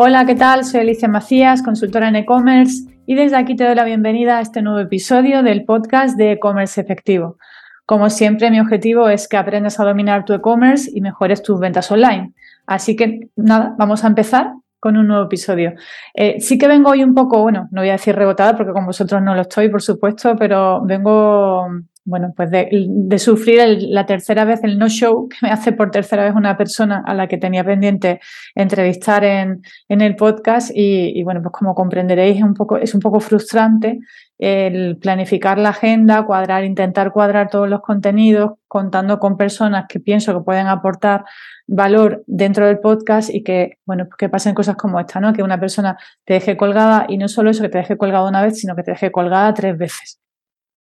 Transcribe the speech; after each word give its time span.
Hola, 0.00 0.24
¿qué 0.26 0.36
tal? 0.36 0.64
Soy 0.64 0.82
Alicia 0.82 1.08
Macías, 1.08 1.60
consultora 1.60 2.06
en 2.06 2.14
e-commerce 2.14 2.84
y 3.04 3.16
desde 3.16 3.34
aquí 3.34 3.56
te 3.56 3.64
doy 3.64 3.74
la 3.74 3.82
bienvenida 3.82 4.38
a 4.38 4.40
este 4.40 4.62
nuevo 4.62 4.78
episodio 4.78 5.42
del 5.42 5.64
podcast 5.64 6.16
de 6.16 6.30
e-commerce 6.30 6.80
efectivo. 6.80 7.36
Como 7.84 8.08
siempre, 8.08 8.48
mi 8.52 8.60
objetivo 8.60 9.08
es 9.08 9.26
que 9.26 9.36
aprendas 9.36 9.80
a 9.80 9.84
dominar 9.84 10.24
tu 10.24 10.34
e-commerce 10.34 10.88
y 10.94 11.00
mejores 11.00 11.42
tus 11.42 11.58
ventas 11.58 11.90
online. 11.90 12.32
Así 12.64 12.94
que 12.94 13.28
nada, 13.34 13.74
vamos 13.76 14.04
a 14.04 14.06
empezar 14.06 14.52
con 14.78 14.96
un 14.96 15.08
nuevo 15.08 15.24
episodio. 15.24 15.72
Eh, 16.14 16.36
sí 16.40 16.58
que 16.58 16.68
vengo 16.68 16.90
hoy 16.90 17.02
un 17.02 17.12
poco, 17.12 17.42
bueno, 17.42 17.66
no 17.72 17.80
voy 17.80 17.88
a 17.88 17.94
decir 17.94 18.14
rebotada 18.14 18.56
porque 18.56 18.72
con 18.72 18.86
vosotros 18.86 19.20
no 19.20 19.34
lo 19.34 19.40
estoy, 19.40 19.68
por 19.68 19.82
supuesto, 19.82 20.36
pero 20.36 20.80
vengo 20.84 21.66
bueno, 22.08 22.32
pues 22.34 22.50
de, 22.50 23.18
sufrir 23.18 23.60
la 23.80 24.06
tercera 24.06 24.46
vez 24.46 24.64
el 24.64 24.78
no-show 24.78 25.28
que 25.30 25.36
me 25.42 25.50
hace 25.50 25.72
por 25.72 25.90
tercera 25.90 26.24
vez 26.24 26.34
una 26.34 26.56
persona 26.56 27.02
a 27.06 27.14
la 27.14 27.28
que 27.28 27.36
tenía 27.36 27.62
pendiente 27.64 28.20
entrevistar 28.54 29.24
en, 29.24 29.62
el 29.88 30.16
podcast 30.16 30.70
y, 30.74 31.22
bueno, 31.22 31.42
pues 31.42 31.52
como 31.52 31.74
comprenderéis 31.74 32.38
es 32.38 32.42
un 32.42 32.54
poco, 32.54 32.78
es 32.78 32.94
un 32.94 33.00
poco 33.00 33.20
frustrante 33.20 34.00
el 34.38 34.96
planificar 34.98 35.58
la 35.58 35.70
agenda, 35.70 36.24
cuadrar, 36.24 36.64
intentar 36.64 37.12
cuadrar 37.12 37.50
todos 37.50 37.68
los 37.68 37.80
contenidos, 37.82 38.52
contando 38.68 39.18
con 39.18 39.36
personas 39.36 39.86
que 39.88 40.00
pienso 40.00 40.32
que 40.32 40.44
pueden 40.44 40.68
aportar 40.68 41.24
valor 41.66 42.22
dentro 42.26 42.66
del 42.66 42.78
podcast 42.78 43.28
y 43.34 43.42
que, 43.42 43.78
bueno, 43.84 44.04
pues 44.06 44.16
que 44.16 44.28
pasen 44.28 44.54
cosas 44.54 44.76
como 44.76 44.98
esta, 45.00 45.20
¿no? 45.20 45.32
Que 45.32 45.42
una 45.42 45.60
persona 45.60 45.98
te 46.24 46.34
deje 46.34 46.56
colgada 46.56 47.06
y 47.08 47.18
no 47.18 47.28
solo 47.28 47.50
eso, 47.50 47.62
que 47.64 47.68
te 47.68 47.78
deje 47.78 47.98
colgada 47.98 48.28
una 48.28 48.42
vez, 48.42 48.60
sino 48.60 48.76
que 48.76 48.84
te 48.84 48.92
deje 48.92 49.10
colgada 49.10 49.52
tres 49.52 49.76
veces. 49.76 50.20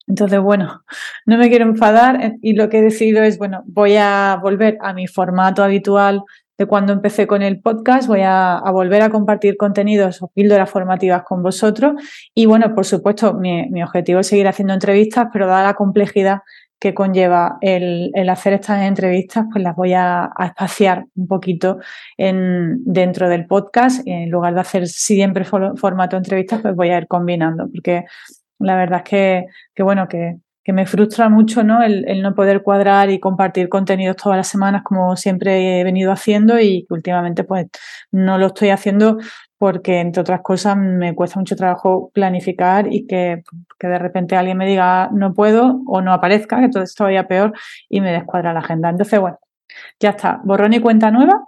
Entonces, 0.07 0.39
bueno, 0.39 0.83
no 1.25 1.37
me 1.37 1.49
quiero 1.49 1.65
enfadar 1.65 2.23
eh, 2.23 2.37
y 2.41 2.53
lo 2.53 2.69
que 2.69 2.79
he 2.79 2.81
decidido 2.81 3.23
es, 3.23 3.37
bueno, 3.37 3.63
voy 3.67 3.97
a 3.97 4.39
volver 4.41 4.77
a 4.81 4.93
mi 4.93 5.07
formato 5.07 5.63
habitual 5.63 6.23
de 6.57 6.65
cuando 6.65 6.93
empecé 6.93 7.27
con 7.27 7.43
el 7.43 7.61
podcast, 7.61 8.07
voy 8.07 8.21
a, 8.23 8.61
volver 8.71 9.03
a 9.03 9.09
compartir 9.09 9.57
contenidos 9.57 10.23
o 10.23 10.29
píldoras 10.29 10.69
formativas 10.69 11.23
con 11.23 11.43
vosotros 11.43 12.01
y, 12.33 12.45
bueno, 12.47 12.73
por 12.73 12.85
supuesto, 12.85 13.33
mi, 13.33 13.83
objetivo 13.83 14.21
es 14.21 14.27
seguir 14.27 14.47
haciendo 14.47 14.73
entrevistas, 14.73 15.27
pero 15.31 15.45
dada 15.45 15.63
la 15.63 15.73
complejidad 15.75 16.39
que 16.79 16.93
conlleva 16.93 17.57
el, 17.61 18.11
hacer 18.29 18.53
estas 18.53 18.83
entrevistas, 18.83 19.45
pues 19.51 19.63
las 19.63 19.75
voy 19.75 19.93
a, 19.93 20.31
espaciar 20.45 21.05
un 21.15 21.27
poquito 21.27 21.79
en, 22.17 22.83
dentro 22.85 23.29
del 23.29 23.45
podcast. 23.45 24.01
En 24.05 24.29
lugar 24.29 24.53
de 24.53 24.61
hacer 24.61 24.87
siempre 24.87 25.43
formato 25.43 26.17
entrevistas, 26.17 26.61
pues 26.61 26.75
voy 26.75 26.89
a 26.89 26.97
ir 26.99 27.07
combinando, 27.07 27.67
porque 27.71 28.05
la 28.59 28.75
verdad 28.75 29.01
es 29.03 29.09
que, 29.09 29.45
que 29.75 29.83
bueno, 29.83 30.07
que, 30.07 30.37
que, 30.63 30.73
me 30.73 30.85
frustra 30.85 31.29
mucho 31.29 31.63
¿no? 31.63 31.81
El, 31.83 32.07
el, 32.07 32.21
no 32.21 32.35
poder 32.35 32.61
cuadrar 32.63 33.09
y 33.09 33.19
compartir 33.19 33.69
contenidos 33.69 34.17
todas 34.17 34.37
las 34.37 34.47
semanas 34.47 34.83
como 34.83 35.15
siempre 35.15 35.79
he 35.79 35.83
venido 35.83 36.11
haciendo 36.11 36.59
y 36.59 36.85
que 36.87 36.93
últimamente 36.93 37.43
pues 37.43 37.67
no 38.11 38.37
lo 38.37 38.47
estoy 38.47 38.69
haciendo 38.69 39.17
porque 39.57 39.99
entre 39.99 40.21
otras 40.21 40.41
cosas 40.41 40.77
me 40.77 41.15
cuesta 41.15 41.39
mucho 41.39 41.55
trabajo 41.55 42.11
planificar 42.13 42.93
y 42.93 43.07
que, 43.07 43.43
que 43.79 43.87
de 43.87 43.99
repente 43.99 44.35
alguien 44.35 44.57
me 44.57 44.67
diga 44.67 45.09
no 45.11 45.33
puedo 45.33 45.81
o 45.87 46.01
no 46.01 46.13
aparezca, 46.13 46.59
que 46.59 46.69
todo 46.69 46.83
es 46.83 46.93
todavía 46.95 47.27
peor 47.27 47.53
y 47.89 48.01
me 48.01 48.11
descuadra 48.11 48.53
la 48.53 48.59
agenda. 48.59 48.89
Entonces, 48.89 49.19
bueno, 49.19 49.39
ya 49.99 50.11
está, 50.11 50.41
borrón 50.43 50.73
y 50.73 50.79
cuenta 50.79 51.11
nueva 51.11 51.47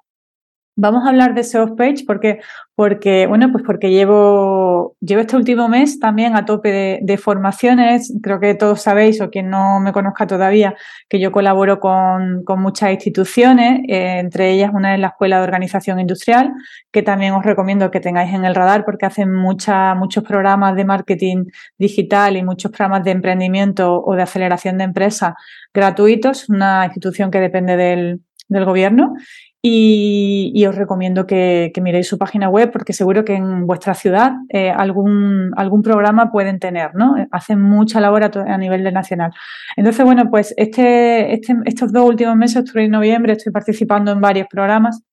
Vamos 0.82 1.06
a 1.06 1.10
hablar 1.10 1.34
de 1.34 1.44
SEO 1.44 1.76
Page 1.76 2.06
porque, 2.08 2.40
porque, 2.74 3.28
bueno, 3.28 3.52
pues 3.52 3.66
porque 3.66 3.90
llevo, 3.90 4.96
llevo 5.02 5.20
este 5.20 5.36
último 5.36 5.68
mes 5.68 6.00
también 6.00 6.38
a 6.38 6.46
tope 6.46 7.00
de, 7.02 7.18
formaciones. 7.18 8.14
Creo 8.24 8.40
que 8.40 8.56
todos 8.56 8.82
sabéis, 8.82 9.20
o 9.20 9.30
quien 9.30 9.50
no 9.50 9.82
me 9.82 9.92
conozca 9.92 10.26
todavía, 10.26 10.76
que 11.10 11.20
yo 11.20 11.34
colaboro 11.34 11.82
con, 11.82 12.46
muchas 12.60 12.92
instituciones, 12.92 13.82
eh, 13.90 14.20
entre 14.20 14.52
ellas 14.52 14.72
una 14.74 14.94
es 14.94 15.02
la 15.02 15.08
Escuela 15.08 15.40
de 15.40 15.44
Organización 15.44 16.00
Industrial, 16.00 16.54
que 16.94 17.02
también 17.02 17.34
os 17.34 17.44
recomiendo 17.44 17.92
que 17.92 18.00
tengáis 18.00 18.34
en 18.34 18.46
el 18.46 18.56
radar 18.56 18.86
porque 18.86 19.06
hacen 19.06 19.36
mucha, 19.36 19.96
muchos 19.96 20.24
programas 20.24 20.78
de 20.78 20.86
marketing 20.86 21.46
digital 21.78 22.38
y 22.38 22.44
muchos 22.44 22.72
programas 22.72 23.04
de 23.04 23.12
emprendimiento 23.12 24.02
o 24.02 24.16
de 24.16 24.22
aceleración 24.22 24.78
de 24.78 24.86
empresas 24.86 25.34
gratuitos, 25.74 26.48
una 26.48 26.86
institución 26.86 27.32
que 27.32 27.42
depende 27.42 27.76
del, 27.76 28.22
del 28.48 28.64
gobierno 28.64 29.16
y, 29.62 30.66
os 30.66 30.76
recomiendo 30.76 31.28
que, 31.28 31.72
miréis 31.82 32.08
su 32.08 32.18
página 32.18 32.48
web 32.50 32.72
porque 32.72 32.94
seguro 32.94 33.26
que 33.26 33.36
en 33.36 33.68
vuestra 33.68 33.94
ciudad 33.94 34.34
eh, 34.50 34.70
algún, 34.70 35.52
algún 35.58 35.82
programa 35.82 36.32
pueden 36.32 36.60
tener, 36.60 36.96
¿no? 36.96 37.16
Hacen 37.32 37.62
mucha 37.62 38.00
labor 38.00 38.24
a, 38.24 38.58
nivel 38.58 38.84
de 38.84 38.92
nacional. 38.94 39.32
Entonces, 39.76 40.06
bueno, 40.06 40.30
pues 40.30 40.54
este, 40.56 41.34
este, 41.34 41.56
estos 41.66 41.92
dos 41.92 42.08
últimos 42.08 42.38
meses, 42.38 42.58
octubre 42.58 42.86
y 42.86 42.90
noviembre, 42.90 43.34
estoy 43.34 43.52
participando 43.52 44.12
en 44.14 44.22
varios 44.22 44.48
programas 44.48 45.04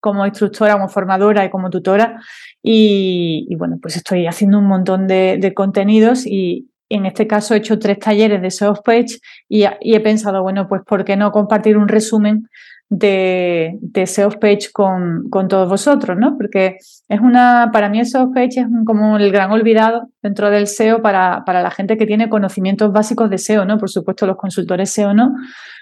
como 0.00 0.26
instructora, 0.26 0.74
como 0.74 0.88
formadora 0.88 1.44
y 1.44 1.50
como 1.50 1.68
tutora. 1.68 2.22
Y, 2.62 3.54
bueno, 3.56 3.78
pues 3.82 3.96
estoy 3.96 4.26
haciendo 4.26 4.58
un 4.58 4.66
montón 4.66 5.06
de, 5.06 5.52
contenidos 5.54 6.26
y, 6.26 6.70
en 6.90 7.06
este 7.06 7.26
caso 7.26 7.54
he 7.54 7.58
hecho 7.58 7.78
tres 7.78 7.98
talleres 7.98 8.40
de 8.42 8.50
SEO 8.50 8.74
Page 8.84 9.18
y, 9.48 9.64
y, 9.80 9.94
he 9.94 10.00
pensado, 10.00 10.42
bueno, 10.42 10.68
pues 10.68 10.82
¿por 10.86 11.04
qué 11.04 11.16
no 11.16 11.32
compartir 11.32 11.76
un 11.78 11.88
resumen 11.88 12.46
de, 12.88 13.78
de 13.80 14.06
SEO 14.06 14.30
Page 14.30 14.70
con, 14.72 15.28
con, 15.30 15.48
todos 15.48 15.68
vosotros, 15.68 16.16
¿no? 16.18 16.36
Porque 16.36 16.78
es 17.08 17.20
una, 17.20 17.70
para 17.72 17.88
mí 17.88 17.98
el 17.98 18.06
SEO 18.06 18.32
Page 18.32 18.60
es 18.60 18.66
como 18.84 19.16
el 19.16 19.32
gran 19.32 19.50
olvidado 19.50 20.08
dentro 20.22 20.50
del 20.50 20.66
SEO 20.66 21.02
para, 21.02 21.44
para, 21.44 21.62
la 21.62 21.70
gente 21.70 21.96
que 21.96 22.06
tiene 22.06 22.28
conocimientos 22.28 22.92
básicos 22.92 23.30
de 23.30 23.38
SEO, 23.38 23.64
¿no? 23.64 23.78
Por 23.78 23.90
supuesto, 23.90 24.26
los 24.26 24.36
consultores 24.36 24.90
SEO 24.90 25.14
no, 25.14 25.34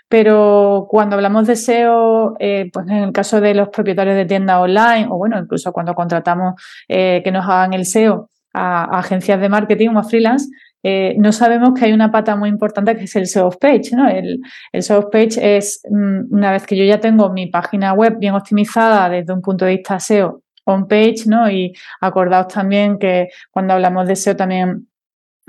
pero 0.08 0.86
cuando 0.88 1.16
hablamos 1.16 1.46
de 1.46 1.56
SEO, 1.56 2.36
eh, 2.38 2.70
pues 2.72 2.86
en 2.88 2.96
el 2.96 3.12
caso 3.12 3.40
de 3.40 3.54
los 3.54 3.68
propietarios 3.68 4.16
de 4.16 4.26
tiendas 4.26 4.58
online, 4.58 5.06
o 5.10 5.16
bueno, 5.16 5.38
incluso 5.38 5.72
cuando 5.72 5.94
contratamos 5.94 6.54
eh, 6.88 7.20
que 7.24 7.32
nos 7.32 7.44
hagan 7.46 7.72
el 7.72 7.84
SEO 7.84 8.30
a, 8.52 8.84
a 8.84 8.98
agencias 9.00 9.40
de 9.40 9.48
marketing 9.48 9.90
o 9.90 9.98
a 9.98 10.04
freelance, 10.04 10.48
eh, 10.82 11.14
no 11.18 11.32
sabemos 11.32 11.78
que 11.78 11.84
hay 11.86 11.92
una 11.92 12.10
pata 12.10 12.36
muy 12.36 12.48
importante 12.48 12.96
que 12.96 13.04
es 13.04 13.16
el 13.16 13.26
SEO 13.26 13.50
page. 13.50 13.90
¿no? 13.92 14.08
El, 14.08 14.40
el 14.72 14.82
SEO 14.82 15.10
page 15.10 15.56
es 15.56 15.80
mm, 15.88 16.34
una 16.34 16.52
vez 16.52 16.66
que 16.66 16.76
yo 16.76 16.84
ya 16.84 17.00
tengo 17.00 17.30
mi 17.30 17.46
página 17.46 17.92
web 17.92 18.18
bien 18.18 18.34
optimizada 18.34 19.08
desde 19.08 19.32
un 19.32 19.42
punto 19.42 19.64
de 19.64 19.72
vista 19.76 20.00
SEO 20.00 20.42
on 20.64 20.86
page, 20.86 21.24
¿no? 21.26 21.50
Y 21.50 21.72
acordaos 22.00 22.48
también 22.48 22.98
que 22.98 23.28
cuando 23.50 23.74
hablamos 23.74 24.06
de 24.06 24.16
SEO 24.16 24.36
también 24.36 24.88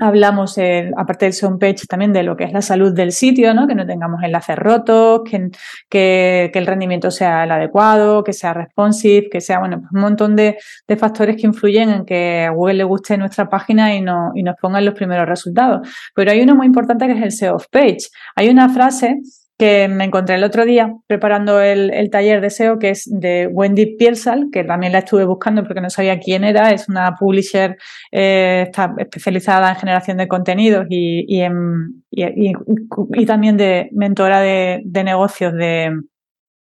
Hablamos, 0.04 0.58
aparte 0.96 1.30
del 1.30 1.58
page 1.58 1.86
también 1.88 2.12
de 2.12 2.22
lo 2.22 2.36
que 2.36 2.44
es 2.44 2.52
la 2.52 2.62
salud 2.62 2.92
del 2.92 3.12
sitio, 3.12 3.54
¿no? 3.54 3.66
que 3.66 3.74
no 3.74 3.86
tengamos 3.86 4.22
enlaces 4.22 4.56
rotos, 4.56 5.22
que, 5.28 5.50
que, 5.88 6.50
el 6.54 6.66
rendimiento 6.66 7.10
sea 7.10 7.44
el 7.44 7.50
adecuado, 7.50 8.22
que 8.22 8.32
sea 8.32 8.54
responsive, 8.54 9.28
que 9.30 9.40
sea, 9.40 9.58
bueno, 9.60 9.80
pues 9.80 9.92
un 9.92 10.00
montón 10.00 10.36
de, 10.36 10.58
de, 10.86 10.96
factores 10.96 11.36
que 11.36 11.46
influyen 11.46 11.90
en 11.90 12.04
que 12.04 12.44
a 12.44 12.50
Google 12.50 12.74
le 12.74 12.84
guste 12.84 13.16
nuestra 13.16 13.48
página 13.48 13.94
y, 13.94 14.00
no, 14.00 14.32
y 14.34 14.42
nos 14.42 14.56
pongan 14.60 14.84
los 14.84 14.94
primeros 14.94 15.28
resultados. 15.28 15.88
Pero 16.14 16.30
hay 16.30 16.40
uno 16.40 16.54
muy 16.54 16.66
importante 16.66 17.06
que 17.06 17.12
es 17.12 17.22
el 17.22 17.32
SEO 17.32 17.58
page. 17.70 18.08
Hay 18.36 18.48
una 18.48 18.68
frase 18.68 19.20
que 19.56 19.86
me 19.86 20.04
encontré 20.04 20.34
el 20.34 20.44
otro 20.44 20.64
día 20.64 20.92
preparando 21.06 21.60
el, 21.60 22.10
taller 22.10 22.40
de 22.40 22.50
SEO, 22.50 22.78
que 22.78 22.90
es 22.90 23.08
de 23.08 23.46
Wendy 23.46 23.96
Pielsal, 23.96 24.48
que 24.52 24.64
también 24.64 24.92
la 24.92 24.98
estuve 24.98 25.24
buscando 25.24 25.62
porque 25.64 25.80
no 25.80 25.90
sabía 25.90 26.18
quién 26.18 26.42
era, 26.42 26.72
es 26.72 26.88
una 26.88 27.14
publisher 27.14 27.76
eh, 28.10 28.64
está 28.66 28.94
especializada 28.98 29.70
en 29.70 29.76
generación 29.76 30.16
de 30.16 30.26
contenidos 30.26 30.86
y, 30.90 31.26
y, 32.10 33.26
también 33.26 33.56
de 33.56 33.90
mentora 33.92 34.40
de, 34.40 34.82
negocios 35.04 35.52
de, 35.52 36.00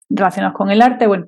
relacionados 0.09 0.57
con 0.57 0.71
el 0.71 0.83
arte. 0.83 1.07
Bueno, 1.07 1.27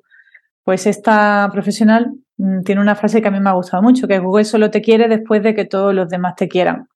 pues 0.65 0.87
esta 0.87 1.49
profesional 1.53 2.13
mm, 2.39 2.63
tiene 2.63 2.81
una 2.81 2.97
frase 2.97 3.23
que 3.23 3.29
a 3.29 3.31
mí 3.31 3.39
me 3.39 3.51
ha 3.51 3.55
gustado 3.55 3.85
mucho, 3.85 4.09
que 4.09 4.19
Google 4.19 4.45
solo 4.45 4.71
te 4.71 4.83
quiere 4.83 5.07
después 5.07 5.45
de 5.45 5.55
que 5.55 5.65
todos 5.65 5.95
los 5.95 6.09
demás 6.09 6.35
te 6.35 6.49
quieran. 6.49 6.89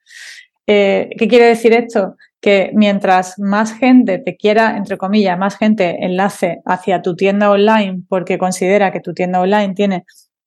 Eh, 0.67 1.11
¿Qué 1.17 1.29
quiere 1.29 1.47
decir 1.47 1.73
esto? 1.73 2.17
Que 2.41 2.71
mientras 2.75 3.39
más 3.39 3.73
gente 3.73 4.19
te 4.19 4.37
quiera, 4.37 4.77
entre 4.77 4.99
comillas, 4.99 5.39
más 5.39 5.57
gente 5.57 6.05
enlace 6.05 6.61
hacia 6.65 7.03
tu 7.03 7.17
tienda 7.17 7.51
online 7.51 8.03
porque 8.09 8.39
considera 8.39 8.93
que 8.93 9.01
tu 9.01 9.15
tienda 9.15 9.41
online 9.41 9.75
tiene 9.75 10.05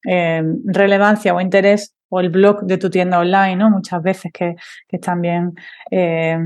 eh, 0.08 0.42
relevancia 0.66 1.34
o 1.34 1.42
interés 1.42 1.94
o 2.10 2.20
el 2.20 2.30
blog 2.30 2.62
de 2.62 2.78
tu 2.78 2.90
tienda 2.90 3.20
online, 3.20 3.56
¿no? 3.56 3.70
Muchas 3.70 4.02
veces 4.02 4.32
que, 4.34 4.56
es 4.88 5.02
también 5.02 5.54
eh, 5.92 6.38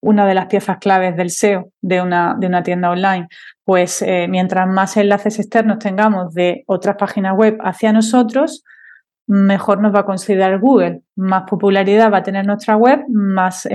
una 0.00 0.26
de 0.26 0.34
las 0.34 0.46
piezas 0.46 0.78
claves 0.78 1.16
del 1.16 1.30
SEO 1.30 1.70
de 1.80 2.00
una, 2.00 2.36
de 2.38 2.46
una 2.46 2.62
tienda 2.62 2.90
online. 2.90 3.28
Pues 3.64 4.02
eh, 4.02 4.26
mientras 4.28 4.68
más 4.68 4.96
enlaces 4.96 5.38
externos 5.38 5.78
tengamos 5.78 6.32
de 6.32 6.64
otras 6.66 6.96
páginas 6.96 7.36
web 7.36 7.58
hacia 7.60 7.92
nosotros, 7.92 8.62
mejor 9.26 9.80
nos 9.80 9.92
va 9.92 10.00
a 10.00 10.06
considerar 10.06 10.60
Google, 10.60 11.02
más 11.16 11.42
popularidad 11.50 12.12
va 12.12 12.18
a 12.18 12.22
tener 12.22 12.46
nuestra 12.46 12.76
web, 12.76 13.04
más 13.08 13.66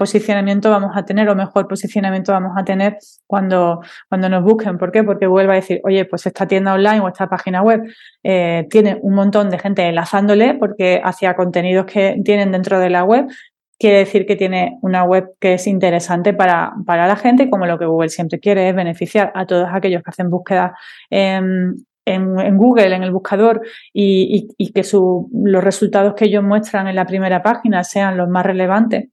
posicionamiento 0.00 0.70
vamos 0.70 0.92
a 0.96 1.04
tener 1.04 1.28
o 1.28 1.36
mejor 1.36 1.68
posicionamiento 1.68 2.32
vamos 2.32 2.52
a 2.56 2.64
tener 2.64 2.96
cuando, 3.26 3.82
cuando 4.08 4.30
nos 4.30 4.42
busquen. 4.42 4.78
¿Por 4.78 4.90
qué? 4.90 5.04
Porque 5.04 5.26
vuelva 5.26 5.52
a 5.52 5.56
decir, 5.56 5.80
oye, 5.84 6.06
pues 6.06 6.24
esta 6.24 6.46
tienda 6.46 6.72
online 6.72 7.00
o 7.00 7.08
esta 7.08 7.28
página 7.28 7.60
web 7.62 7.82
eh, 8.22 8.66
tiene 8.70 8.98
un 9.02 9.14
montón 9.14 9.50
de 9.50 9.58
gente 9.58 9.82
enlazándole 9.86 10.54
porque 10.54 11.02
hacia 11.04 11.36
contenidos 11.36 11.84
que 11.84 12.16
tienen 12.24 12.50
dentro 12.50 12.80
de 12.80 12.88
la 12.88 13.04
web 13.04 13.26
quiere 13.78 13.98
decir 13.98 14.24
que 14.24 14.36
tiene 14.36 14.78
una 14.80 15.04
web 15.04 15.34
que 15.38 15.54
es 15.54 15.66
interesante 15.66 16.32
para, 16.32 16.72
para 16.86 17.06
la 17.06 17.16
gente, 17.16 17.50
como 17.50 17.66
lo 17.66 17.78
que 17.78 17.84
Google 17.84 18.08
siempre 18.08 18.40
quiere 18.40 18.70
es 18.70 18.74
beneficiar 18.74 19.32
a 19.34 19.44
todos 19.44 19.68
aquellos 19.70 20.02
que 20.02 20.10
hacen 20.10 20.30
búsqueda 20.30 20.74
en, 21.10 21.76
en, 22.06 22.56
Google, 22.56 22.94
en 22.94 23.02
el 23.02 23.10
buscador, 23.10 23.62
y, 23.92 24.48
que 24.72 24.82
los 25.32 25.64
resultados 25.64 26.14
que 26.14 26.26
ellos 26.26 26.42
muestran 26.44 26.88
en 26.88 26.96
la 26.96 27.06
primera 27.06 27.42
página 27.42 27.84
sean 27.84 28.16
los 28.16 28.28
más 28.28 28.44
relevantes 28.44 29.08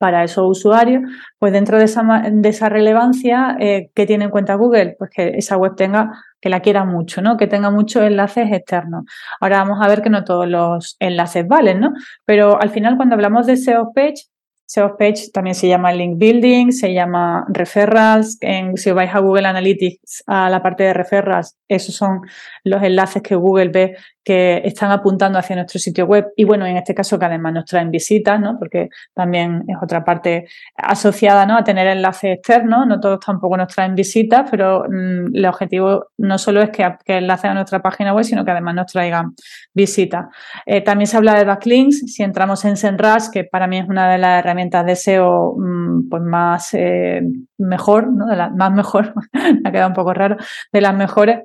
para 0.00 0.24
esos 0.24 0.48
usuarios, 0.48 1.02
pues 1.38 1.52
dentro 1.52 1.76
de 1.76 1.84
esa, 1.84 2.68
relevancia, 2.70 3.54
eh, 3.60 3.90
¿qué 3.94 4.06
tiene 4.06 4.24
en 4.24 4.30
cuenta 4.30 4.54
Google? 4.54 4.96
Pues 4.98 5.10
que 5.10 5.36
esa 5.36 5.58
web 5.58 5.76
tenga, 5.76 6.24
que 6.40 6.48
la 6.48 6.60
quiera 6.60 6.86
mucho, 6.86 7.20
¿no? 7.20 7.36
Que 7.36 7.46
tenga 7.46 7.70
muchos 7.70 8.02
enlaces 8.04 8.50
externos. 8.50 9.04
Ahora 9.40 9.58
vamos 9.58 9.78
a 9.82 9.88
ver 9.88 10.00
que 10.00 10.08
no 10.08 10.24
todos 10.24 10.48
los 10.48 10.96
enlaces 11.00 11.46
valen, 11.46 11.80
¿no? 11.80 11.92
Pero 12.24 12.58
al 12.58 12.70
final, 12.70 12.96
cuando 12.96 13.14
hablamos 13.14 13.46
de 13.46 13.58
SEO 13.58 13.92
page, 13.94 14.30
SEO 14.70 14.96
Page 14.96 15.30
también 15.32 15.56
se 15.56 15.66
llama 15.66 15.92
Link 15.92 16.16
Building, 16.16 16.70
se 16.70 16.94
llama 16.94 17.44
Referrals. 17.48 18.38
En, 18.40 18.76
si 18.76 18.92
vais 18.92 19.12
a 19.12 19.18
Google 19.18 19.48
Analytics, 19.48 20.22
a 20.28 20.48
la 20.48 20.62
parte 20.62 20.84
de 20.84 20.94
Referrals, 20.94 21.56
esos 21.66 21.96
son 21.96 22.20
los 22.62 22.80
enlaces 22.80 23.20
que 23.20 23.34
Google 23.34 23.70
ve 23.70 23.96
que 24.24 24.62
están 24.64 24.90
apuntando 24.90 25.38
hacia 25.38 25.56
nuestro 25.56 25.78
sitio 25.78 26.04
web 26.06 26.28
y 26.36 26.44
bueno, 26.44 26.66
en 26.66 26.76
este 26.76 26.94
caso 26.94 27.18
que 27.18 27.24
además 27.24 27.54
nos 27.54 27.64
traen 27.64 27.90
visitas, 27.90 28.38
¿no? 28.40 28.58
Porque 28.58 28.88
también 29.14 29.64
es 29.66 29.76
otra 29.82 30.04
parte 30.04 30.46
asociada, 30.76 31.46
¿no? 31.46 31.56
A 31.56 31.64
tener 31.64 31.86
enlaces 31.86 32.36
externos, 32.36 32.86
no 32.86 33.00
todos 33.00 33.20
tampoco 33.20 33.56
nos 33.56 33.68
traen 33.68 33.94
visitas, 33.94 34.48
pero 34.50 34.84
mm, 34.88 35.34
el 35.34 35.46
objetivo 35.46 36.08
no 36.18 36.38
solo 36.38 36.62
es 36.62 36.70
que, 36.70 36.86
que 37.04 37.14
a 37.14 37.54
nuestra 37.54 37.80
página 37.80 38.12
web, 38.12 38.24
sino 38.24 38.44
que 38.44 38.50
además 38.50 38.74
nos 38.74 38.92
traigan 38.92 39.34
visitas. 39.72 40.26
Eh, 40.66 40.82
también 40.82 41.06
se 41.06 41.16
habla 41.16 41.34
de 41.34 41.44
backlinks, 41.44 42.00
si 42.06 42.22
entramos 42.22 42.64
en 42.64 42.76
SEMrush, 42.76 43.30
que 43.32 43.44
para 43.44 43.66
mí 43.66 43.78
es 43.78 43.88
una 43.88 44.10
de 44.10 44.18
las 44.18 44.40
herramientas 44.40 44.84
de 44.84 44.96
SEO 44.96 45.54
mm, 45.56 46.08
pues 46.08 46.22
más 46.22 46.74
eh, 46.74 47.22
mejor, 47.58 48.12
¿no? 48.12 48.26
De 48.26 48.36
las 48.36 48.52
más 48.52 48.72
mejor, 48.72 49.14
me 49.32 49.68
ha 49.68 49.72
quedado 49.72 49.88
un 49.88 49.94
poco 49.94 50.12
raro, 50.12 50.36
de 50.72 50.80
las 50.80 50.94
mejores, 50.94 51.40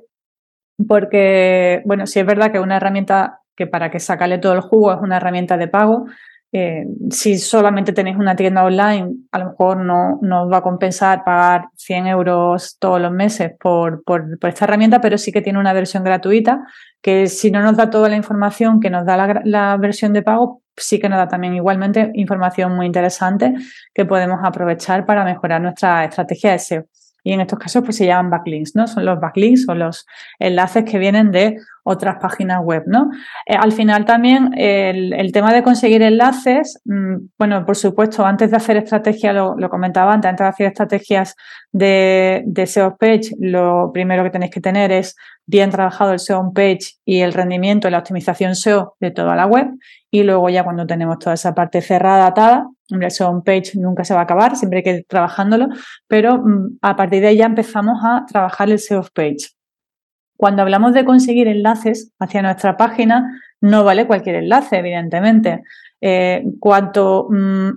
porque, 0.86 1.82
bueno, 1.84 2.06
sí 2.06 2.20
es 2.20 2.26
verdad 2.26 2.52
que 2.52 2.60
una 2.60 2.76
herramienta 2.76 3.40
que 3.56 3.66
para 3.66 3.90
que 3.90 4.00
sacarle 4.00 4.38
todo 4.38 4.52
el 4.52 4.60
jugo 4.60 4.92
es 4.92 5.00
una 5.00 5.16
herramienta 5.16 5.56
de 5.56 5.68
pago. 5.68 6.06
Eh, 6.52 6.86
si 7.10 7.38
solamente 7.38 7.92
tenéis 7.92 8.16
una 8.16 8.36
tienda 8.36 8.64
online, 8.64 9.14
a 9.32 9.38
lo 9.38 9.46
mejor 9.46 9.78
no, 9.78 10.20
os 10.22 10.52
va 10.52 10.58
a 10.58 10.62
compensar 10.62 11.24
pagar 11.24 11.68
100 11.74 12.06
euros 12.06 12.76
todos 12.78 13.00
los 13.00 13.12
meses 13.12 13.52
por, 13.58 14.02
por, 14.04 14.38
esta 14.42 14.64
herramienta, 14.64 15.00
pero 15.00 15.18
sí 15.18 15.32
que 15.32 15.42
tiene 15.42 15.58
una 15.58 15.72
versión 15.72 16.04
gratuita 16.04 16.64
que 17.02 17.26
si 17.26 17.50
no 17.50 17.62
nos 17.62 17.76
da 17.76 17.90
toda 17.90 18.08
la 18.08 18.16
información 18.16 18.80
que 18.80 18.90
nos 18.90 19.04
da 19.04 19.16
la, 19.16 19.42
la 19.44 19.76
versión 19.76 20.12
de 20.12 20.22
pago, 20.22 20.62
sí 20.76 20.98
que 20.98 21.08
nos 21.08 21.18
da 21.18 21.28
también 21.28 21.54
igualmente 21.54 22.10
información 22.14 22.76
muy 22.76 22.86
interesante 22.86 23.54
que 23.92 24.04
podemos 24.04 24.40
aprovechar 24.42 25.04
para 25.04 25.24
mejorar 25.24 25.60
nuestra 25.60 26.04
estrategia 26.04 26.52
de 26.52 26.58
SEO 26.58 26.86
y 27.26 27.32
en 27.32 27.40
estos 27.40 27.58
casos 27.58 27.82
pues 27.82 27.96
se 27.96 28.06
llaman 28.06 28.30
backlinks, 28.30 28.76
¿no? 28.76 28.86
Son 28.86 29.04
los 29.04 29.18
backlinks 29.18 29.68
o 29.68 29.74
los 29.74 30.06
enlaces 30.38 30.84
que 30.84 30.96
vienen 30.96 31.32
de 31.32 31.58
otras 31.82 32.18
páginas 32.20 32.62
web, 32.62 32.84
¿no? 32.86 33.10
Eh, 33.46 33.56
al 33.56 33.72
final 33.72 34.04
también 34.04 34.52
el, 34.56 35.32
tema 35.32 35.52
de 35.52 35.64
conseguir 35.64 36.02
enlaces, 36.02 36.80
mm, 36.84 37.16
bueno, 37.36 37.66
por 37.66 37.74
supuesto, 37.74 38.24
antes 38.24 38.52
de 38.52 38.56
hacer 38.56 38.76
estrategia, 38.76 39.32
lo, 39.32 39.56
comentaba 39.68 40.12
antes, 40.12 40.28
antes 40.28 40.44
de 40.44 40.48
hacer 40.48 40.66
estrategias 40.68 41.34
de, 41.72 42.44
SEO 42.64 42.96
page, 42.96 43.34
lo 43.40 43.90
primero 43.92 44.22
que 44.22 44.30
tenéis 44.30 44.52
que 44.52 44.60
tener 44.60 44.92
es 44.92 45.16
bien 45.46 45.70
trabajado 45.70 46.12
el 46.12 46.20
SEO 46.20 46.52
page 46.54 46.94
y 47.04 47.22
el 47.22 47.32
rendimiento 47.32 47.88
y 47.88 47.90
la 47.90 47.98
optimización 47.98 48.54
SEO 48.54 48.94
de 49.00 49.10
toda 49.10 49.34
la 49.34 49.46
web. 49.46 49.66
Y 50.12 50.22
luego 50.22 50.48
ya 50.48 50.62
cuando 50.62 50.86
tenemos 50.86 51.18
toda 51.18 51.34
esa 51.34 51.56
parte 51.56 51.80
cerrada, 51.80 52.28
atada, 52.28 52.68
el 52.88 53.10
SEO 53.10 53.42
page 53.44 53.72
nunca 53.74 54.04
se 54.04 54.14
va 54.14 54.20
a 54.20 54.22
acabar, 54.24 54.56
siempre 54.56 54.78
hay 54.78 54.82
que 54.82 54.96
ir 54.98 55.06
trabajándolo, 55.08 55.68
pero 56.06 56.38
mm, 56.38 56.78
a 56.82 56.96
partir 56.96 57.20
de 57.20 57.28
ahí 57.28 57.36
ya 57.38 57.46
empezamos 57.46 57.98
a 58.04 58.24
trabajar 58.26 58.70
el 58.70 58.78
SEO 58.78 59.02
page. 59.14 59.50
Cuando 60.36 60.62
hablamos 60.62 60.92
de 60.92 61.04
conseguir 61.04 61.48
enlaces 61.48 62.12
hacia 62.18 62.42
nuestra 62.42 62.76
página, 62.76 63.40
no 63.60 63.84
vale 63.84 64.06
cualquier 64.06 64.36
enlace, 64.36 64.76
evidentemente. 64.76 65.62
Eh, 66.00 66.44
cuanto 66.60 67.28
mm, 67.30 67.70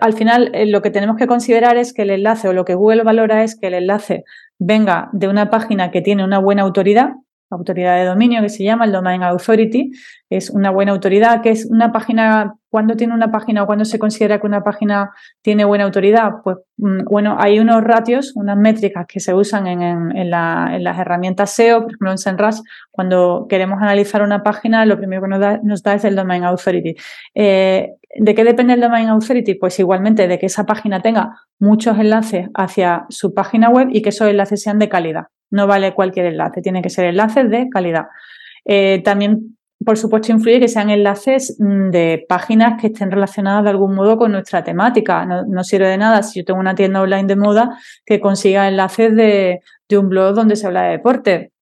al 0.00 0.12
final 0.12 0.50
eh, 0.54 0.66
lo 0.66 0.82
que 0.82 0.90
tenemos 0.90 1.16
que 1.16 1.26
considerar 1.26 1.76
es 1.76 1.92
que 1.92 2.02
el 2.02 2.10
enlace 2.10 2.48
o 2.48 2.52
lo 2.52 2.64
que 2.64 2.74
Google 2.74 3.02
valora 3.02 3.44
es 3.44 3.58
que 3.58 3.68
el 3.68 3.74
enlace 3.74 4.24
venga 4.58 5.08
de 5.12 5.28
una 5.28 5.50
página 5.50 5.90
que 5.90 6.02
tiene 6.02 6.24
una 6.24 6.38
buena 6.38 6.62
autoridad, 6.62 7.12
autoridad 7.50 7.96
de 7.96 8.04
dominio 8.04 8.42
que 8.42 8.48
se 8.48 8.64
llama 8.64 8.84
el 8.84 8.92
Domain 8.92 9.22
Authority, 9.22 9.90
es 10.28 10.50
una 10.50 10.70
buena 10.70 10.92
autoridad, 10.92 11.42
que 11.42 11.50
es 11.50 11.66
una 11.66 11.92
página, 11.92 12.54
cuando 12.70 12.96
tiene 12.96 13.12
una 13.12 13.30
página 13.30 13.62
o 13.62 13.66
cuando 13.66 13.84
se 13.84 13.98
considera 13.98 14.40
que 14.40 14.46
una 14.46 14.62
página 14.62 15.10
tiene 15.42 15.64
buena 15.64 15.84
autoridad? 15.84 16.34
Pues 16.42 16.58
mm, 16.78 17.04
bueno, 17.04 17.36
hay 17.38 17.58
unos 17.58 17.82
ratios, 17.82 18.32
unas 18.36 18.56
métricas 18.56 19.06
que 19.06 19.20
se 19.20 19.34
usan 19.34 19.66
en, 19.66 20.30
las 20.30 20.98
herramientas 20.98 21.52
SEO, 21.54 21.82
por 21.82 21.90
ejemplo 21.90 22.10
en 22.12 22.18
SEMrush, 22.18 22.60
cuando 22.90 23.46
queremos 23.48 23.82
analizar 23.82 24.22
una 24.22 24.42
página, 24.42 24.86
lo 24.86 24.96
primero 24.96 25.22
que 25.22 25.58
nos 25.62 25.82
da, 25.82 25.94
es 25.94 26.04
el 26.04 26.16
Domain 26.16 26.44
Authority. 26.44 26.94
Eh, 27.34 27.90
¿De 28.16 28.34
qué 28.34 28.44
depende 28.44 28.74
el 28.74 28.80
Domain 28.80 29.08
Authority? 29.08 29.54
Pues 29.54 29.78
igualmente 29.78 30.26
de 30.26 30.38
que 30.38 30.46
esa 30.46 30.66
página 30.66 31.00
tenga 31.00 31.36
muchos 31.58 31.98
enlaces 31.98 32.48
hacia 32.54 33.06
su 33.08 33.34
página 33.34 33.68
web 33.68 33.88
y 33.92 34.02
que 34.02 34.08
esos 34.08 34.28
enlaces 34.28 34.62
sean 34.62 34.78
de 34.78 34.88
calidad. 34.88 35.26
No 35.50 35.66
vale 35.66 35.94
cualquier 35.94 36.26
enlace, 36.26 36.62
tiene 36.62 36.82
que 36.82 36.90
ser 36.90 37.06
enlaces 37.06 37.50
de 37.50 37.68
calidad. 37.68 38.06
Eh, 38.64 39.00
también, 39.04 39.58
por 39.84 39.96
supuesto, 39.96 40.32
influye 40.32 40.60
que 40.60 40.68
sean 40.68 40.90
enlaces 40.90 41.56
mm, 41.58 41.90
de 41.90 42.26
páginas 42.28 42.80
que 42.80 42.88
estén 42.88 43.10
relacionadas 43.10 43.64
de 43.64 43.70
algún 43.70 43.94
modo 43.94 44.18
con 44.18 44.32
nuestra 44.32 44.62
temática. 44.62 45.24
No, 45.24 45.64
sirve 45.64 45.88
de 45.88 45.96
nada 45.98 46.22
si 46.22 46.40
yo 46.40 46.44
tengo 46.44 46.60
una 46.60 46.74
tienda 46.74 47.00
online 47.00 47.24
de 47.26 47.36
moda 47.36 47.78
que 48.04 48.20
consiga 48.20 48.68
enlaces 48.68 49.14
de, 49.16 49.60
un 49.96 50.08
blog 50.08 50.34
donde 50.34 50.56
se 50.56 50.66
habla 50.66 50.82
de 50.82 50.90
deporte. 50.90 51.52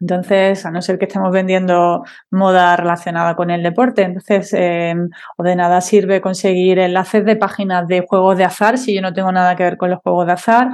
Entonces, 0.00 0.64
a 0.64 0.70
no 0.70 0.80
ser 0.82 0.98
que 0.98 1.06
estemos 1.06 1.32
vendiendo 1.32 2.04
moda 2.30 2.76
relacionada 2.76 3.34
con 3.34 3.50
el 3.50 3.62
deporte, 3.64 4.02
entonces, 4.02 4.52
em, 4.52 5.08
o 5.36 5.42
de 5.42 5.56
nada 5.56 5.80
sirve 5.80 6.20
conseguir 6.20 6.78
enlaces 6.78 7.24
de 7.24 7.34
páginas 7.36 7.88
de 7.88 8.04
juegos 8.06 8.38
de 8.38 8.44
azar 8.44 8.78
si 8.78 8.94
yo 8.94 9.02
no 9.02 9.12
tengo 9.12 9.32
nada 9.32 9.56
que 9.56 9.64
ver 9.64 9.76
con 9.76 9.90
los 9.90 10.00
juegos 10.00 10.26
de 10.26 10.32
azar 10.32 10.68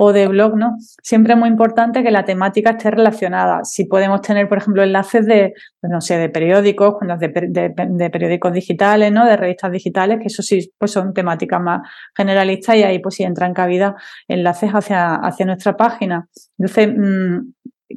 o 0.00 0.12
de 0.12 0.28
blog, 0.28 0.56
¿no? 0.56 0.76
Siempre 1.02 1.32
es 1.32 1.38
muy 1.40 1.48
importante 1.48 2.04
que 2.04 2.12
la 2.12 2.24
temática 2.24 2.70
esté 2.70 2.88
relacionada. 2.92 3.64
Si 3.64 3.86
podemos 3.86 4.22
tener, 4.22 4.48
por 4.48 4.58
ejemplo, 4.58 4.84
enlaces 4.84 5.26
de, 5.26 5.54
pues 5.80 5.90
no 5.90 6.00
sé, 6.00 6.16
de 6.18 6.28
periódicos, 6.28 6.94
de, 7.18 7.74
de, 7.88 8.10
periódicos 8.10 8.52
digitales, 8.52 9.10
¿no? 9.10 9.26
De 9.26 9.36
revistas 9.36 9.72
digitales, 9.72 10.20
que 10.20 10.28
eso 10.28 10.40
sí, 10.40 10.72
pues 10.78 10.92
son 10.92 11.12
temáticas 11.12 11.60
más 11.60 11.80
generalistas 12.16 12.76
y 12.76 12.84
ahí 12.84 13.00
pues 13.00 13.16
sí 13.16 13.24
entran 13.24 13.52
cabida 13.52 13.96
enlaces 14.28 14.70
hacia, 14.70 15.16
hacia 15.16 15.46
nuestra 15.46 15.76
página. 15.76 16.28
Entonces, 16.56 16.94
mm, 16.96 17.38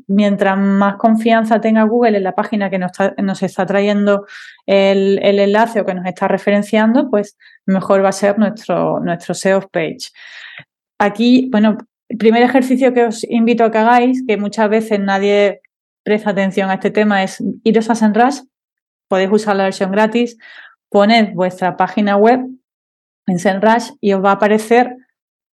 mientras 0.07 0.57
más 0.57 0.95
confianza 0.95 1.61
tenga 1.61 1.83
Google 1.83 2.17
en 2.17 2.23
la 2.23 2.33
página 2.33 2.71
que 2.71 2.79
nos 2.79 2.93
está, 2.93 3.13
nos 3.21 3.43
está 3.43 3.67
trayendo 3.67 4.25
el, 4.65 5.19
el, 5.21 5.37
enlace 5.37 5.81
o 5.81 5.85
que 5.85 5.93
nos 5.93 6.07
está 6.07 6.27
referenciando, 6.27 7.11
pues 7.11 7.37
mejor 7.67 8.03
va 8.03 8.09
a 8.09 8.11
ser 8.11 8.39
nuestro, 8.39 8.99
nuestro 9.01 9.35
SEO 9.35 9.69
page. 9.69 10.09
Aquí, 10.97 11.49
bueno, 11.51 11.77
el 12.11 12.17
primer 12.17 12.43
ejercicio 12.43 12.93
que 12.93 13.05
os 13.05 13.23
invito 13.23 13.63
a 13.63 13.71
que 13.71 13.77
hagáis, 13.77 14.21
que 14.27 14.35
muchas 14.35 14.69
veces 14.69 14.99
nadie 14.99 15.61
presta 16.03 16.31
atención 16.31 16.69
a 16.69 16.73
este 16.73 16.91
tema, 16.91 17.23
es 17.23 17.41
iros 17.63 17.89
a 17.89 17.95
SEMrush, 17.95 18.41
podéis 19.07 19.31
usar 19.31 19.55
la 19.55 19.63
versión 19.63 19.91
gratis, 19.91 20.37
poned 20.89 21.33
vuestra 21.33 21.77
página 21.77 22.17
web 22.17 22.41
en 23.27 23.39
SEMrush 23.39 23.91
y 24.01 24.11
os 24.11 24.21
va 24.21 24.31
a 24.31 24.33
aparecer 24.33 24.93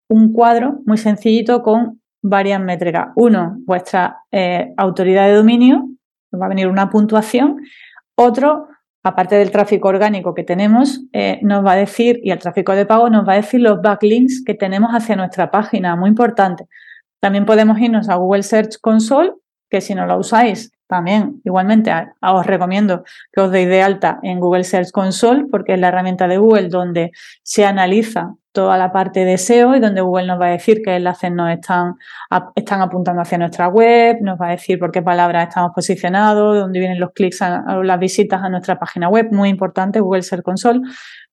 un 0.09 0.33
cuadro 0.33 0.79
muy 0.87 0.97
sencillito 0.97 1.61
con 1.63 2.01
varias 2.23 2.61
métricas. 2.61 3.09
Uno, 3.17 3.57
vuestra 3.67 4.19
eh, 4.31 4.73
autoridad 4.77 5.27
de 5.27 5.35
dominio, 5.35 5.89
os 6.31 6.41
va 6.41 6.47
a 6.47 6.51
venir 6.51 6.69
una 6.69 6.89
puntuación. 6.89 7.63
Otro, 8.15 8.69
aparte 9.05 9.37
del 9.37 9.51
tráfico 9.51 9.89
orgánico 9.89 10.35
que 10.35 10.43
tenemos, 10.43 11.03
eh, 11.13 11.39
nos 11.43 11.65
va 11.65 11.73
a 11.73 11.77
decir, 11.77 12.21
y 12.25 12.31
el 12.31 12.39
tráfico 12.39 12.73
de 12.73 12.87
pago 12.87 13.11
nos 13.11 13.29
va 13.29 13.35
a 13.35 13.37
decir 13.37 13.61
los 13.61 13.83
backlinks 13.83 14.43
que 14.45 14.55
tenemos 14.55 14.93
hacia 14.93 15.15
nuestra 15.15 15.51
página, 15.51 15.95
muy 15.95 16.09
importante. 16.09 16.67
También 17.21 17.45
podemos 17.45 17.79
irnos 17.79 18.09
a 18.09 18.17
Google 18.17 18.43
Search 18.43 18.81
Console, 18.81 19.33
que 19.71 19.83
si 19.83 19.95
no 19.95 20.07
lo 20.07 20.19
usáis, 20.19 20.73
también 20.87 21.41
igualmente 21.45 21.93
os 22.21 22.47
recomiendo 22.47 23.05
que 23.33 23.43
os 23.43 23.51
deis 23.51 23.69
de 23.69 23.83
alta 23.83 24.21
en 24.23 24.41
Google 24.41 24.65
Search 24.65 24.91
Console, 24.91 25.47
porque 25.51 25.75
es 25.75 25.81
la 25.81 25.89
herramienta 25.89 26.27
de 26.27 26.39
Google 26.39 26.69
donde 26.69 27.13
se 27.43 27.67
analiza 27.67 28.35
toda 28.55 28.79
la 28.79 28.93
parte 28.93 29.25
de 29.25 29.37
SEO 29.37 29.75
y 29.75 29.81
donde 29.81 30.01
Google 30.01 30.29
nos 30.29 30.41
va 30.41 30.47
a 30.47 30.51
decir 30.51 30.81
qué 30.83 30.95
enlaces 30.95 31.33
nos 31.33 31.51
están, 31.51 31.97
están 32.55 32.81
apuntando 32.81 33.21
hacia 33.21 33.37
nuestra 33.37 33.67
web, 33.67 34.19
nos 34.23 34.41
va 34.41 34.47
a 34.47 34.51
decir 34.53 34.79
por 34.79 34.93
qué 34.93 35.03
palabras 35.03 35.49
estamos 35.49 35.73
posicionados, 35.75 36.61
dónde 36.61 36.79
vienen 36.79 37.01
los 37.01 37.11
clics 37.13 37.43
o 37.43 37.83
las 37.83 37.99
visitas 37.99 38.43
a 38.43 38.49
nuestra 38.49 38.79
página 38.79 39.09
web, 39.09 39.27
muy 39.33 39.49
importante 39.49 39.99
Google 39.99 40.23
Search 40.23 40.45
Console, 40.45 40.81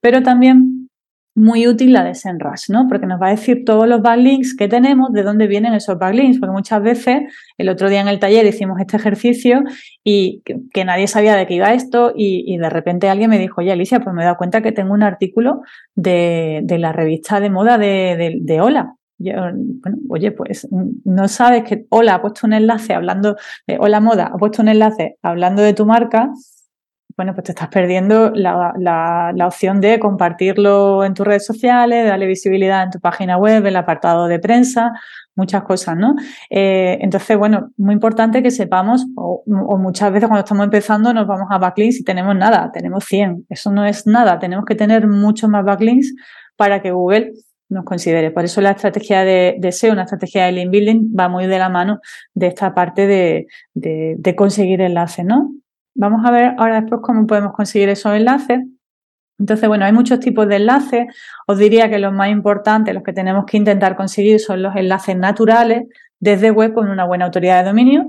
pero 0.01 0.23
también 0.23 0.89
muy 1.33 1.67
útil 1.67 1.93
la 1.93 2.03
de 2.03 2.13
SEMrush, 2.13 2.69
¿no? 2.69 2.88
Porque 2.89 3.05
nos 3.05 3.21
va 3.21 3.27
a 3.27 3.31
decir 3.31 3.63
todos 3.65 3.88
los 3.88 4.01
backlinks 4.01 4.55
que 4.55 4.67
tenemos, 4.67 5.13
de 5.13 5.23
dónde 5.23 5.47
vienen 5.47 5.73
esos 5.73 5.97
backlinks, 5.97 6.39
porque 6.39 6.51
muchas 6.51 6.81
veces, 6.81 7.21
el 7.57 7.69
otro 7.69 7.89
día 7.89 8.01
en 8.01 8.09
el 8.09 8.19
taller 8.19 8.45
hicimos 8.45 8.79
este 8.79 8.97
ejercicio 8.97 9.63
y 10.03 10.41
que, 10.43 10.85
nadie 10.85 11.07
sabía 11.07 11.35
de 11.35 11.47
qué 11.47 11.53
iba 11.55 11.73
esto 11.73 12.11
y, 12.15 12.57
de 12.57 12.69
repente 12.69 13.07
alguien 13.07 13.29
me 13.29 13.39
dijo, 13.39 13.61
oye 13.61 13.71
Alicia, 13.71 14.01
pues 14.01 14.13
me 14.13 14.23
he 14.23 14.25
dado 14.25 14.38
cuenta 14.38 14.61
que 14.61 14.71
tengo 14.71 14.93
un 14.93 15.03
artículo 15.03 15.61
de, 15.95 16.63
la 16.67 16.91
revista 16.91 17.39
de 17.39 17.50
moda 17.50 17.77
de, 17.77 18.39
de, 18.41 18.61
Hola, 18.61 18.95
oye, 20.09 20.31
pues 20.31 20.67
no 21.05 21.27
sabes 21.27 21.63
que 21.63 21.85
hola 21.89 22.15
ha 22.15 22.21
puesto 22.21 22.47
un 22.47 22.53
enlace 22.53 22.93
hablando, 22.93 23.38
de 23.67 23.77
hola 23.79 24.00
moda 24.00 24.31
ha 24.33 24.38
puesto 24.38 24.61
un 24.61 24.67
enlace 24.67 25.17
hablando 25.21 25.61
de 25.61 25.73
tu 25.73 25.85
marca, 25.85 26.31
bueno, 27.21 27.35
pues 27.35 27.45
te 27.45 27.51
estás 27.51 27.67
perdiendo 27.67 28.31
la, 28.31 29.31
opción 29.45 29.79
de 29.79 29.99
compartirlo 29.99 31.03
en 31.05 31.13
tus 31.13 31.23
redes 31.23 31.45
sociales, 31.45 32.03
de 32.03 32.09
darle 32.09 32.25
visibilidad 32.25 32.81
en 32.81 32.89
tu 32.89 32.99
página 32.99 33.37
web, 33.37 33.63
el 33.63 33.75
apartado 33.75 34.25
de 34.25 34.39
prensa, 34.39 34.93
muchas 35.35 35.61
cosas, 35.61 35.97
¿no? 35.97 36.15
Eh, 36.49 36.97
entonces, 36.99 37.37
bueno, 37.37 37.69
muy 37.77 37.93
importante 37.93 38.41
que 38.41 38.49
sepamos, 38.49 39.05
o, 39.15 39.43
muchas 39.77 40.11
veces 40.11 40.29
cuando 40.29 40.43
estamos 40.43 40.63
empezando 40.63 41.13
nos 41.13 41.27
vamos 41.27 41.45
a 41.51 41.59
backlinks 41.59 41.99
y 41.99 42.03
tenemos 42.03 42.35
nada, 42.35 42.71
tenemos 42.73 43.05
100. 43.05 43.45
Eso 43.49 43.71
no 43.71 43.85
es 43.85 44.07
nada, 44.07 44.39
tenemos 44.39 44.65
que 44.65 44.73
tener 44.73 45.07
muchos 45.07 45.47
más 45.47 45.63
backlinks 45.63 46.15
para 46.55 46.81
que 46.81 46.89
Google 46.89 47.33
nos 47.69 47.85
considere. 47.85 48.31
Por 48.31 48.45
eso 48.45 48.61
la 48.61 48.71
estrategia 48.71 49.23
de, 49.23 49.71
SEO, 49.71 49.93
una 49.93 50.05
estrategia 50.05 50.45
de 50.47 50.53
link 50.53 50.71
building, 50.71 51.15
va 51.15 51.29
muy 51.29 51.45
de 51.45 51.59
la 51.59 51.69
mano 51.69 51.99
de 52.33 52.47
esta 52.47 52.73
parte 52.73 53.05
de, 53.05 53.45
de 53.75 54.35
conseguir 54.35 54.81
enlaces, 54.81 55.23
¿no? 55.23 55.51
Vamos 55.95 56.25
a 56.25 56.31
ver 56.31 56.55
ahora 56.57 56.81
después 56.81 57.01
cómo 57.03 57.27
podemos 57.27 57.53
conseguir 57.53 57.89
esos 57.89 58.13
enlaces. 58.13 58.60
Entonces, 59.39 59.67
bueno, 59.67 59.86
hay 59.86 59.91
muchos 59.91 60.19
tipos 60.19 60.48
de 60.48 60.57
enlaces. 60.57 61.07
Os 61.48 61.57
diría 61.57 61.89
que 61.89 61.98
los 62.00 62.13
más 62.13 62.29
importantes, 62.29 62.93
los 62.93 63.03
que 63.03 63.12
tenemos 63.12 63.45
que 63.45 63.57
intentar 63.57 63.95
conseguir, 63.95 64.39
son 64.39 64.62
los 64.62 64.75
enlaces 64.75 65.17
naturales 65.17 65.83
desde 66.19 66.51
web 66.51 66.74
con 66.74 66.89
una 66.89 67.05
buena 67.05 67.25
autoridad 67.25 67.63
de 67.63 67.69
dominio, 67.69 68.05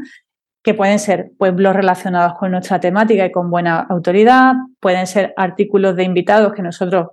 que 0.62 0.75
pueden 0.75 0.99
ser 0.99 1.33
blogs 1.39 1.75
relacionados 1.75 2.35
con 2.35 2.53
nuestra 2.53 2.79
temática 2.79 3.25
y 3.25 3.33
con 3.33 3.51
buena 3.51 3.81
autoridad, 3.81 4.55
pueden 4.79 5.07
ser 5.07 5.35
artículos 5.37 5.97
de 5.97 6.05
invitados 6.05 6.53
que 6.53 6.62
nosotros 6.62 7.09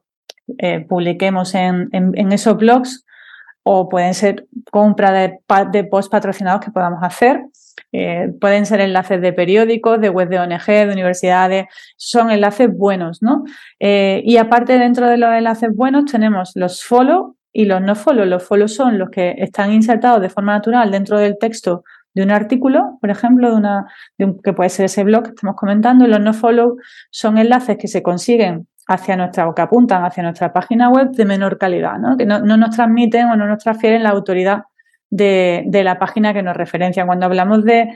eh, 0.57 0.81
publiquemos 0.81 1.55
en, 1.55 1.89
esos 2.31 2.57
blogs, 2.57 3.05
o 3.63 3.87
pueden 3.89 4.13
ser 4.13 4.47
compra 4.71 5.11
de, 5.11 5.39
de 5.71 5.83
post 5.85 6.11
patrocinados 6.11 6.61
que 6.61 6.71
podamos 6.71 7.01
hacer. 7.03 7.41
Eh, 7.91 8.31
pueden 8.39 8.65
ser 8.65 8.81
enlaces 8.81 9.21
de 9.21 9.33
periódicos, 9.33 9.99
de 10.01 10.09
web 10.09 10.29
de 10.29 10.39
ONG, 10.39 10.65
de 10.65 10.91
universidades, 10.91 11.65
son 11.97 12.31
enlaces 12.31 12.69
buenos, 12.71 13.21
¿no? 13.21 13.43
Eh, 13.79 14.21
y 14.25 14.37
aparte 14.37 14.77
dentro 14.77 15.07
de 15.07 15.17
los 15.17 15.33
enlaces 15.33 15.69
buenos 15.75 16.05
tenemos 16.05 16.51
los 16.55 16.83
follow 16.83 17.35
y 17.53 17.65
los 17.65 17.81
no 17.81 17.95
follow. 17.95 18.25
Los 18.25 18.43
follow 18.43 18.67
son 18.67 18.97
los 18.97 19.09
que 19.09 19.35
están 19.37 19.71
insertados 19.71 20.21
de 20.21 20.29
forma 20.29 20.53
natural 20.53 20.91
dentro 20.91 21.17
del 21.17 21.37
texto 21.37 21.83
de 22.13 22.23
un 22.23 22.31
artículo, 22.31 22.97
por 23.01 23.09
ejemplo, 23.09 23.51
de 23.51 23.55
una, 23.55 23.85
que 24.43 24.53
puede 24.53 24.69
ser 24.69 24.85
ese 24.85 25.03
blog 25.03 25.23
que 25.23 25.29
estamos 25.29 25.55
comentando, 25.55 26.07
los 26.07 26.19
no 26.19 26.33
follow 26.33 26.77
son 27.11 27.37
enlaces 27.37 27.77
que 27.77 27.87
se 27.87 28.01
consiguen 28.01 28.67
hacia 28.87 29.15
nuestra 29.15 29.47
o 29.47 29.53
que 29.53 29.61
apuntan 29.61 30.03
hacia 30.03 30.23
nuestra 30.23 30.51
página 30.51 30.89
web 30.89 31.11
de 31.11 31.23
menor 31.23 31.59
calidad, 31.59 31.99
¿no? 31.99 32.17
que 32.17 32.25
no 32.25 32.39
nos 32.41 32.75
transmiten 32.75 33.27
o 33.27 33.35
no 33.35 33.45
nos 33.45 33.63
transfieren 33.63 34.01
la 34.01 34.09
autoridad 34.09 34.63
de, 35.09 35.81
la 35.83 35.99
página 35.99 36.33
que 36.33 36.43
nos 36.43 36.55
referencia. 36.55 37.05
Cuando 37.05 37.25
hablamos 37.25 37.63
de 37.63 37.89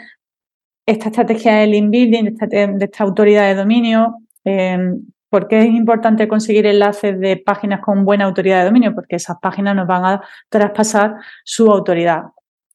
esta 0.85 1.09
estrategia 1.09 1.55
de 1.55 1.67
link 1.67 1.89
building, 1.89 2.35
de 2.35 2.85
esta, 2.85 3.03
autoridad 3.03 3.47
de 3.47 3.55
dominio, 3.55 4.17
eh, 4.45 4.77
¿por 5.29 5.47
qué 5.47 5.61
es 5.61 5.67
importante 5.67 6.27
conseguir 6.27 6.65
enlaces 6.65 7.19
de 7.19 7.37
páginas 7.37 7.81
con 7.81 8.05
buena 8.05 8.25
autoridad 8.25 8.59
de 8.59 8.65
dominio? 8.65 8.93
Porque 8.93 9.15
esas 9.15 9.37
páginas 9.41 9.75
nos 9.75 9.87
van 9.87 10.05
a 10.05 10.21
traspasar 10.49 11.15
su 11.43 11.71
autoridad. 11.71 12.23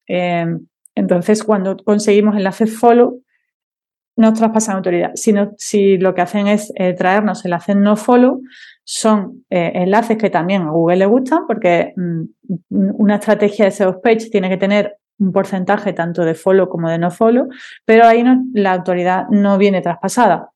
Eh, 0.07 0.47
entonces, 0.95 1.45
cuando 1.45 1.77
conseguimos 1.77 2.37
enlaces 2.37 2.77
follow, 2.77 3.23
nos 4.17 4.35
traspasan 4.35 4.77
autoridad. 4.77 5.13
Si, 5.15 5.33
si 5.59 5.97
lo 5.97 6.13
que 6.13 6.23
hacen 6.23 6.49
es 6.49 6.73
eh, 6.75 6.93
traernos 6.95 7.45
enlaces 7.45 7.77
no 7.77 7.95
follow, 7.95 8.41
son 8.91 9.45
eh, 9.51 9.73
enlaces 9.75 10.17
que 10.17 10.31
también 10.31 10.63
a 10.63 10.71
Google 10.71 10.97
le 10.97 11.05
gustan 11.05 11.41
porque 11.47 11.93
mm, 11.95 12.23
una 12.71 13.17
estrategia 13.17 13.67
de 13.67 13.71
SEO 13.71 14.01
page 14.01 14.31
tiene 14.31 14.49
que 14.49 14.57
tener 14.57 14.97
un 15.19 15.31
porcentaje 15.31 15.93
tanto 15.93 16.25
de 16.25 16.35
follow 16.35 16.71
como 16.71 16.89
de 16.89 16.97
no 16.97 17.11
follow, 17.11 17.49
pero 17.85 18.07
ahí 18.07 18.25
la 18.55 18.73
autoridad 18.73 19.27
no 19.29 19.59
viene 19.59 19.83
traspasada. 19.83 20.53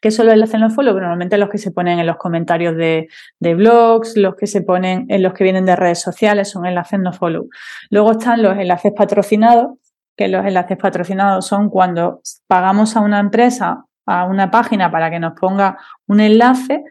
¿Qué 0.00 0.10
son 0.10 0.24
los 0.24 0.32
enlaces 0.32 0.58
no 0.58 0.70
follow? 0.70 0.94
Normalmente 0.94 1.36
los 1.36 1.50
que 1.50 1.58
se 1.58 1.70
ponen 1.70 1.98
en 1.98 2.06
los 2.06 2.16
comentarios 2.16 2.76
de, 2.76 3.08
de, 3.40 3.54
blogs, 3.54 4.16
los 4.16 4.36
que 4.36 4.46
se 4.46 4.62
ponen 4.62 5.04
en 5.10 5.22
los 5.22 5.34
que 5.34 5.44
vienen 5.44 5.66
de 5.66 5.76
redes 5.76 6.00
sociales 6.00 6.48
son 6.48 6.64
enlaces 6.64 6.98
no 6.98 7.12
follow. 7.12 7.50
Luego 7.90 8.12
están 8.12 8.42
los 8.42 8.56
enlaces 8.56 8.94
patrocinados, 8.96 9.78
que 10.16 10.28
los 10.28 10.46
enlaces 10.46 10.78
patrocinados 10.78 11.46
son 11.46 11.68
cuando 11.68 12.22
pagamos 12.46 12.96
a 12.96 13.00
una 13.00 13.20
empresa, 13.20 13.84
a 14.06 14.24
una 14.24 14.50
página 14.50 14.90
para 14.90 15.10
que 15.10 15.18
nos 15.18 15.38
ponga 15.38 15.76
un 16.06 16.20
enlace, 16.20 16.84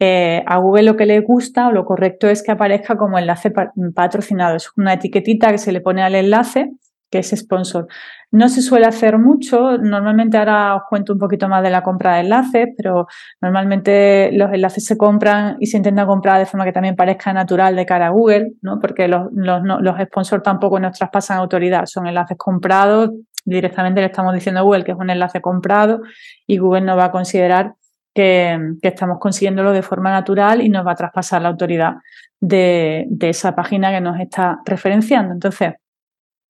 eh, 0.00 0.42
a 0.46 0.56
Google 0.56 0.84
lo 0.84 0.96
que 0.96 1.06
le 1.06 1.20
gusta 1.20 1.68
o 1.68 1.72
lo 1.72 1.84
correcto 1.84 2.28
es 2.28 2.42
que 2.42 2.52
aparezca 2.52 2.96
como 2.96 3.18
enlace 3.18 3.52
patrocinado. 3.94 4.56
Es 4.56 4.70
una 4.76 4.94
etiquetita 4.94 5.50
que 5.50 5.58
se 5.58 5.72
le 5.72 5.82
pone 5.82 6.02
al 6.02 6.14
enlace 6.14 6.70
que 7.10 7.18
es 7.18 7.30
sponsor. 7.30 7.88
No 8.30 8.48
se 8.48 8.62
suele 8.62 8.86
hacer 8.86 9.18
mucho, 9.18 9.76
normalmente 9.78 10.38
ahora 10.38 10.76
os 10.76 10.82
cuento 10.88 11.12
un 11.12 11.18
poquito 11.18 11.48
más 11.48 11.62
de 11.62 11.70
la 11.70 11.82
compra 11.82 12.14
de 12.14 12.20
enlaces, 12.20 12.68
pero 12.76 13.08
normalmente 13.40 14.30
los 14.32 14.52
enlaces 14.52 14.84
se 14.84 14.96
compran 14.96 15.56
y 15.58 15.66
se 15.66 15.76
intentan 15.76 16.06
comprar 16.06 16.38
de 16.38 16.46
forma 16.46 16.64
que 16.64 16.72
también 16.72 16.94
parezca 16.94 17.32
natural 17.32 17.74
de 17.74 17.84
cara 17.84 18.06
a 18.06 18.10
Google, 18.10 18.52
¿no? 18.62 18.78
porque 18.78 19.08
los, 19.08 19.26
los, 19.32 19.60
los 19.64 20.00
sponsors 20.00 20.42
tampoco 20.44 20.78
nos 20.78 20.96
traspasan 20.96 21.38
autoridad, 21.38 21.86
son 21.86 22.06
enlaces 22.06 22.38
comprados, 22.38 23.10
directamente 23.44 24.00
le 24.00 24.06
estamos 24.06 24.32
diciendo 24.32 24.60
a 24.60 24.62
Google 24.62 24.84
que 24.84 24.92
es 24.92 24.98
un 24.98 25.10
enlace 25.10 25.40
comprado 25.40 26.02
y 26.46 26.58
Google 26.58 26.82
no 26.82 26.96
va 26.96 27.06
a 27.06 27.10
considerar 27.10 27.74
que, 28.14 28.58
estamos 28.82 29.18
consiguiéndolo 29.18 29.72
de 29.72 29.82
forma 29.82 30.10
natural 30.10 30.62
y 30.62 30.68
nos 30.68 30.86
va 30.86 30.92
a 30.92 30.96
traspasar 30.96 31.42
la 31.42 31.48
autoridad 31.48 31.94
de, 32.40 33.06
esa 33.20 33.54
página 33.54 33.90
que 33.90 34.00
nos 34.00 34.18
está 34.20 34.60
referenciando. 34.64 35.32
Entonces, 35.32 35.74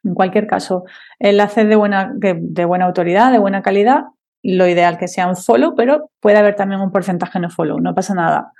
en 0.04 0.14
cualquier 0.14 0.46
caso, 0.46 0.84
enlaces 1.18 1.68
de 1.68 1.76
buena, 1.76 2.12
de, 2.14 2.64
buena 2.64 2.86
autoridad, 2.86 3.32
de 3.32 3.38
buena 3.38 3.62
calidad, 3.62 4.04
lo 4.42 4.66
ideal 4.66 4.96
que 4.96 5.08
sea 5.08 5.28
un 5.28 5.36
follow, 5.36 5.74
pero 5.74 6.10
puede 6.20 6.38
haber 6.38 6.56
también 6.56 6.80
un 6.80 6.90
porcentaje 6.90 7.38
no 7.38 7.50
follow, 7.50 7.78
no 7.80 7.94
pasa 7.94 8.14
nada. 8.14 8.52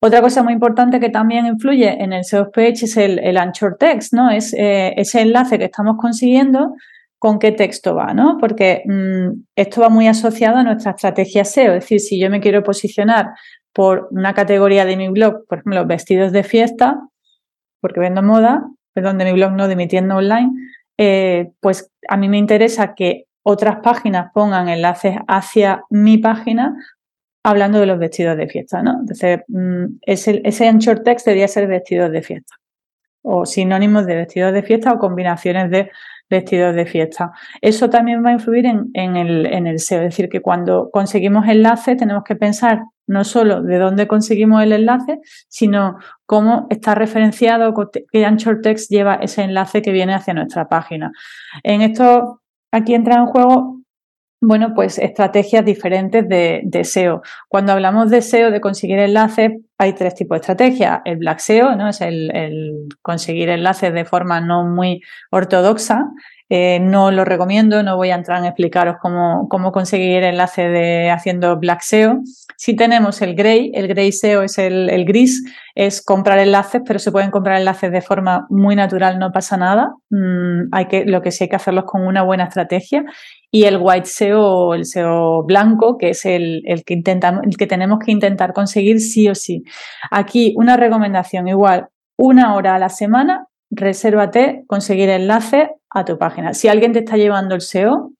Otra 0.00 0.20
cosa 0.20 0.42
muy 0.42 0.52
importante 0.52 1.00
que 1.00 1.08
también 1.08 1.46
influye 1.46 2.02
en 2.02 2.12
el 2.12 2.24
SEO 2.24 2.52
page 2.52 2.84
es 2.84 2.96
el, 2.96 3.36
anchor 3.36 3.76
text, 3.78 4.12
¿no? 4.12 4.30
Es 4.30 4.54
eh, 4.54 4.94
ese 4.96 5.22
enlace 5.22 5.58
que 5.58 5.64
estamos 5.64 5.96
consiguiendo 5.96 6.74
con 7.18 7.38
qué 7.38 7.52
texto 7.52 7.94
va, 7.94 8.14
¿no? 8.14 8.38
Porque 8.38 8.82
mm, 8.86 9.42
esto 9.56 9.80
va 9.80 9.88
muy 9.88 10.06
asociado 10.06 10.58
a 10.58 10.62
nuestra 10.62 10.92
estrategia 10.92 11.44
SEO. 11.44 11.74
Es 11.74 11.84
decir, 11.84 12.00
si 12.00 12.20
yo 12.20 12.30
me 12.30 12.40
quiero 12.40 12.62
posicionar 12.62 13.30
por 13.72 14.08
una 14.10 14.34
categoría 14.34 14.84
de 14.84 14.96
mi 14.96 15.08
blog, 15.08 15.46
por 15.48 15.58
ejemplo, 15.58 15.86
vestidos 15.86 16.32
de 16.32 16.44
fiesta, 16.44 17.00
porque 17.80 18.00
vendo 18.00 18.22
moda, 18.22 18.64
perdón, 18.92 19.18
de 19.18 19.24
mi 19.24 19.32
blog, 19.32 19.52
no 19.52 19.68
de 19.68 19.76
mi 19.76 19.88
tienda 19.88 20.16
online, 20.16 20.50
eh, 20.96 21.50
pues 21.60 21.90
a 22.08 22.16
mí 22.16 22.28
me 22.28 22.38
interesa 22.38 22.94
que 22.94 23.26
otras 23.42 23.76
páginas 23.82 24.30
pongan 24.32 24.68
enlaces 24.68 25.16
hacia 25.26 25.84
mi 25.90 26.18
página 26.18 26.76
hablando 27.44 27.80
de 27.80 27.86
los 27.86 27.98
vestidos 27.98 28.36
de 28.36 28.48
fiesta, 28.48 28.82
¿no? 28.82 28.98
Entonces, 29.00 29.40
mm, 29.48 29.84
ese, 30.02 30.40
ese 30.44 30.68
anchor 30.68 31.00
text 31.00 31.26
debería 31.26 31.48
ser 31.48 31.66
vestidos 31.66 32.10
de 32.10 32.22
fiesta 32.22 32.54
o 33.22 33.46
sinónimos 33.46 34.06
de 34.06 34.16
vestidos 34.16 34.52
de 34.52 34.62
fiesta 34.62 34.92
o 34.92 34.98
combinaciones 34.98 35.70
de 35.70 35.90
vestidos 36.28 36.74
de 36.74 36.86
fiesta. 36.86 37.32
Eso 37.60 37.88
también 37.90 38.24
va 38.24 38.30
a 38.30 38.34
influir 38.34 38.66
en, 38.66 39.16
el, 39.16 39.46
en 39.46 39.66
el 39.66 39.78
SEO, 39.78 40.00
es 40.02 40.10
decir, 40.10 40.28
que 40.28 40.40
cuando 40.40 40.90
conseguimos 40.92 41.48
enlace 41.48 41.96
tenemos 41.96 42.24
que 42.24 42.36
pensar 42.36 42.82
no 43.06 43.24
solo 43.24 43.62
de 43.62 43.78
dónde 43.78 44.06
conseguimos 44.06 44.62
el 44.62 44.72
enlace, 44.72 45.18
sino 45.48 45.96
cómo 46.26 46.66
está 46.68 46.94
referenciado, 46.94 47.74
qué 48.12 48.26
anchor 48.26 48.60
text 48.62 48.90
lleva 48.90 49.14
ese 49.14 49.42
enlace 49.42 49.82
que 49.82 49.92
viene 49.92 50.14
hacia 50.14 50.34
nuestra 50.34 50.68
página. 50.68 51.10
En 51.62 51.80
esto, 51.80 52.42
aquí 52.70 52.94
entra 52.94 53.16
en 53.16 53.26
juego 53.26 53.77
bueno, 54.40 54.72
pues 54.74 54.98
estrategias 54.98 55.64
diferentes 55.64 56.28
de, 56.28 56.84
SEO. 56.84 57.22
Cuando 57.48 57.72
hablamos 57.72 58.10
de 58.10 58.22
SEO, 58.22 58.50
de 58.50 58.60
conseguir 58.60 58.98
enlaces, 58.98 59.52
hay 59.78 59.94
tres 59.94 60.14
tipos 60.14 60.36
de 60.36 60.40
estrategias. 60.40 61.00
El 61.04 61.16
Black 61.18 61.40
SEO, 61.40 61.74
¿no? 61.74 61.88
Es 61.88 62.00
el, 62.00 62.34
el 62.34 62.88
conseguir 63.02 63.48
enlaces 63.48 63.92
de 63.92 64.04
forma 64.04 64.40
no 64.40 64.64
muy 64.64 65.00
ortodoxa. 65.30 66.04
Eh, 66.50 66.80
no 66.80 67.10
lo 67.10 67.26
recomiendo, 67.26 67.82
no 67.82 67.96
voy 67.96 68.10
a 68.10 68.14
entrar 68.14 68.38
en 68.38 68.46
explicaros 68.46 68.96
cómo, 69.02 69.48
cómo 69.50 69.70
conseguir 69.70 70.22
enlace 70.22 70.68
de 70.68 71.10
haciendo 71.10 71.58
Black 71.58 71.82
SEO. 71.82 72.20
Si 72.56 72.74
tenemos 72.74 73.20
el 73.20 73.34
Grey, 73.34 73.70
el 73.74 73.86
Grey 73.86 74.12
SEO 74.12 74.42
es 74.42 74.56
el, 74.58 75.04
gris, 75.04 75.44
es 75.74 76.02
comprar 76.02 76.38
enlaces, 76.38 76.80
pero 76.86 76.98
se 76.98 77.12
pueden 77.12 77.30
comprar 77.30 77.58
enlaces 77.58 77.92
de 77.92 78.00
forma 78.00 78.46
muy 78.48 78.74
natural, 78.76 79.18
no 79.18 79.30
pasa 79.30 79.58
nada. 79.58 79.92
Mm, 80.08 80.68
hay 80.72 80.86
que, 80.86 81.04
lo 81.04 81.20
que 81.20 81.32
sí 81.32 81.44
hay 81.44 81.50
que 81.50 81.56
hacerlos 81.56 81.84
con 81.84 82.06
una 82.06 82.22
buena 82.22 82.44
estrategia. 82.44 83.04
Y 83.50 83.64
el 83.64 83.78
White 83.78 84.06
SEO 84.06 84.74
el 84.74 84.86
SEO 84.86 85.42
blanco, 85.44 85.98
que 85.98 86.10
es 86.10 86.24
el, 86.24 86.62
el, 86.64 86.82
que 86.84 86.94
intentamos, 86.94 87.42
el 87.44 87.56
que 87.58 87.66
tenemos 87.66 87.98
que 87.98 88.10
intentar 88.10 88.54
conseguir 88.54 89.00
sí 89.00 89.28
o 89.28 89.34
sí. 89.34 89.64
Aquí 90.10 90.54
una 90.56 90.78
recomendación 90.78 91.46
igual, 91.46 91.88
una 92.16 92.54
hora 92.54 92.74
a 92.74 92.78
la 92.78 92.88
semana 92.88 93.47
resérvate 93.70 94.64
conseguir 94.66 95.08
enlace 95.10 95.70
a 95.90 96.04
tu 96.04 96.18
página. 96.18 96.54
Si 96.54 96.68
alguien 96.68 96.92
te 96.92 97.00
está 97.00 97.16
llevando 97.16 97.54
el 97.54 97.60
SEO, 97.60 98.12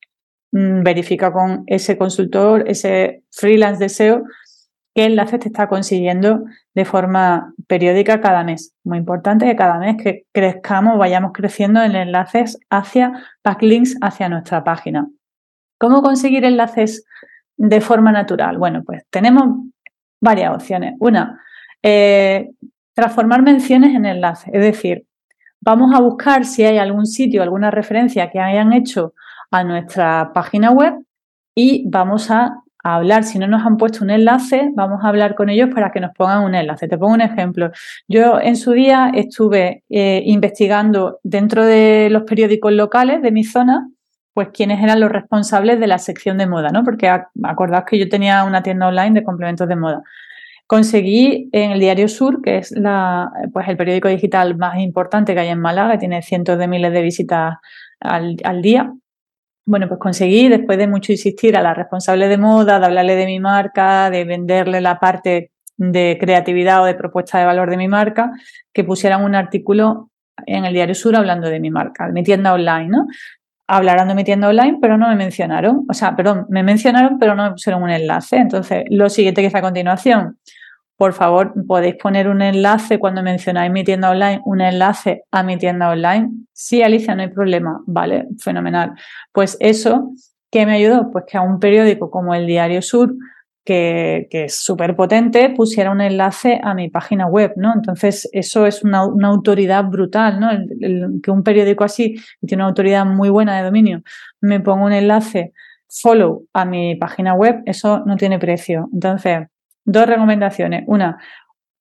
mm, 0.52 0.82
verifica 0.82 1.32
con 1.32 1.64
ese 1.66 1.96
consultor, 1.96 2.64
ese 2.68 3.22
freelance 3.30 3.82
de 3.82 3.88
SEO, 3.88 4.24
qué 4.94 5.04
enlaces 5.04 5.40
te 5.40 5.48
está 5.48 5.68
consiguiendo 5.68 6.44
de 6.74 6.84
forma 6.84 7.54
periódica 7.66 8.20
cada 8.20 8.44
mes. 8.44 8.74
Muy 8.84 8.98
importante 8.98 9.46
que 9.46 9.56
cada 9.56 9.78
mes 9.78 9.96
que 10.02 10.24
crezcamos, 10.32 10.98
vayamos 10.98 11.32
creciendo 11.32 11.82
en 11.82 11.94
enlaces 11.94 12.58
hacia 12.70 13.24
backlinks 13.44 13.96
hacia 14.00 14.28
nuestra 14.28 14.64
página. 14.64 15.08
¿Cómo 15.78 16.02
conseguir 16.02 16.44
enlaces 16.44 17.04
de 17.56 17.80
forma 17.80 18.10
natural? 18.12 18.58
Bueno, 18.58 18.82
pues 18.84 19.04
tenemos 19.10 19.66
varias 20.20 20.54
opciones. 20.54 20.94
Una, 20.98 21.40
eh, 21.82 22.50
transformar 22.94 23.42
menciones 23.42 23.94
en 23.94 24.04
enlaces, 24.04 24.50
es 24.52 24.62
decir, 24.62 25.07
vamos 25.60 25.94
a 25.94 26.00
buscar 26.00 26.44
si 26.44 26.64
hay 26.64 26.78
algún 26.78 27.06
sitio, 27.06 27.42
alguna 27.42 27.70
referencia 27.70 28.30
que 28.30 28.40
hayan 28.40 28.72
hecho 28.72 29.14
a 29.50 29.64
nuestra 29.64 30.32
página 30.34 30.70
web 30.70 30.94
y 31.54 31.84
vamos 31.88 32.30
a 32.30 32.62
hablar. 32.82 33.24
Si 33.24 33.38
no 33.38 33.46
nos 33.46 33.64
han 33.66 33.76
puesto 33.76 34.04
un 34.04 34.10
enlace, 34.10 34.70
vamos 34.74 35.04
a 35.04 35.08
hablar 35.08 35.34
con 35.34 35.48
ellos 35.50 35.70
para 35.74 35.90
que 35.90 36.00
nos 36.00 36.12
pongan 36.14 36.44
un 36.44 36.54
enlace. 36.54 36.88
Te 36.88 36.98
pongo 36.98 37.14
un 37.14 37.20
ejemplo. 37.20 37.70
Yo 38.06 38.40
en 38.40 38.56
su 38.56 38.72
día 38.72 39.10
estuve 39.14 39.82
eh, 39.88 40.22
investigando 40.24 41.18
dentro 41.22 41.64
de 41.64 42.08
los 42.10 42.22
periódicos 42.22 42.72
locales 42.72 43.22
de 43.22 43.32
mi 43.32 43.44
zona, 43.44 43.88
pues 44.34 44.48
quiénes 44.52 44.82
eran 44.82 45.00
los 45.00 45.10
responsables 45.10 45.80
de 45.80 45.88
la 45.88 45.98
sección 45.98 46.38
de 46.38 46.46
moda, 46.46 46.70
¿no? 46.70 46.84
Porque 46.84 47.08
acordaos 47.08 47.84
que 47.84 47.98
yo 47.98 48.08
tenía 48.08 48.44
una 48.44 48.62
tienda 48.62 48.86
online 48.86 49.12
de 49.12 49.24
complementos 49.24 49.68
de 49.68 49.76
moda. 49.76 50.02
Conseguí 50.68 51.48
en 51.50 51.72
el 51.72 51.80
Diario 51.80 52.06
Sur, 52.06 52.40
que 52.42 52.58
es 52.58 52.70
la, 52.70 53.32
pues 53.52 53.66
el 53.66 53.76
periódico 53.76 54.06
digital 54.06 54.56
más 54.56 54.78
importante 54.78 55.34
que 55.34 55.40
hay 55.40 55.48
en 55.48 55.60
Málaga, 55.60 55.98
tiene 55.98 56.22
cientos 56.22 56.58
de 56.58 56.68
miles 56.68 56.92
de 56.92 57.02
visitas 57.02 57.54
al, 57.98 58.36
al 58.44 58.62
día, 58.62 58.92
bueno, 59.68 59.86
pues 59.86 60.00
conseguí, 60.00 60.48
después 60.48 60.78
de 60.78 60.86
mucho 60.86 61.12
insistir 61.12 61.54
a 61.54 61.60
la 61.60 61.74
responsable 61.74 62.26
de 62.28 62.38
moda, 62.38 62.80
de 62.80 62.86
hablarle 62.86 63.16
de 63.16 63.26
mi 63.26 63.38
marca, 63.38 64.08
de 64.08 64.24
venderle 64.24 64.80
la 64.80 64.98
parte 64.98 65.50
de 65.76 66.16
creatividad 66.18 66.82
o 66.82 66.86
de 66.86 66.94
propuesta 66.94 67.38
de 67.38 67.44
valor 67.44 67.68
de 67.68 67.76
mi 67.76 67.86
marca, 67.86 68.32
que 68.72 68.82
pusieran 68.82 69.22
un 69.22 69.34
artículo 69.34 70.10
en 70.46 70.64
el 70.64 70.72
Diario 70.72 70.94
Sur 70.94 71.16
hablando 71.16 71.50
de 71.50 71.60
mi 71.60 71.70
marca, 71.70 72.06
de 72.06 72.12
mi 72.14 72.22
tienda 72.22 72.54
online, 72.54 72.88
¿no? 72.88 73.06
Hablarán 73.66 74.08
de 74.08 74.14
mi 74.14 74.24
tienda 74.24 74.48
online, 74.48 74.78
pero 74.80 74.96
no 74.96 75.06
me 75.08 75.16
mencionaron. 75.16 75.84
O 75.86 75.92
sea, 75.92 76.16
perdón, 76.16 76.46
me 76.48 76.62
mencionaron, 76.62 77.18
pero 77.18 77.34
no 77.34 77.44
me 77.44 77.50
pusieron 77.50 77.82
un 77.82 77.90
enlace. 77.90 78.38
Entonces, 78.38 78.84
lo 78.88 79.10
siguiente 79.10 79.42
que 79.42 79.48
es 79.48 79.54
a 79.54 79.60
continuación, 79.60 80.38
por 80.98 81.12
favor, 81.12 81.54
podéis 81.68 81.94
poner 81.94 82.28
un 82.28 82.42
enlace 82.42 82.98
cuando 82.98 83.22
mencionáis 83.22 83.70
mi 83.70 83.84
tienda 83.84 84.10
online, 84.10 84.42
un 84.44 84.60
enlace 84.60 85.22
a 85.30 85.44
mi 85.44 85.56
tienda 85.56 85.90
online. 85.90 86.30
Sí, 86.52 86.82
Alicia, 86.82 87.14
no 87.14 87.22
hay 87.22 87.28
problema. 87.28 87.80
Vale, 87.86 88.26
fenomenal. 88.40 88.94
Pues 89.30 89.56
eso, 89.60 90.10
¿qué 90.50 90.66
me 90.66 90.74
ayudó? 90.74 91.08
Pues 91.12 91.24
que 91.28 91.38
a 91.38 91.40
un 91.40 91.60
periódico 91.60 92.10
como 92.10 92.34
el 92.34 92.48
Diario 92.48 92.82
Sur, 92.82 93.14
que, 93.64 94.26
es 94.28 94.56
súper 94.56 94.96
potente, 94.96 95.50
pusiera 95.50 95.92
un 95.92 96.00
enlace 96.00 96.60
a 96.64 96.74
mi 96.74 96.90
página 96.90 97.26
web, 97.26 97.52
¿no? 97.54 97.72
Entonces, 97.74 98.28
eso 98.32 98.66
es 98.66 98.82
una, 98.82 99.02
autoridad 99.22 99.84
brutal, 99.84 100.40
¿no? 100.40 100.48
que 101.22 101.30
un 101.30 101.44
periódico 101.44 101.84
así, 101.84 102.14
que 102.40 102.46
tiene 102.48 102.64
una 102.64 102.70
autoridad 102.70 103.06
muy 103.06 103.28
buena 103.28 103.56
de 103.56 103.62
dominio, 103.62 104.02
me 104.40 104.58
ponga 104.58 104.84
un 104.86 104.92
enlace 104.92 105.52
follow 105.86 106.44
a 106.52 106.64
mi 106.64 106.96
página 106.96 107.34
web, 107.34 107.62
eso 107.66 108.02
no 108.04 108.16
tiene 108.16 108.40
precio. 108.40 108.88
Entonces, 108.92 109.46
Dos 109.90 110.06
recomendaciones. 110.06 110.84
Una, 110.86 111.16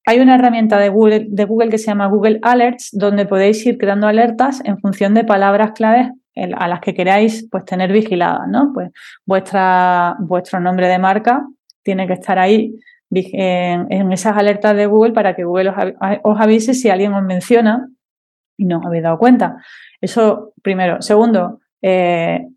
hay 0.05 0.21
una 0.21 0.35
herramienta 0.35 0.79
de 0.79 0.87
Google, 0.87 1.27
de 1.29 1.43
Google 1.43 1.67
que 1.67 1.77
se 1.77 1.87
llama 1.87 2.07
Google 2.07 2.39
Alerts, 2.41 2.91
donde 2.93 3.25
podéis 3.25 3.65
ir 3.65 3.77
creando 3.77 4.07
alertas 4.07 4.61
en 4.63 4.79
función 4.79 5.13
de 5.13 5.25
palabras 5.25 5.73
claves 5.73 6.11
a 6.55 6.67
las 6.69 6.79
que 6.79 6.93
queráis 6.93 7.49
pues, 7.51 7.65
tener 7.65 7.91
vigiladas, 7.91 8.47
¿no? 8.47 8.71
Pues 8.73 8.91
vuestra, 9.25 10.15
vuestro 10.19 10.61
nombre 10.61 10.87
de 10.87 10.99
marca 10.99 11.45
tiene 11.83 12.07
que 12.07 12.13
estar 12.13 12.39
ahí 12.39 12.79
en, 13.11 14.11
esas 14.13 14.37
alertas 14.37 14.73
de 14.77 14.85
Google 14.85 15.11
para 15.11 15.35
que 15.35 15.43
Google 15.43 15.73
os, 16.23 16.39
avise 16.39 16.75
si 16.75 16.89
alguien 16.89 17.13
os 17.13 17.23
menciona 17.23 17.89
y 18.55 18.63
no 18.63 18.79
os 18.79 18.85
habéis 18.85 19.03
dado 19.03 19.17
cuenta. 19.17 19.57
Eso 19.99 20.53
primero. 20.61 21.01
Segundo, 21.01 21.59
eh, 21.81 22.47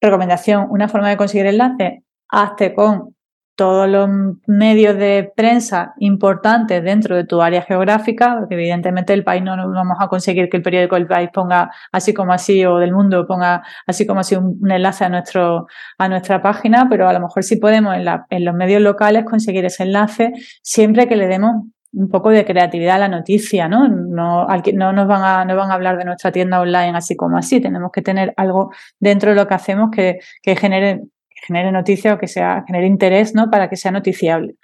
recomendación, 0.00 0.68
una 0.70 0.88
forma 0.88 1.08
de 1.08 1.16
conseguir 1.16 1.46
enlace, 1.46 2.04
hazte 2.28 2.72
con 2.72 3.16
todos 3.54 3.88
los 3.88 4.08
medios 4.46 4.96
de 4.96 5.30
prensa 5.36 5.94
importantes 5.98 6.82
dentro 6.82 7.16
de 7.16 7.24
tu 7.24 7.42
área 7.42 7.62
geográfica, 7.62 8.36
porque 8.38 8.54
evidentemente 8.54 9.12
el 9.12 9.24
país 9.24 9.42
no, 9.42 9.56
vamos 9.56 9.98
a 10.00 10.08
conseguir 10.08 10.48
que 10.48 10.56
el 10.56 10.62
periódico 10.62 10.94
del 10.94 11.06
país 11.06 11.30
ponga 11.32 11.70
así 11.92 12.14
como 12.14 12.32
así 12.32 12.64
o 12.64 12.78
del 12.78 12.92
mundo 12.92 13.26
ponga 13.26 13.62
así 13.86 14.06
como 14.06 14.20
así 14.20 14.36
un, 14.36 14.58
enlace 14.70 15.04
a 15.04 15.08
nuestro 15.08 15.66
a 15.98 16.08
nuestra 16.08 16.40
página, 16.42 16.88
pero 16.88 17.08
a 17.08 17.12
lo 17.12 17.20
mejor 17.20 17.44
sí 17.44 17.56
podemos 17.56 17.94
en, 17.94 18.06
en 18.30 18.44
los 18.44 18.54
medios 18.54 18.80
locales 18.80 19.24
conseguir 19.24 19.64
ese 19.64 19.82
enlace 19.82 20.32
siempre 20.62 21.06
que 21.06 21.16
le 21.16 21.26
demos 21.26 21.64
un 21.92 22.08
poco 22.08 22.30
de 22.30 22.44
creatividad 22.44 22.96
a 22.96 23.00
la 23.00 23.08
noticia, 23.08 23.68
¿no? 23.68 23.86
No, 23.86 24.46
no, 24.46 24.92
nos 24.92 25.06
van 25.06 25.22
a, 25.22 25.44
no 25.44 25.56
van 25.56 25.70
a 25.70 25.74
hablar 25.74 25.98
de 25.98 26.04
nuestra 26.04 26.32
tienda 26.32 26.60
online 26.60 26.96
así 26.96 27.16
como 27.16 27.36
así. 27.36 27.60
Tenemos 27.60 27.90
que 27.92 28.00
tener 28.00 28.32
algo 28.36 28.72
dentro 28.98 29.30
de 29.30 29.36
lo 29.36 29.46
que 29.46 29.54
hacemos 29.54 29.90
que, 29.90 30.18
que 30.42 30.56
genere 30.56 31.02
genere 31.42 31.72
noticia 31.72 32.14
o 32.14 32.18
que 32.18 32.28
sea, 32.28 32.64
genere 32.66 32.86
interés, 32.86 33.34
¿no? 33.34 33.50
Para 33.50 33.68
que 33.68 33.76
sea 33.76 33.90
noticiable. 33.90 34.54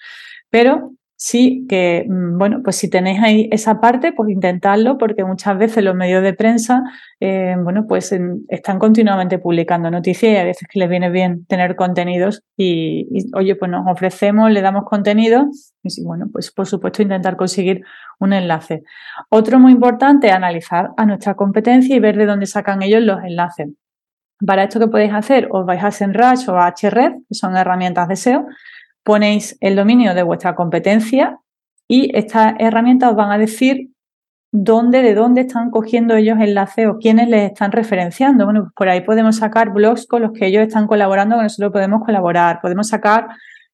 Pero 0.51 0.93
sí 1.19 1.67
que, 1.69 2.07
mm, 2.09 2.39
bueno, 2.39 2.61
pues 2.63 2.77
si 2.77 2.89
tenéis 2.89 3.21
ahí 3.23 3.49
esa 3.53 3.81
parte, 3.81 4.13
pues 4.13 4.31
intentadlo, 4.31 4.99
porque 4.99 5.25
muchas 5.25 5.59
veces 5.59 5.83
los 5.85 5.97
medios 5.97 6.23
de 6.23 6.33
prensa, 6.33 6.83
eh, 7.21 7.57
bueno, 7.59 7.87
pues 7.89 8.15
están 8.49 8.79
continuamente 8.79 9.39
publicando 9.39 9.91
noticias 9.91 10.33
y 10.33 10.37
a 10.37 10.45
veces 10.45 10.69
que 10.71 10.79
les 10.79 10.89
viene 10.89 11.11
bien 11.11 11.45
tener 11.47 11.75
contenidos 11.77 12.45
y, 12.57 13.09
oye, 13.35 13.57
pues 13.57 13.71
nos 13.71 13.87
ofrecemos, 13.89 14.51
le 14.53 14.63
damos 14.63 14.85
contenido 14.85 15.49
y 15.83 16.05
bueno, 16.05 16.27
pues 16.33 16.53
por 16.53 16.67
supuesto 16.67 17.03
intentar 17.03 17.37
conseguir 17.37 17.83
un 18.21 18.33
enlace. 18.33 18.83
Otro 19.29 19.59
muy 19.59 19.73
importante, 19.73 20.31
analizar 20.31 20.91
a 20.97 21.05
nuestra 21.05 21.35
competencia 21.35 21.97
y 21.97 22.01
ver 22.01 22.17
de 22.17 22.27
dónde 22.27 22.47
sacan 22.47 22.83
ellos 22.83 23.03
los 23.03 23.23
enlaces. 23.25 23.69
Para 24.47 24.65
esto 24.65 24.79
que 24.79 24.89
podéis 24.89 25.13
hacer, 25.13 25.49
os 25.51 25.67
vais 25.67 25.83
a 25.83 25.91
SEMrush 25.91 26.49
o 26.49 26.59
a 26.59 26.73
Href, 26.73 27.15
que 27.29 27.35
son 27.35 27.57
herramientas 27.57 28.09
de 28.09 28.17
SEO, 28.17 28.47
ponéis 29.03 29.57
el 29.61 29.75
dominio 29.75 30.15
de 30.15 30.23
vuestra 30.23 30.55
competencia 30.55 31.39
y 31.89 32.17
estas 32.17 32.55
herramientas 32.59 33.11
os 33.11 33.17
van 33.17 33.33
a 33.33 33.39
decir 33.39 33.91
dónde, 34.53 35.03
de 35.03 35.15
dónde 35.15 35.43
están 35.43 35.71
cogiendo 35.71 36.15
ellos 36.15 36.39
enlaces 36.41 36.87
o 36.87 36.99
quiénes 36.99 37.29
les 37.29 37.53
están 37.53 37.73
referenciando. 37.73 38.45
Bueno, 38.45 38.63
pues 38.63 38.73
por 38.75 38.89
ahí 38.89 39.01
podemos 39.01 39.37
sacar 39.37 39.71
blogs 39.71 40.07
con 40.07 40.23
los 40.23 40.33
que 40.33 40.47
ellos 40.47 40.63
están 40.63 40.87
colaborando, 40.87 41.37
que 41.37 41.43
nosotros 41.43 41.73
podemos 41.73 42.05
colaborar. 42.05 42.61
Podemos 42.61 42.89
sacar 42.89 43.29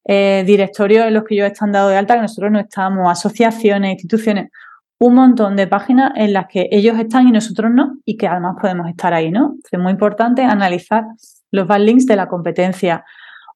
eh, 0.07 0.45
directorios 0.47 1.07
en 1.07 1.15
los 1.15 1.25
que 1.25 1.35
ellos 1.35 1.47
están 1.47 1.73
dados 1.73 1.91
de 1.91 1.97
alta, 1.99 2.15
que 2.15 2.23
nosotros 2.23 2.51
no 2.51 2.61
estamos, 2.61 3.11
asociaciones, 3.11 3.93
instituciones 3.93 4.51
un 4.99 5.15
montón 5.15 5.57
de 5.57 5.67
páginas 5.67 6.13
en 6.17 6.33
las 6.33 6.47
que 6.47 6.69
ellos 6.71 6.99
están 6.99 7.29
y 7.29 7.33
nosotros 7.33 7.71
no, 7.73 7.99
y 8.05 8.17
que 8.17 8.27
además 8.27 8.57
podemos 8.61 8.89
estar 8.89 9.13
ahí, 9.13 9.31
¿no? 9.31 9.57
Es 9.71 9.79
muy 9.79 9.93
importante 9.93 10.43
analizar 10.43 11.05
los 11.51 11.67
backlinks 11.67 12.07
de 12.07 12.17
la 12.17 12.29
competencia. 12.29 13.05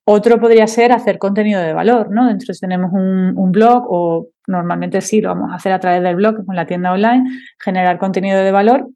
Otro 0.05 0.41
podría 0.41 0.67
ser 0.67 0.93
hacer 0.93 1.19
contenido 1.19 1.61
de 1.61 1.73
valor, 1.73 2.11
¿no? 2.11 2.27
Dentro 2.27 2.55
tenemos 2.59 2.93
un, 2.93 3.35
un, 3.37 3.53
blog 3.53 3.85
o 3.89 4.29
normalmente 4.47 5.01
sí 5.01 5.21
lo 5.21 5.29
vamos 5.29 5.53
a 5.53 5.57
hacer 5.57 5.73
a 5.73 5.81
través 5.81 6.03
del 6.03 6.17
blog, 6.17 6.45
con 6.47 6.57
la 6.57 6.67
tienda 6.67 6.93
online, 6.93 7.25
generar 7.59 7.99
contenido 7.99 8.41
de 8.43 8.51
valor 8.51 8.89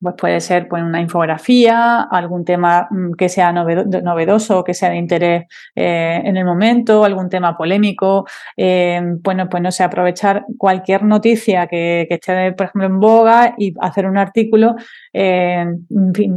pues 0.00 0.14
puede 0.16 0.40
ser 0.40 0.68
pues, 0.68 0.82
una 0.82 1.00
infografía, 1.00 2.02
algún 2.02 2.44
tema 2.44 2.88
mm, 2.90 3.12
que 3.12 3.28
sea 3.28 3.52
novedoso, 3.52 4.64
que 4.64 4.74
sea 4.74 4.90
de 4.90 4.96
interés 4.96 5.44
eh, 5.74 6.22
en 6.24 6.36
el 6.36 6.44
momento, 6.44 7.04
algún 7.04 7.28
tema 7.28 7.56
polémico. 7.56 8.26
Eh, 8.56 9.00
bueno, 9.22 9.48
pues 9.48 9.62
no 9.62 9.70
sé, 9.70 9.84
aprovechar 9.84 10.44
cualquier 10.58 11.04
noticia 11.04 11.66
que, 11.66 12.06
esté, 12.08 12.52
por 12.52 12.66
ejemplo, 12.66 12.86
en 12.86 13.00
boga 13.00 13.54
y 13.58 13.74
hacer 13.80 14.06
un 14.06 14.16
artículo 14.16 14.74
eh, 15.12 15.66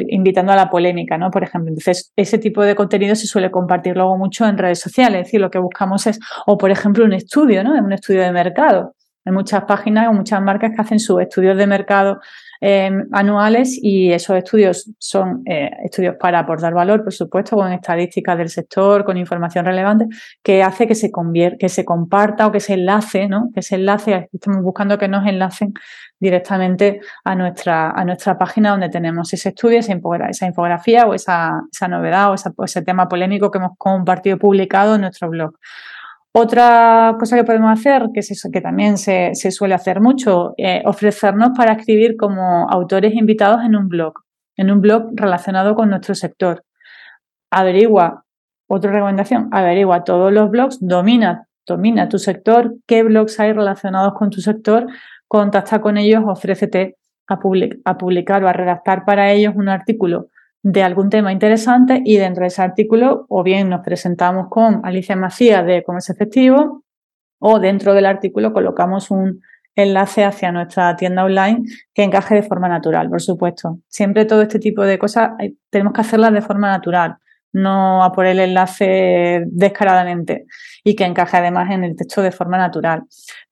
invitando 0.10 0.52
a 0.52 0.56
la 0.56 0.70
polémica, 0.70 1.18
¿no? 1.18 1.32
Por 1.32 1.44
ejemplo, 1.44 1.70
entonces 1.70 2.12
ese 2.16 2.38
tipo 2.38 2.64
de 2.64 2.76
contenido 2.76 3.16
se 3.16 3.28
suele 3.28 3.52
compartir 3.52 3.96
luego 3.96 4.18
mucho 4.18 4.46
en 4.46 4.58
redes 4.58 4.80
sociales. 4.80 5.22
Es 5.22 5.28
decir, 5.28 5.42
lo 5.42 5.52
que 5.52 5.60
buscamos 5.60 6.06
es, 6.08 6.20
o 6.46 6.58
por 6.58 6.72
ejemplo, 6.72 7.06
un 7.06 7.14
estudio, 7.14 7.64
¿no? 7.64 7.74
Un 7.74 7.94
estudio 7.94 8.22
de 8.22 8.32
mercado. 8.32 8.94
Hay 9.26 9.32
muchas 9.32 9.64
páginas 9.66 10.10
o 10.10 10.14
muchas 10.14 10.42
marcas 10.42 10.72
que 10.76 10.82
hacen 10.82 11.00
sus 11.00 11.22
estudios 11.22 11.58
de 11.58 11.68
mercado 11.68 12.20
Em, 12.66 13.10
anuales 13.12 13.78
y 13.82 14.14
esos 14.14 14.38
estudios 14.38 14.90
son 14.98 15.44
eh, 15.46 15.70
estudios 15.84 16.16
para 16.18 16.40
aportar 16.40 16.74
valor, 16.74 17.04
por 17.04 17.12
supuesto, 17.12 17.58
con 17.58 17.74
estadísticas 17.74 18.38
del 18.38 18.48
sector, 18.48 19.04
con 19.04 19.18
información 19.18 19.66
relevante, 19.66 20.06
que 20.42 20.64
hace 20.64 20.88
que 20.88 20.96
se, 20.96 21.12
que 21.60 21.68
se 21.68 21.84
comparta 21.84 22.48
o 22.48 22.54
que 22.54 22.62
se 22.62 22.76
enlace, 22.76 23.28
¿no? 23.28 23.50
que 23.54 23.62
se 23.62 23.76
enlace, 23.76 24.30
estamos 24.32 24.64
buscando 24.64 24.98
que 24.98 25.10
nos 25.10 25.28
enlacen 25.28 25.74
directamente 26.22 27.02
a 27.26 27.36
nuestra, 27.36 27.90
a 27.90 28.06
nuestra 28.06 28.38
página 28.38 28.72
donde 28.72 28.88
tenemos 28.88 29.34
ese 29.34 29.50
estudio, 29.50 29.80
esa, 29.80 30.46
infografía 30.46 31.06
o 31.06 31.14
esa, 31.14 31.64
esa 31.70 31.90
novedad 31.90 32.32
o, 32.32 32.36
o 32.56 32.64
ese 32.64 32.82
tema 32.82 33.10
polémico 33.10 33.52
que 33.52 33.58
hemos 33.58 33.78
compartido 33.78 34.38
publicado 34.38 34.96
en 34.96 35.02
nuestro 35.02 35.30
blog. 35.30 35.56
Otra 36.36 37.16
cosa 37.20 37.38
que 37.38 37.44
podemos 37.44 37.72
hacer, 37.72 38.10
que, 38.12 38.22
que 38.52 38.62
también 38.62 38.98
se, 38.98 39.34
suele 39.52 39.76
hacer 39.76 40.02
mucho, 40.02 40.56
eh, 40.58 40.82
ofrecernos 40.86 41.52
para 41.56 41.74
escribir 41.74 42.18
como 42.18 42.68
autores 42.70 43.14
invitados 43.14 43.64
en 43.64 43.76
un 43.76 43.88
blog, 43.88 44.14
en 44.58 44.72
un 44.72 44.82
blog 44.82 45.12
relacionado 45.14 45.76
con 45.76 45.92
nuestro 45.92 46.16
sector. 46.16 46.64
Averigua, 47.52 48.26
otra 48.68 48.92
recomendación, 48.92 49.50
averigua 49.52 50.04
todos 50.04 50.34
los 50.34 50.50
blogs, 50.50 50.80
domina 50.82 51.48
domina 51.66 52.10
tu 52.10 52.20
sector, 52.20 52.76
qué 52.88 53.04
blogs 53.04 53.40
hay 53.40 53.54
relacionados 53.54 54.14
con 54.14 54.30
tu 54.30 54.42
sector, 54.42 54.88
contacta 55.28 55.82
con 55.82 55.98
ellos, 55.98 56.24
ofrécete 56.26 56.98
a, 57.28 57.40
a 57.86 57.98
publicar 57.98 58.44
o 58.44 58.48
a 58.48 58.54
redactar 58.54 59.06
para 59.06 59.32
ellos 59.32 59.54
un 59.56 59.70
artículo 59.70 60.28
de 60.64 60.82
algún 60.82 61.10
tema 61.10 61.34
interesante 61.34 62.02
y 62.06 62.18
dentro 62.18 62.42
de 62.42 62.48
ese 62.48 62.62
artículo 62.62 63.26
o 63.28 63.44
bien 63.44 63.70
nos 63.70 63.82
presentamos 63.82 64.48
con 64.50 64.80
Alicia 64.84 65.16
Macías 65.18 65.66
de 65.66 65.84
Comercio 65.84 66.14
Efectivo 66.14 66.84
o 67.40 67.60
dentro 67.60 67.94
del 67.94 68.06
artículo 68.06 68.54
colocamos 68.54 69.12
un 69.12 69.42
enlace 69.76 70.24
hacia 70.24 70.54
nuestra 70.54 70.96
tienda 70.96 71.26
online 71.26 71.64
que 71.94 72.04
encaje 72.04 72.36
de 72.36 72.44
forma 72.44 72.70
natural, 72.70 73.10
por 73.10 73.22
supuesto. 73.22 73.80
Siempre 73.88 74.24
todo 74.24 74.42
este 74.42 74.60
tipo 74.60 74.84
de 74.84 74.98
cosas 74.98 75.32
tenemos 75.70 75.94
que 75.94 76.02
hacerlas 76.02 76.32
de 76.32 76.42
forma 76.42 76.70
natural 76.70 77.18
no 77.54 78.04
a 78.04 78.12
por 78.12 78.26
el 78.26 78.40
enlace 78.40 79.44
descaradamente 79.48 80.46
y 80.84 80.96
que 80.96 81.06
encaje 81.06 81.38
además 81.38 81.72
en 81.72 81.84
el 81.84 81.96
texto 81.96 82.22
de 82.22 82.32
forma 82.32 82.58
natural. 82.58 83.04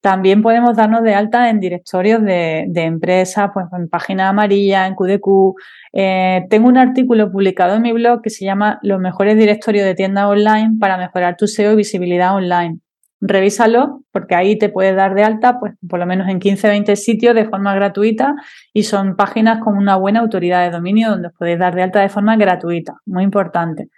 También 0.02 0.42
podemos 0.42 0.76
darnos 0.76 1.04
de 1.04 1.14
alta 1.14 1.50
en 1.50 1.60
directorios 1.60 2.22
de, 2.24 2.70
empresas, 2.76 3.52
pues 3.54 3.68
en 3.72 3.88
página 3.88 4.30
amarilla, 4.30 4.88
en 4.88 4.96
QDQ. 4.96 5.56
Eh, 5.94 6.46
tengo 6.50 6.68
un 6.68 6.78
artículo 6.78 7.32
publicado 7.32 7.76
en 7.76 7.84
mi 7.84 7.94
blog 7.94 8.22
que 8.22 8.30
se 8.30 8.44
llama 8.44 8.80
Los 8.82 9.00
mejores 9.00 9.38
directorios 9.38 9.86
de 9.86 9.96
tiendas 9.96 10.26
online 10.26 10.78
para 10.80 10.98
mejorar 10.98 11.38
tu 11.38 11.48
SEO 11.48 11.74
y 11.74 11.76
visibilidad 11.76 12.36
online 12.36 12.80
revísalo 13.22 14.02
porque 14.12 14.36
ahí 14.36 14.58
te 14.58 14.70
puedes 14.70 14.96
dar 14.96 15.14
de 15.14 15.24
alta, 15.24 15.60
pues 15.60 15.74
por 15.88 16.00
lo 16.00 16.06
menos 16.06 16.28
en 16.28 16.40
15, 16.40 16.68
20 16.68 16.96
sitios 16.96 17.36
de 17.36 17.46
forma 17.46 17.74
gratuita 17.76 18.36
y 18.74 18.84
son 18.84 19.16
páginas 19.16 19.64
con 19.64 19.78
una 19.78 19.96
buena 19.96 20.20
autoridad 20.20 20.66
de 20.66 20.72
dominio 20.72 21.12
donde 21.12 21.30
podéis 21.30 21.60
dar 21.60 21.76
de 21.76 21.84
alta 21.84 22.02
de 22.02 22.10
forma 22.10 22.36
gratuita, 22.36 22.96
muy 23.06 23.24
importante. 23.24 23.90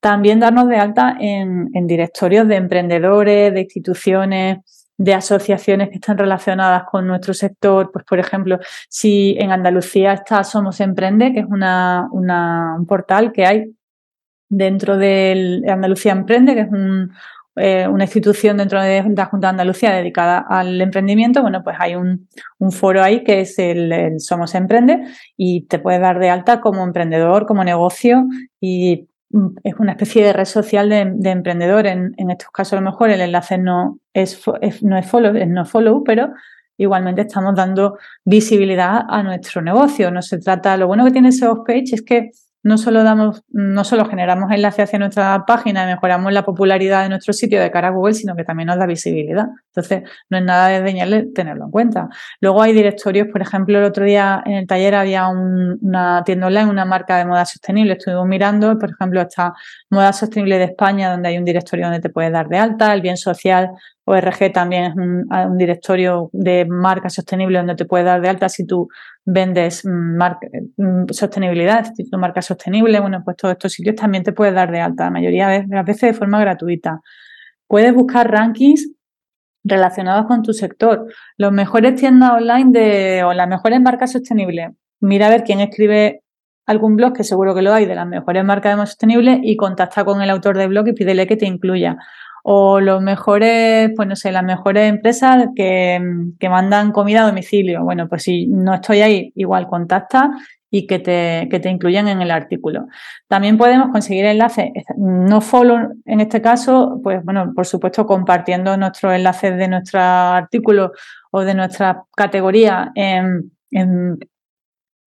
También 0.00 0.40
darnos 0.40 0.66
de 0.68 0.76
alta 0.76 1.14
en, 1.20 1.68
directorios 1.86 2.48
de 2.48 2.56
emprendedores, 2.56 3.52
de 3.52 3.60
instituciones, 3.60 4.58
de 4.96 5.14
asociaciones 5.14 5.90
que 5.90 5.96
están 5.96 6.16
relacionadas 6.16 6.84
con 6.90 7.06
nuestro 7.06 7.34
sector. 7.34 7.90
Pues, 7.92 8.06
por 8.06 8.18
ejemplo, 8.18 8.58
si 8.88 9.36
en 9.38 9.52
Andalucía 9.52 10.14
está 10.14 10.42
Somos 10.42 10.80
Emprende, 10.80 11.34
que 11.34 11.40
es 11.40 11.46
una, 11.46 12.08
un 12.10 12.86
portal 12.86 13.30
que 13.30 13.44
hay 13.44 13.74
dentro 14.48 14.96
de 14.96 15.62
Andalucía 15.68 16.12
Emprende, 16.12 16.54
que 16.54 16.60
es 16.62 16.70
un, 16.70 17.12
eh, 17.56 17.88
una 17.88 18.04
institución 18.04 18.58
dentro 18.58 18.80
de 18.80 19.02
la 19.16 19.26
Junta 19.26 19.48
de 19.48 19.50
Andalucía 19.50 19.92
dedicada 19.92 20.38
al 20.38 20.80
emprendimiento, 20.80 21.42
bueno, 21.42 21.62
pues 21.64 21.76
hay 21.80 21.96
un, 21.96 22.28
foro 22.70 23.02
ahí 23.02 23.24
que 23.24 23.40
es 23.40 23.58
el, 23.58 24.20
Somos 24.20 24.54
Emprende 24.54 25.04
y 25.36 25.62
te 25.62 25.80
puedes 25.80 26.00
dar 26.00 26.20
de 26.20 26.30
alta 26.30 26.60
como 26.60 26.84
emprendedor, 26.84 27.46
como 27.46 27.64
negocio 27.64 28.24
y 28.60 29.08
mm, 29.30 29.48
es 29.64 29.74
una 29.78 29.92
especie 29.92 30.24
de 30.24 30.32
red 30.32 30.44
social 30.44 30.88
de, 30.88 31.30
emprendedor. 31.30 31.86
En, 31.86 32.14
estos 32.30 32.50
casos, 32.50 32.74
a 32.74 32.76
lo 32.76 32.82
mejor 32.82 33.10
el 33.10 33.20
enlace 33.20 33.58
no 33.58 33.98
es, 34.14 34.40
no 34.82 34.96
es 34.96 35.06
follow, 35.06 35.32
no 35.46 35.64
follow, 35.64 36.04
pero 36.04 36.32
igualmente 36.76 37.22
estamos 37.22 37.54
dando 37.56 37.98
visibilidad 38.24 39.02
a 39.08 39.22
nuestro 39.22 39.60
negocio. 39.60 40.10
No 40.10 40.22
se 40.22 40.38
trata, 40.38 40.76
lo 40.76 40.86
bueno 40.86 41.04
que 41.04 41.10
tiene 41.10 41.32
SEO 41.32 41.64
Page 41.64 41.94
es 41.96 42.02
que 42.02 42.30
no 42.62 42.76
solo 42.76 43.02
damos, 43.02 43.42
no 43.48 43.84
solo 43.84 44.04
generamos 44.04 44.52
enlace 44.52 44.82
hacia 44.82 44.98
nuestra 44.98 45.44
página 45.46 45.84
y 45.84 45.86
mejoramos 45.86 46.32
la 46.32 46.44
popularidad 46.44 47.02
de 47.02 47.08
nuestro 47.08 47.32
sitio 47.32 47.60
de 47.60 47.70
cara 47.70 47.88
a 47.88 47.90
Google, 47.90 48.14
sino 48.14 48.36
que 48.36 48.44
también 48.44 48.66
nos 48.66 48.78
da 48.78 48.86
visibilidad. 48.86 49.46
Entonces, 49.68 50.02
no 50.28 50.38
es 50.38 50.44
nada 50.44 50.68
desdeñarle 50.68 51.28
tenerlo 51.34 51.64
en 51.64 51.70
cuenta. 51.70 52.08
Luego 52.40 52.62
hay 52.62 52.72
directorios, 52.72 53.28
por 53.28 53.40
ejemplo, 53.40 53.78
el 53.78 53.84
otro 53.84 54.04
día 54.04 54.42
en 54.44 54.54
el 54.54 54.66
taller 54.66 54.94
había 54.94 55.28
una 55.28 56.22
tienda 56.24 56.48
online, 56.48 56.66
una 56.66 56.84
marca 56.84 57.16
de 57.16 57.24
moda 57.24 57.44
sostenible. 57.44 57.94
Estuvimos 57.94 58.26
mirando, 58.26 58.78
por 58.78 58.90
ejemplo, 58.90 59.20
esta 59.20 59.54
Moda 59.88 60.12
Sostenible 60.12 60.58
de 60.58 60.64
España, 60.64 61.10
donde 61.10 61.28
hay 61.28 61.38
un 61.38 61.44
directorio 61.44 61.86
donde 61.86 62.00
te 62.00 62.10
puedes 62.10 62.32
dar 62.32 62.48
de 62.48 62.58
alta, 62.58 62.92
el 62.92 63.00
bien 63.00 63.16
social 63.16 63.70
ORG 64.04 64.52
también 64.52 64.84
es 64.84 64.96
un, 64.96 65.56
directorio 65.56 66.30
de 66.32 66.64
marca 66.64 67.08
sostenible 67.08 67.58
donde 67.58 67.76
te 67.76 67.84
puedes 67.84 68.06
dar 68.06 68.20
de 68.20 68.28
alta 68.28 68.48
si 68.48 68.66
tú 68.66 68.88
vendes 69.24 69.84
mm, 69.84 70.18
mm, 70.76 71.06
sostenibilidad, 71.10 71.92
si 71.94 72.08
tu 72.08 72.18
marca 72.18 72.42
sostenible. 72.42 73.00
Bueno, 73.00 73.22
pues 73.24 73.36
todos 73.36 73.52
estos 73.52 73.72
sitios 73.72 73.96
también 73.96 74.24
te 74.24 74.32
puedes 74.32 74.54
dar 74.54 74.70
de 74.70 74.80
alta, 74.80 75.04
la 75.04 75.10
mayoría 75.10 75.48
de 75.48 75.66
las 75.68 75.84
veces 75.84 76.12
de 76.12 76.14
forma 76.14 76.40
gratuita. 76.40 77.00
Puedes 77.68 77.94
buscar 77.94 78.30
rankings 78.30 78.90
relacionados 79.62 80.26
con 80.26 80.42
tu 80.42 80.52
sector. 80.52 81.06
Los 81.36 81.52
mejores 81.52 81.94
tiendas 81.94 82.32
online 82.32 82.70
de, 82.72 83.24
o 83.24 83.32
las 83.32 83.48
mejores 83.48 83.80
marcas 83.80 84.12
sostenibles. 84.12 84.70
Mira 85.00 85.26
a 85.26 85.30
ver 85.30 85.44
quién 85.44 85.60
escribe 85.60 86.22
algún 86.66 86.96
blog, 86.96 87.14
que 87.14 87.24
seguro 87.24 87.54
que 87.54 87.62
lo 87.62 87.72
hay, 87.72 87.86
de 87.86 87.94
las 87.94 88.06
mejores 88.06 88.44
marcas 88.44 88.76
de 88.76 88.86
sostenibles 88.86 89.40
y 89.42 89.56
contacta 89.56 90.04
con 90.04 90.22
el 90.22 90.30
autor 90.30 90.56
del 90.56 90.68
blog 90.68 90.88
y 90.88 90.92
pídele 90.92 91.26
que 91.26 91.36
te 91.36 91.46
incluya 91.46 91.96
o 92.42 92.80
los 92.80 93.02
mejores, 93.02 93.90
pues 93.96 94.08
no 94.08 94.16
sé, 94.16 94.32
las 94.32 94.44
mejores 94.44 94.88
empresas 94.88 95.48
que, 95.54 96.00
mandan 96.48 96.92
comida 96.92 97.22
a 97.22 97.26
domicilio. 97.26 97.84
Bueno, 97.84 98.08
pues 98.08 98.24
si 98.24 98.46
no 98.46 98.74
estoy 98.74 99.02
ahí, 99.02 99.32
igual 99.36 99.68
contacta 99.68 100.30
y 100.70 100.86
que 100.86 100.98
te, 100.98 101.48
que 101.50 101.58
te 101.60 101.68
incluyan 101.68 102.08
en 102.08 102.22
el 102.22 102.30
artículo. 102.30 102.86
También 103.28 103.58
podemos 103.58 103.90
conseguir 103.90 104.24
enlaces, 104.24 104.70
no 104.96 105.40
follow 105.40 105.92
en 106.06 106.20
este 106.20 106.40
caso, 106.40 107.00
pues 107.02 107.24
bueno, 107.24 107.52
por 107.54 107.66
supuesto 107.66 108.06
compartiendo 108.06 108.76
nuestros 108.76 109.14
enlaces 109.14 109.56
de 109.56 109.68
nuestro 109.68 110.00
artículo 110.00 110.92
o 111.32 111.42
de 111.42 111.54
nuestra 111.54 112.04
categoría 112.16 112.92
en, 112.94 113.52
en, 113.70 114.18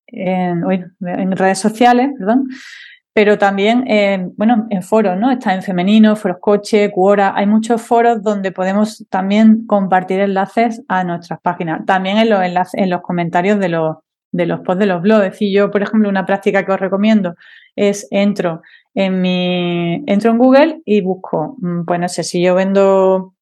en 0.07 1.31
redes 1.31 1.59
sociales, 1.59 2.09
perdón, 2.17 2.47
pero 3.13 3.37
también, 3.37 3.85
bueno, 4.37 4.65
en 4.71 4.81
foros, 4.81 5.17
¿no? 5.17 5.31
Está 5.31 5.53
en 5.53 5.61
femenino, 5.61 6.15
foros 6.15 6.37
coche, 6.41 6.91
Quora, 6.91 7.33
hay 7.35 7.45
muchos 7.45 7.81
foros 7.81 8.23
donde 8.23 8.51
podemos 8.51 9.05
también 9.09 9.67
compartir 9.67 10.19
enlaces 10.19 10.81
a 10.87 11.03
nuestras 11.03 11.39
páginas. 11.41 11.85
También 11.85 12.17
en 12.17 12.29
los 12.29 12.43
enlaces, 12.43 12.81
en 12.81 12.89
los 12.89 13.01
comentarios 13.01 13.59
de 13.59 13.69
los, 13.69 13.97
de 14.31 14.47
los 14.47 14.61
posts 14.61 14.79
de 14.79 14.85
los 14.87 15.01
blogs. 15.03 15.25
Es 15.25 15.31
decir, 15.33 15.55
yo, 15.55 15.69
por 15.69 15.83
ejemplo, 15.83 16.09
una 16.09 16.25
práctica 16.25 16.65
que 16.65 16.71
os 16.71 16.79
recomiendo 16.79 17.35
es 17.75 18.07
entro 18.09 18.61
en 18.95 19.21
mi, 19.21 20.03
entro 20.07 20.31
en 20.31 20.37
Google 20.39 20.81
y 20.83 21.01
busco, 21.01 21.55
mm, 21.59 21.85
pues 21.85 21.99
no 21.99 22.09
sé, 22.09 22.23
si 22.23 22.41
yo 22.41 22.55
vendo 22.55 23.35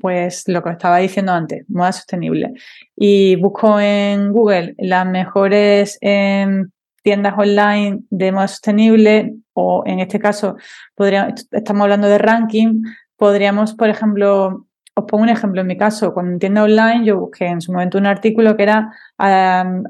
pues 0.00 0.44
lo 0.48 0.62
que 0.62 0.70
estaba 0.70 0.98
diciendo 0.98 1.32
antes, 1.32 1.64
moda 1.68 1.92
sostenible. 1.92 2.52
Y 2.96 3.36
busco 3.36 3.78
en 3.80 4.32
Google 4.32 4.74
las 4.78 5.06
mejores 5.06 5.98
em, 6.00 6.70
tiendas 7.08 7.38
online 7.38 8.00
de 8.10 8.32
moda 8.32 8.48
sostenible 8.48 9.34
o 9.54 9.82
en 9.86 10.00
este 10.00 10.18
caso 10.18 10.56
podríamos, 10.94 11.48
estamos 11.52 11.82
hablando 11.84 12.06
de 12.06 12.18
ranking, 12.18 12.82
podríamos, 13.16 13.72
por 13.72 13.88
ejemplo, 13.88 14.66
os 14.94 15.04
pongo 15.06 15.22
un 15.22 15.30
ejemplo 15.30 15.62
en 15.62 15.68
mi 15.68 15.78
caso, 15.78 16.12
con 16.12 16.38
tienda 16.38 16.64
online 16.64 17.06
yo 17.06 17.18
busqué 17.18 17.46
en 17.46 17.62
su 17.62 17.72
momento 17.72 17.96
un 17.96 18.04
artículo 18.04 18.58
que 18.58 18.64
era 18.64 18.92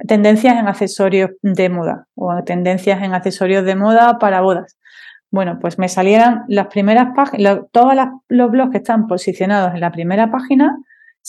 tendencias 0.07 0.57
en 0.61 0.69
accesorios 0.69 1.31
de 1.43 1.69
moda 1.69 2.07
o 2.15 2.33
tendencias 2.45 3.03
en 3.03 3.15
accesorios 3.15 3.65
de 3.65 3.75
moda 3.75 4.21
para 4.21 4.41
bodas. 4.41 4.79
Bueno, 5.33 5.59
pues 5.61 5.77
me 5.77 5.89
salieran 5.89 6.45
las 6.47 6.69
primeras 6.69 7.09
páginas, 7.17 7.63
todos 7.73 7.95
los 8.29 8.51
blogs 8.53 8.71
que 8.71 8.79
están 8.79 9.09
posicionados 9.09 9.75
en 9.75 9.81
la 9.81 9.91
primera 9.91 10.31
página 10.31 10.79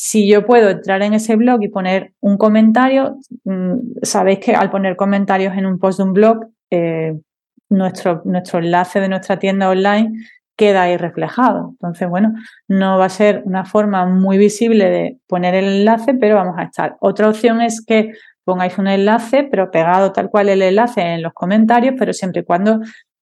si 0.02 0.30
yo 0.30 0.46
puedo 0.46 0.70
entrar 0.70 1.02
en 1.02 1.14
ese 1.14 1.36
blog 1.36 1.62
y 1.62 1.68
poner 1.68 2.14
un 2.22 2.38
comentario, 2.38 3.18
mm, 3.44 4.00
sabéis 4.02 4.40
que 4.40 4.56
al 4.56 4.70
poner 4.70 4.96
comentarios 4.96 5.58
en 5.58 5.66
un 5.66 5.78
post 5.78 6.00
de 6.00 6.06
un 6.06 6.14
blog, 6.14 6.46
eh, 6.72 7.20
nuestro, 7.68 8.22
nuestro 8.24 8.60
enlace 8.60 9.02
de 9.02 9.10
nuestra 9.10 9.40
tienda 9.40 9.70
online 9.70 10.14
queda 10.56 10.84
ahí 10.84 10.96
reflejado. 10.96 11.72
Entonces, 11.72 12.08
bueno, 12.08 12.34
no 12.70 12.98
va 12.98 13.06
a 13.06 13.10
ser 13.10 13.42
una 13.44 13.66
forma 13.66 14.06
muy 14.06 14.38
visible 14.38 14.90
de 14.90 15.18
poner 15.28 15.54
el 15.54 15.66
enlace, 15.66 16.14
pero 16.14 16.36
vamos 16.36 16.56
a 16.58 16.64
estar. 16.64 16.96
Otra 17.02 17.28
opción 17.28 17.60
es 17.60 17.84
que 17.86 18.14
pongáis 18.46 18.78
un 18.78 18.88
enlace, 18.88 19.50
pero 19.52 19.70
pegado 19.70 20.14
tal 20.14 20.30
cual 20.30 20.48
el 20.48 20.62
enlace 20.62 21.02
en 21.02 21.24
los 21.24 21.34
comentarios, 21.34 21.96
pero 22.00 22.14
siempre 22.14 22.44
y 22.44 22.46
cuando 22.46 22.80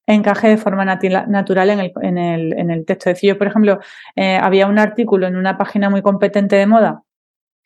encaje 0.07 0.47
de 0.47 0.57
forma 0.57 0.85
natural 0.85 1.69
en 1.69 1.79
el, 1.79 1.91
en, 2.01 2.17
el, 2.17 2.53
en 2.57 2.71
el, 2.71 2.85
texto. 2.85 3.09
Es 3.09 3.17
decir, 3.17 3.29
yo, 3.29 3.37
por 3.37 3.47
ejemplo, 3.47 3.79
eh, 4.15 4.39
había 4.41 4.67
un 4.67 4.79
artículo 4.79 5.27
en 5.27 5.35
una 5.35 5.57
página 5.57 5.89
muy 5.89 6.01
competente 6.01 6.55
de 6.55 6.65
moda 6.65 7.03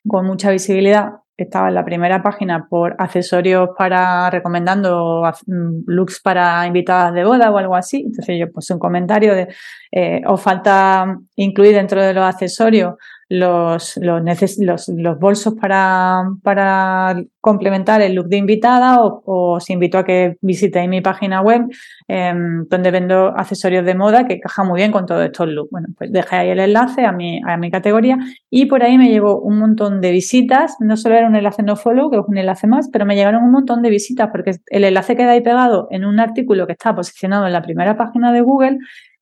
con 0.06 0.26
mucha 0.26 0.50
visibilidad. 0.50 1.12
Estaba 1.36 1.68
en 1.68 1.74
la 1.74 1.84
primera 1.84 2.22
página 2.22 2.66
por 2.68 2.94
accesorios 2.98 3.70
para 3.78 4.28
recomendando 4.28 5.22
mm, 5.46 5.84
looks 5.86 6.20
para 6.20 6.66
invitadas 6.66 7.14
de 7.14 7.24
boda 7.24 7.50
o 7.50 7.58
algo 7.58 7.76
así. 7.76 8.02
Entonces 8.06 8.36
yo 8.38 8.50
puse 8.52 8.74
un 8.74 8.80
comentario 8.80 9.34
de 9.34 9.48
eh, 9.92 10.22
os 10.26 10.40
falta 10.42 11.16
incluir 11.36 11.74
dentro 11.74 12.02
de 12.02 12.12
los 12.12 12.24
accesorios 12.24 12.94
los, 13.28 13.96
los, 13.96 14.88
los, 14.88 15.18
bolsos 15.18 15.54
para, 15.54 16.22
para, 16.42 17.22
complementar 17.40 18.00
el 18.02 18.14
look 18.14 18.28
de 18.28 18.36
invitada 18.36 19.02
o, 19.02 19.22
os 19.24 19.70
invito 19.70 19.98
a 19.98 20.04
que 20.04 20.36
visitéis 20.40 20.88
mi 20.88 21.00
página 21.00 21.40
web 21.40 21.62
em, 22.08 22.66
donde 22.68 22.90
vendo 22.90 23.28
accesorios 23.36 23.84
de 23.84 23.94
moda 23.94 24.26
que 24.26 24.34
encajan 24.34 24.68
muy 24.68 24.78
bien 24.78 24.92
con 24.92 25.06
todos 25.06 25.24
estos 25.24 25.48
looks. 25.48 25.70
Bueno, 25.70 25.88
pues 25.96 26.12
dejé 26.12 26.36
ahí 26.36 26.50
el 26.50 26.60
enlace 26.60 27.04
a 27.04 27.12
mi, 27.12 27.40
a 27.46 27.56
mi 27.56 27.70
categoría 27.70 28.18
y 28.50 28.66
por 28.66 28.82
ahí 28.82 28.98
me 28.98 29.08
llevo 29.08 29.40
un 29.40 29.58
montón 29.58 30.00
de 30.00 30.12
visitas. 30.12 30.76
No 30.80 30.96
solo 30.96 31.16
era 31.16 31.26
un 31.26 31.34
enlace 31.34 31.62
no 31.62 31.76
follow, 31.76 32.10
que 32.10 32.18
es 32.18 32.24
un 32.26 32.36
enlace 32.36 32.66
más, 32.66 32.88
pero 32.92 33.06
me 33.06 33.16
llegaron 33.16 33.42
un 33.42 33.50
montón 33.50 33.82
de 33.82 33.90
visitas 33.90 34.28
porque 34.30 34.52
el 34.66 34.84
enlace 34.84 35.16
queda 35.16 35.32
ahí 35.32 35.40
pegado 35.40 35.88
en 35.90 36.04
un 36.04 36.20
artículo 36.20 36.66
que 36.66 36.72
está 36.72 36.94
posicionado 36.94 37.46
en 37.46 37.52
la 37.52 37.62
primera 37.62 37.96
página 37.96 38.32
de 38.32 38.42
Google 38.42 38.78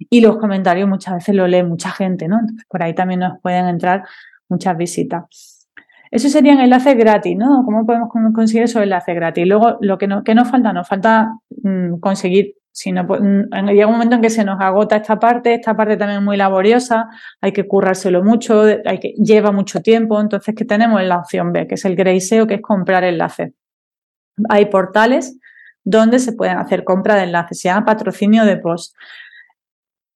y 0.09 0.21
los 0.21 0.39
comentarios 0.39 0.89
muchas 0.89 1.15
veces 1.15 1.35
lo 1.35 1.47
lee 1.47 1.63
mucha 1.63 1.91
gente, 1.91 2.29
¿no? 2.29 2.41
Por 2.69 2.83
ahí 2.83 2.95
también 2.95 3.21
nos 3.21 3.39
pueden 3.41 3.67
entrar 3.67 4.05
muchas 4.49 4.77
visitas. 4.77 5.69
Eso 6.11 6.29
serían 6.29 6.59
enlaces 6.59 6.97
gratis, 6.97 7.37
¿no? 7.37 7.63
¿Cómo 7.65 7.87
podemos 7.87 8.09
conseguir 8.35 8.65
esos 8.65 8.83
enlaces 8.83 9.15
gratis? 9.15 9.47
Luego, 9.47 9.79
lo 9.81 9.97
que, 9.97 10.09
no, 10.09 10.23
nos 10.23 10.51
falta, 10.51 10.73
nos 10.73 10.89
falta 10.89 11.35
mm, 11.63 12.01
conseguir, 12.01 12.57
si 12.73 12.91
no, 12.91 13.05
mm, 13.05 13.69
llega 13.69 13.87
un 13.87 13.93
momento 13.93 14.17
en 14.17 14.23
que 14.23 14.31
se 14.31 14.45
nos 14.45 14.61
agota 14.61 14.97
esta 14.97 15.21
parte, 15.21 15.55
esta 15.55 15.77
parte 15.77 15.97
también 15.97 16.19
es 16.19 16.25
muy 16.25 16.37
laboriosa, 16.37 17.09
hay 17.41 17.53
que 17.53 17.69
currárselo 17.69 18.25
mucho, 18.25 18.63
hay 18.63 18.99
que, 18.99 19.15
lleva 19.19 19.53
mucho 19.53 19.83
tiempo, 19.83 20.21
entonces, 20.21 20.55
¿qué 20.57 20.65
tenemos 20.65 21.01
en 21.01 21.09
la 21.09 21.19
opción 21.19 21.53
B? 21.53 21.69
Que 21.69 21.77
es 21.77 21.85
el 21.85 21.95
Greyseo, 21.95 22.49
que 22.49 22.55
es 22.55 22.63
comprar 22.63 23.05
enlaces. 23.05 23.53
Hay 24.49 24.67
portales 24.67 25.39
donde 25.85 26.19
se 26.19 26.33
pueden 26.33 26.59
hacer 26.59 26.83
compra 26.83 27.15
de 27.15 27.25
enlaces, 27.25 27.61
se 27.61 27.69
llama 27.69 27.87
patrocinio 27.87 28.45
de 28.45 28.57
post. 28.57 28.97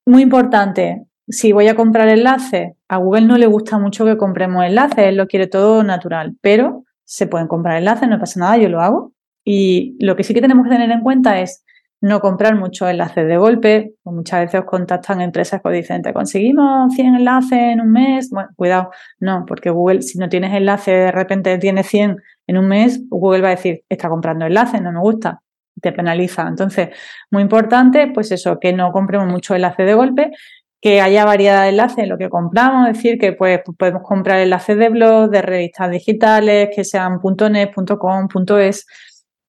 Muy 0.07 0.23
importante, 0.23 1.07
si 1.29 1.53
voy 1.53 1.69
a 1.69 1.75
comprar 1.75 2.09
enlaces, 2.09 2.73
a 2.89 2.99
Google 2.99 3.23
no 3.23 3.39
le 3.39 3.47
gusta 3.47 3.79
mucho 3.79 4.05
que 4.05 4.19
compremos 4.19 4.63
enlaces, 4.65 4.99
él 4.99 5.17
lo 5.17 5.27
quiere 5.27 5.47
todo 5.47 5.83
natural, 5.83 6.37
pero 6.43 6.85
se 7.05 7.27
pueden 7.27 7.49
comprar 7.49 7.79
enlaces, 7.79 8.09
no 8.09 8.19
pasa 8.19 8.41
nada, 8.41 8.59
yo 8.59 8.69
lo 8.69 8.83
hago. 8.83 9.13
Y 9.45 9.97
lo 10.01 10.15
que 10.17 10.23
sí 10.23 10.35
que 10.35 10.43
tenemos 10.43 10.65
que 10.65 10.71
tener 10.71 10.91
en 10.91 11.01
cuenta 11.01 11.41
es 11.41 11.65
no 12.03 12.21
comprar 12.21 12.55
muchos 12.57 12.91
enlaces 12.91 13.27
de 13.27 13.37
golpe. 13.39 13.95
Muchas 14.05 14.41
veces 14.41 14.61
os 14.61 14.67
contactan 14.67 15.23
empresas 15.23 15.63
que 15.63 15.71
dicen, 15.71 16.03
te 16.03 16.13
conseguimos 16.13 16.93
100 16.95 17.15
enlaces 17.15 17.59
en 17.59 17.81
un 17.81 17.91
mes. 17.91 18.29
Bueno, 18.31 18.51
cuidado, 18.57 18.91
no, 19.21 19.45
porque 19.47 19.71
Google, 19.71 20.03
si 20.03 20.19
no 20.19 20.29
tienes 20.29 20.53
enlaces, 20.53 20.95
de 20.95 21.13
repente 21.13 21.57
tienes 21.59 21.87
100 21.87 22.17
en 22.47 22.59
un 22.59 22.69
mes, 22.69 23.03
Google 23.09 23.41
va 23.41 23.49
a 23.49 23.53
decir, 23.53 23.85
está 23.89 24.11
comprando 24.11 24.45
enlaces, 24.45 24.83
no 24.83 24.93
me 24.93 25.01
gusta 25.01 25.41
te 25.81 25.93
penaliza. 25.93 26.47
Entonces, 26.49 26.91
muy 27.31 27.43
importante, 27.43 28.11
pues 28.13 28.31
eso, 28.33 28.59
que 28.61 28.73
no 28.73 28.93
compremos 28.93 29.29
mucho 29.29 29.55
enlace 29.55 29.85
de 29.85 29.95
golpe, 29.95 30.31
que 30.81 31.01
haya 31.01 31.25
variedad 31.25 31.63
de 31.63 31.71
enlaces 31.71 31.99
en 31.99 32.11
lo 32.11 32.19
que 32.19 32.29
compramos, 32.29 32.89
es 32.89 32.97
decir, 32.97 33.19
que 33.19 33.33
pues, 33.33 33.61
podemos 33.79 34.03
comprar 34.03 34.41
enlaces 34.41 34.77
de 34.77 34.91
blogs, 34.91 35.31
de 35.31 35.43
revistas 35.43 35.91
digitales, 35.91 36.69
que 36.75 36.85
sean 36.85 37.19
.net, 37.51 37.71
.com, 37.99 38.29
.es 38.61 38.87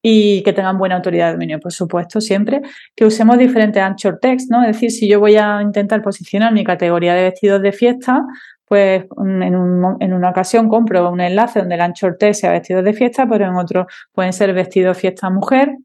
y 0.08 0.44
que 0.44 0.54
tengan 0.54 0.78
buena 0.78 0.98
autoridad 0.98 1.26
de 1.28 1.32
dominio, 1.34 1.60
por 1.60 1.74
supuesto, 1.74 2.22
siempre, 2.22 2.62
que 2.96 3.06
usemos 3.06 3.40
diferentes 3.40 3.82
anchor 3.82 4.20
text, 4.22 4.52
¿no? 4.52 4.62
Es 4.62 4.74
decir, 4.74 4.92
si 4.92 5.10
yo 5.10 5.20
voy 5.20 5.36
a 5.36 5.62
intentar 5.64 6.04
posicionar 6.04 6.54
mi 6.54 6.64
categoría 6.64 7.16
de 7.16 7.24
vestidos 7.24 7.62
de 7.64 7.72
fiesta, 7.72 8.24
pues 8.66 9.06
en, 9.18 9.56
una 9.56 10.30
ocasión 10.30 10.70
compro 10.70 11.10
un 11.10 11.22
enlace 11.22 11.60
donde 11.60 11.76
el 11.76 11.82
anchor 11.82 12.18
text 12.20 12.42
sea 12.42 12.52
vestidos 12.52 12.84
de 12.84 12.94
fiesta, 12.94 13.28
pero 13.28 13.46
en 13.46 13.56
otro 13.56 13.88
pueden 14.14 14.32
ser 14.32 14.54
vestidos 14.54 14.98
fiesta 14.98 15.30
mujer, 15.30 15.76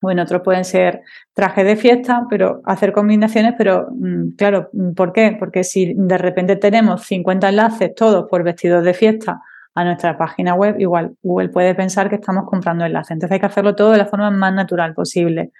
bueno, 0.00 0.22
otros 0.22 0.42
pueden 0.42 0.64
ser 0.64 1.02
trajes 1.32 1.64
de 1.64 1.76
fiesta, 1.76 2.26
pero 2.28 2.60
hacer 2.64 2.92
combinaciones, 2.92 3.54
pero 3.56 3.88
mm, 3.90 4.36
claro, 4.36 4.70
¿por 4.94 5.12
qué? 5.12 5.36
Porque 5.38 5.64
si 5.64 5.94
de 5.96 6.18
repente 6.18 6.56
tenemos 6.56 7.04
50 7.04 7.48
enlaces 7.48 7.94
todos 7.94 8.26
por 8.28 8.42
vestidos 8.42 8.84
de 8.84 8.94
fiesta 8.94 9.40
a 9.74 9.84
nuestra 9.84 10.16
página 10.16 10.54
web, 10.54 10.76
igual 10.78 11.14
Google 11.22 11.48
puede 11.48 11.74
pensar 11.74 12.08
que 12.08 12.16
estamos 12.16 12.44
comprando 12.46 12.84
enlaces. 12.84 13.12
Entonces 13.12 13.32
hay 13.32 13.40
que 13.40 13.46
hacerlo 13.46 13.74
todo 13.74 13.92
de 13.92 13.98
la 13.98 14.06
forma 14.06 14.30
más 14.30 14.54
natural 14.54 14.94
posible. 14.94 15.52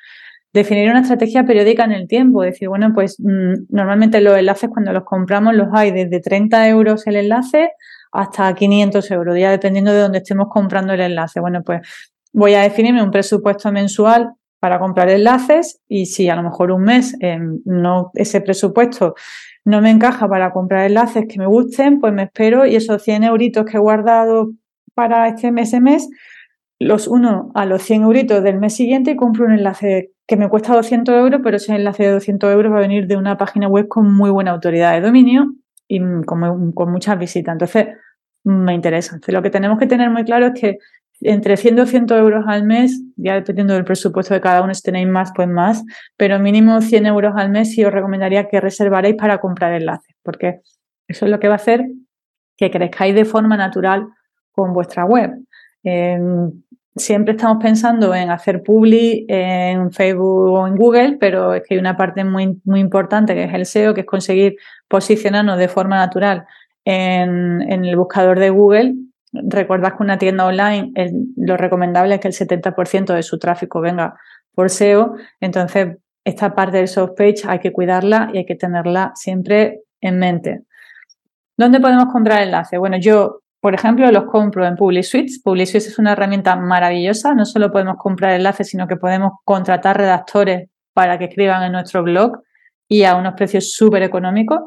Definir 0.53 0.89
una 0.91 1.01
estrategia 1.01 1.45
periódica 1.45 1.85
en 1.85 1.93
el 1.93 2.07
tiempo, 2.07 2.43
decir, 2.43 2.69
bueno, 2.69 2.93
pues 2.95 3.17
mm, 3.19 3.67
normalmente 3.71 4.21
los 4.21 4.37
enlaces 4.39 4.71
cuando 4.71 4.93
los 4.93 5.05
compramos 5.05 5.55
los 5.55 5.69
hay 5.73 5.91
desde 5.91 6.21
30 6.21 6.69
euros 6.69 7.07
el 7.07 7.17
enlace 7.17 7.73
hasta 8.13 8.55
500 8.55 9.11
euros, 9.11 9.37
ya 9.37 9.51
dependiendo 9.51 9.93
de 9.93 10.01
dónde 10.01 10.19
estemos 10.19 10.47
comprando 10.49 10.93
el 10.93 11.01
enlace. 11.01 11.41
Bueno, 11.41 11.63
pues 11.65 11.81
voy 12.35 12.55
a 12.55 12.63
definirme 12.63 13.03
un 13.03 13.13
presupuesto 13.13 13.73
mensual 13.73 14.35
para 14.61 14.79
comprar 14.79 15.09
enlaces 15.09 15.81
y 15.89 16.07
si 16.07 16.29
a 16.29 16.37
lo 16.37 16.43
mejor 16.43 16.73
un 16.73 16.83
mes 16.83 17.17
eh, 17.21 17.39
no 17.65 18.11
ese 18.15 18.41
presupuesto 18.41 19.15
no 19.65 19.81
me 19.81 19.91
encaja 19.91 20.29
para 20.29 20.53
comprar 20.53 20.87
enlaces 20.87 21.27
que 21.29 21.39
me 21.39 21.47
gusten, 21.47 22.01
pues 22.01 22.13
me 22.13 22.25
espero 22.25 22.67
y 22.67 22.77
esos 22.77 23.03
100 23.03 23.25
euritos 23.25 23.65
que 23.65 23.77
he 23.77 23.81
guardado 23.81 24.51
para 24.95 25.29
este 25.29 25.53
mes, 25.53 25.69
ese 25.69 25.81
mes, 25.81 26.09
los 26.79 27.09
uno 27.09 27.51
a 27.55 27.65
los 27.67 27.83
100 27.83 28.03
euritos 28.03 28.43
del 28.43 28.59
mes 28.59 28.75
siguiente 28.75 29.13
y 29.13 29.17
compro 29.17 29.47
un 29.47 29.53
enlace 29.53 30.13
que 30.27 30.37
me 30.37 30.49
cuesta 30.49 30.75
200 30.75 31.15
euros, 31.15 31.41
pero 31.43 31.57
ese 31.57 31.75
enlace 31.75 32.03
de 32.05 32.13
200 32.13 32.53
euros 32.53 32.73
va 32.73 32.79
a 32.79 32.81
venir 32.81 33.07
de 33.07 33.17
una 33.17 33.37
página 33.39 33.69
web 33.69 33.89
con 33.89 34.13
muy 34.13 34.31
buena 34.31 34.51
autoridad 34.51 34.93
de 34.93 35.01
dominio 35.03 35.55
y 35.87 36.01
con, 36.25 36.73
con 36.73 36.91
muchas 36.91 37.19
visitas. 37.19 37.53
Entonces, 37.53 37.89
me 38.45 38.75
interesa. 38.75 39.15
Entonces, 39.15 39.35
lo 39.35 39.43
que 39.43 39.51
tenemos 39.51 39.79
que 39.79 39.87
tener 39.87 40.11
muy 40.11 40.25
claro 40.25 40.47
es 40.47 40.61
que 40.61 40.79
entre 41.21 41.57
100 41.57 41.75
y 41.75 41.77
200 41.79 42.19
euros 42.19 42.45
al 42.47 42.65
mes, 42.65 43.03
ya 43.17 43.35
dependiendo 43.35 43.75
del 43.75 43.85
presupuesto 43.85 44.35
de 44.35 44.41
cada 44.41 44.63
uno, 44.63 44.75
si 44.75 44.83
tenéis 44.83 45.09
más, 45.09 45.33
pues 45.35 45.49
más, 45.49 45.85
pero 46.17 46.39
mínimo 46.39 46.81
100 46.81 47.07
euros 47.07 47.35
al 47.37 47.51
mes 47.51 47.73
sí 47.73 47.85
os 47.85 47.93
recomendaría 47.93 48.49
que 48.49 48.61
reservaréis 48.61 49.17
para 49.17 49.39
comprar 49.39 49.73
enlaces, 49.75 50.15
porque 50.23 50.61
eso 51.09 51.25
es 51.25 51.31
lo 51.31 51.39
que 51.39 51.49
va 51.49 51.55
a 51.55 51.57
hacer 51.57 51.87
que 52.57 52.71
crezcáis 52.71 53.15
de 53.15 53.25
forma 53.25 53.57
natural 53.57 54.07
con 54.53 54.73
vuestra 54.73 55.05
web. 55.05 55.33
Em, 55.83 56.53
siempre 56.95 57.33
estamos 57.33 57.63
pensando 57.63 58.15
en 58.15 58.31
hacer 58.31 58.63
publi 58.63 59.27
en 59.29 59.91
Facebook 59.93 60.53
o 60.53 60.67
en 60.67 60.77
Google, 60.77 61.17
pero 61.19 61.55
es 61.55 61.63
que 61.63 61.75
hay 61.75 61.81
una 61.81 61.97
parte 61.97 62.25
muy, 62.25 62.61
muy 62.65 62.81
importante 62.81 63.35
que 63.35 63.45
es 63.45 63.55
el 63.55 63.67
SEO, 63.67 63.95
que 63.95 64.03
es 64.03 64.07
conseguir 64.07 64.57
posicionarnos 64.89 65.59
de 65.59 65.69
forma 65.69 65.97
natural 65.97 66.47
en 66.85 67.85
el 67.85 67.97
buscador 67.97 68.39
de 68.39 68.51
Google 68.51 68.95
Recuerdas 69.43 69.95
que 69.95 70.03
una 70.03 70.19
tienda 70.19 70.47
online 70.47 70.93
lo 71.37 71.57
recomendable 71.57 72.15
es 72.15 72.21
que 72.21 72.29
el 72.29 72.35
70% 72.35 73.15
de 73.15 73.23
su 73.23 73.39
tráfico 73.39 73.81
venga 73.81 74.15
por 74.55 74.71
SEO, 74.71 75.17
entonces 75.41 75.97
esta 76.25 76.55
parte 76.55 76.79
del 76.79 76.89
soft 76.89 77.13
page 77.17 77.43
hay 77.47 77.59
que 77.59 77.73
cuidarla 77.73 78.31
y 78.33 78.39
hay 78.39 78.47
que 78.47 78.55
tenerla 78.55 79.13
siempre 79.15 79.81
en 80.01 80.19
mente. 80.19 80.63
¿Dónde 81.57 81.81
podemos 81.81 82.07
comprar 82.13 82.43
enlaces? 82.43 82.79
Bueno, 82.79 82.97
yo, 82.97 83.41
por 83.61 83.75
ejemplo, 83.75 84.11
los 84.11 84.25
compro 84.25 84.67
en 84.67 84.77
PubliSuites. 84.77 85.41
PubliSuites 85.43 85.89
es 85.89 85.99
una 85.99 86.13
herramienta 86.13 86.57
maravillosa. 86.57 87.35
No 87.35 87.45
solo 87.45 87.71
podemos 87.71 87.97
comprar 87.99 88.33
enlaces, 88.33 88.69
sino 88.69 88.89
que 88.89 88.97
podemos 88.97 89.33
contratar 89.45 89.97
redactores 89.97 90.69
para 90.93 91.19
que 91.19 91.27
escriban 91.27 91.63
en 91.63 91.73
nuestro 91.73 92.03
blog 92.03 92.43
y 92.89 93.05
a 93.05 93.17
unos 93.17 93.35
precios 93.35 93.73
súper 93.73 94.03
económicos. 94.03 94.61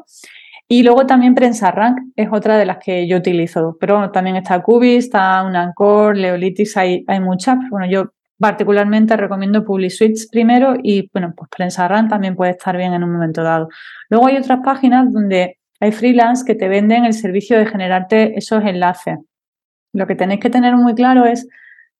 Y 0.70 0.82
luego 0.82 1.06
también 1.06 1.34
Prensa 1.34 1.70
Rank 1.70 1.98
es 2.14 2.28
otra 2.30 2.58
de 2.58 2.66
las 2.66 2.76
que 2.78 3.08
yo 3.08 3.16
utilizo. 3.16 3.76
Pero 3.80 4.10
también 4.10 4.36
está 4.36 4.62
Cubis, 4.62 5.06
está 5.06 5.42
Unancor, 5.42 6.16
Leolitics, 6.16 6.76
hay, 6.76 7.04
hay 7.06 7.20
muchas. 7.20 7.56
Bueno, 7.70 7.86
yo 7.90 8.12
particularmente 8.38 9.16
recomiendo 9.16 9.64
PubliSuites 9.64 10.28
primero 10.30 10.76
y 10.82 11.10
bueno, 11.12 11.32
pues 11.36 11.50
Prensa 11.50 11.88
Rank 11.88 12.10
también 12.10 12.36
puede 12.36 12.52
estar 12.52 12.76
bien 12.76 12.92
en 12.92 13.02
un 13.02 13.12
momento 13.12 13.42
dado. 13.42 13.68
Luego 14.10 14.26
hay 14.26 14.36
otras 14.36 14.60
páginas 14.62 15.12
donde 15.12 15.58
hay 15.80 15.92
freelance 15.92 16.44
que 16.44 16.54
te 16.54 16.68
venden 16.68 17.04
el 17.04 17.14
servicio 17.14 17.58
de 17.58 17.66
generarte 17.66 18.38
esos 18.38 18.62
enlaces. 18.64 19.18
Lo 19.92 20.06
que 20.06 20.14
tenéis 20.14 20.40
que 20.40 20.50
tener 20.50 20.76
muy 20.76 20.94
claro 20.94 21.24
es 21.24 21.48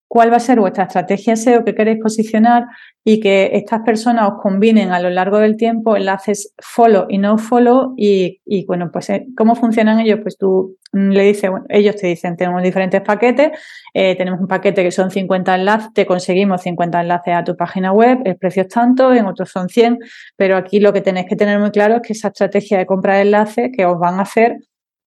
cuál 0.09 0.33
va 0.33 0.37
a 0.39 0.41
ser 0.41 0.59
vuestra 0.59 0.85
estrategia 0.85 1.37
SEO 1.37 1.65
que 1.65 1.75
queréis 1.75 2.01
posicionar 2.03 2.65
y 3.05 3.21
que 3.21 3.51
estas 3.53 3.83
personas 3.83 4.31
os 4.33 4.43
combinen 4.43 4.91
a 4.91 5.01
lo 5.01 5.11
largo 5.11 5.39
del 5.39 5.57
tiempo 5.57 5.97
enlaces 5.97 6.55
follow 6.59 7.07
y 7.09 7.19
no 7.19 7.37
follow 7.37 7.95
y, 7.97 8.41
bueno, 8.67 8.91
pues 8.91 9.11
eh, 9.11 9.27
cómo 9.37 9.55
funcionan 9.55 10.01
ellos, 10.01 10.21
pues 10.23 10.39
tú 10.39 10.77
le 10.93 11.23
dices, 11.25 11.51
ellos 11.69 11.97
te 11.97 12.07
dicen, 12.07 12.37
tenemos 12.37 12.63
diferentes 12.63 13.03
paquetes, 13.03 13.51
eh, 13.93 14.17
tenemos 14.17 14.41
un 14.41 14.49
paquete 14.49 14.83
que 14.83 14.91
son 14.91 15.11
50 15.11 15.55
enlaces, 15.55 15.93
te 15.93 16.07
conseguimos 16.07 16.63
50 16.63 17.03
enlaces 17.03 17.35
a 17.35 17.45
tu 17.45 17.55
página 17.57 17.93
web, 17.93 18.19
el 18.25 18.37
precio 18.37 18.63
es 18.63 18.69
tanto, 18.69 19.13
en 19.13 19.27
otros 19.27 19.51
son 19.51 19.69
100, 19.69 19.99
pero 20.37 20.57
aquí 20.57 20.81
lo 20.81 20.95
que 20.95 21.03
tenéis 21.03 21.27
que 21.29 21.37
tener 21.37 21.59
muy 21.59 21.71
claro 21.71 21.97
es 21.97 22.03
que 22.03 22.15
esa 22.15 22.29
estrategia 22.29 22.79
de 22.79 22.87
compra 22.87 23.17
de 23.17 23.23
enlaces 23.23 23.71
que 23.77 23.85
os 23.85 23.99
van 23.99 24.19
a 24.19 24.23
hacer 24.23 24.57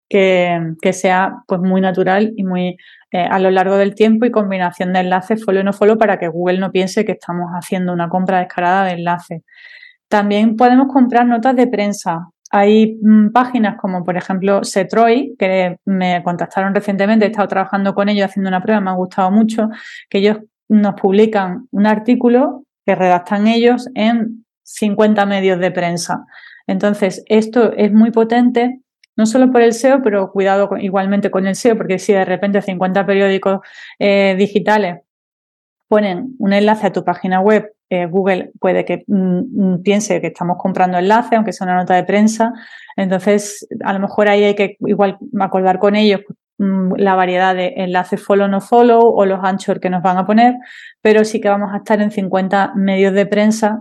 que, 0.08 0.60
que 0.82 0.94
sea 0.94 1.36
pues 1.48 1.62
muy 1.62 1.82
natural 1.82 2.34
y 2.36 2.44
muy 2.44 2.78
eh, 3.12 3.26
a 3.30 3.39
lo 3.39 3.52
largo 3.52 3.76
del 3.76 3.93
tiempo 3.93 4.26
y 4.26 4.32
combinación 4.32 4.93
de 4.93 5.02
enlaces 5.02 5.43
follow 5.43 5.62
y 5.62 5.65
no 5.65 5.74
follow 5.74 5.97
para 5.97 6.17
que 6.17 6.30
Google 6.30 6.60
no 6.60 6.71
piense 6.71 7.04
que 7.04 7.12
estamos 7.12 7.52
haciendo 7.52 7.91
una 7.91 8.08
compra 8.08 8.39
descarada 8.39 8.86
de 8.86 8.93
enlaces. 8.93 9.41
También 10.08 10.56
podemos 10.56 10.88
comprar 10.91 11.26
notas 11.26 11.56
de 11.56 11.67
prensa. 11.67 12.30
Hay 12.52 12.97
mm, 13.02 13.32
páginas 13.32 13.78
como, 13.78 14.04
por 14.04 14.15
ejemplo, 14.15 14.63
Setroy, 14.63 15.36
que 15.38 15.78
me 15.86 16.24
contactaron 16.24 16.74
recientemente, 16.74 17.26
he 17.26 17.30
estado 17.30 17.47
trabajando 17.50 17.93
con 17.93 18.08
ellos 18.08 18.26
haciendo 18.26 18.47
una 18.50 18.62
prueba, 18.62 18.82
me 18.82 18.91
ha 18.91 18.93
gustado 18.93 19.30
mucho, 19.30 19.69
que 20.10 20.19
ellos 20.19 20.38
nos 20.69 20.93
publican 20.95 21.67
un 21.71 21.88
artículo 21.88 22.63
que 22.86 22.95
redactan 22.95 23.47
ellos 23.47 23.89
en 23.93 24.45
50 24.63 25.26
medios 25.26 25.60
de 25.60 25.71
prensa. 25.71 26.26
Entonces, 26.65 27.24
esto 27.28 27.74
es 27.74 27.91
muy 27.91 28.12
potente 28.12 28.80
no 29.17 29.26
solo 29.26 29.52
por 29.52 29.62
el 29.62 29.74
SEO, 29.74 30.02
pero 30.02 30.32
cuidado 30.32 30.69
igualmente 30.80 31.32
con 31.32 31.47
el 31.47 31.56
SEO, 31.56 31.78
porque 31.78 32.00
si 32.00 32.13
de 32.13 32.26
repente 32.26 32.62
50 32.62 33.06
periódicos 33.06 33.60
eh, 34.00 34.36
digitales 34.38 35.00
ponen 35.88 36.36
un 36.39 36.54
enlace 36.54 36.88
a 36.88 36.93
tu 36.93 37.04
página 37.04 37.41
web, 37.41 37.74
eh, 37.89 38.06
Google 38.06 38.52
puede 38.60 38.86
que 38.86 39.04
mm, 39.08 39.74
mm, 39.74 39.84
piense 39.84 40.21
que 40.21 40.28
estamos 40.28 40.58
comprando 40.58 40.97
enlace, 40.97 41.36
aunque 41.36 41.52
sea 41.52 41.65
una 41.65 41.76
nota 41.76 41.93
de 41.93 42.06
prensa. 42.06 42.54
Entonces, 42.95 43.67
a 43.84 43.91
lo 43.91 44.00
mejor 44.00 44.30
ahí 44.30 44.45
hay 44.45 44.56
que 44.56 44.78
igual 44.80 45.17
acordar 45.41 45.78
con 45.80 45.95
ellos 45.95 46.21
mm, 46.58 46.93
la 46.95 47.15
variedad 47.15 47.54
de 47.54 47.74
enlaces 47.76 48.24
follow 48.24 48.47
no 48.47 48.62
follow 48.62 49.02
o 49.02 49.26
los 49.26 49.43
anchor 49.43 49.82
que 49.82 49.89
nos 49.89 50.02
van 50.02 50.17
a 50.17 50.26
poner, 50.26 50.56
pero 51.02 51.26
sí 51.26 51.41
que 51.41 51.50
vamos 51.50 51.74
a 51.74 51.78
estar 51.78 52.02
en 52.02 52.12
50 52.12 52.74
medios 52.76 53.13
de 53.13 53.26
prensa 53.26 53.80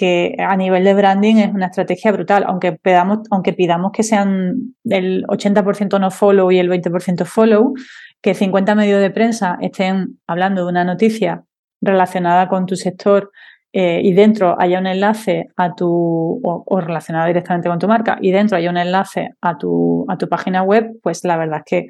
que 0.00 0.34
a 0.38 0.56
nivel 0.56 0.82
de 0.82 0.94
branding 0.94 1.36
es 1.36 1.52
una 1.52 1.66
estrategia 1.66 2.10
brutal, 2.10 2.44
aunque 2.46 2.72
pidamos, 2.72 3.18
aunque 3.30 3.52
pidamos 3.52 3.92
que 3.92 4.02
sean 4.02 4.74
el 4.84 5.26
80% 5.26 6.00
no 6.00 6.10
follow 6.10 6.50
y 6.50 6.58
el 6.58 6.70
20% 6.70 7.26
follow, 7.26 7.74
que 8.22 8.32
50 8.32 8.74
medios 8.74 9.02
de 9.02 9.10
prensa 9.10 9.58
estén 9.60 10.18
hablando 10.26 10.62
de 10.64 10.70
una 10.70 10.84
noticia 10.84 11.44
relacionada 11.82 12.48
con 12.48 12.64
tu 12.64 12.76
sector 12.76 13.30
eh, 13.74 14.00
y 14.02 14.14
dentro 14.14 14.58
haya 14.58 14.78
un 14.78 14.86
enlace 14.86 15.48
a 15.54 15.74
tu, 15.74 16.40
o, 16.42 16.80
relacionada 16.80 17.26
directamente 17.26 17.68
con 17.68 17.78
tu 17.78 17.86
marca, 17.86 18.16
y 18.22 18.30
dentro 18.30 18.56
haya 18.56 18.70
un 18.70 18.78
enlace 18.78 19.34
a 19.42 19.58
tu, 19.58 20.06
a 20.08 20.16
tu 20.16 20.30
página 20.30 20.62
web, 20.62 20.98
pues 21.02 21.24
la 21.24 21.36
verdad 21.36 21.58
es 21.58 21.64
que 21.66 21.88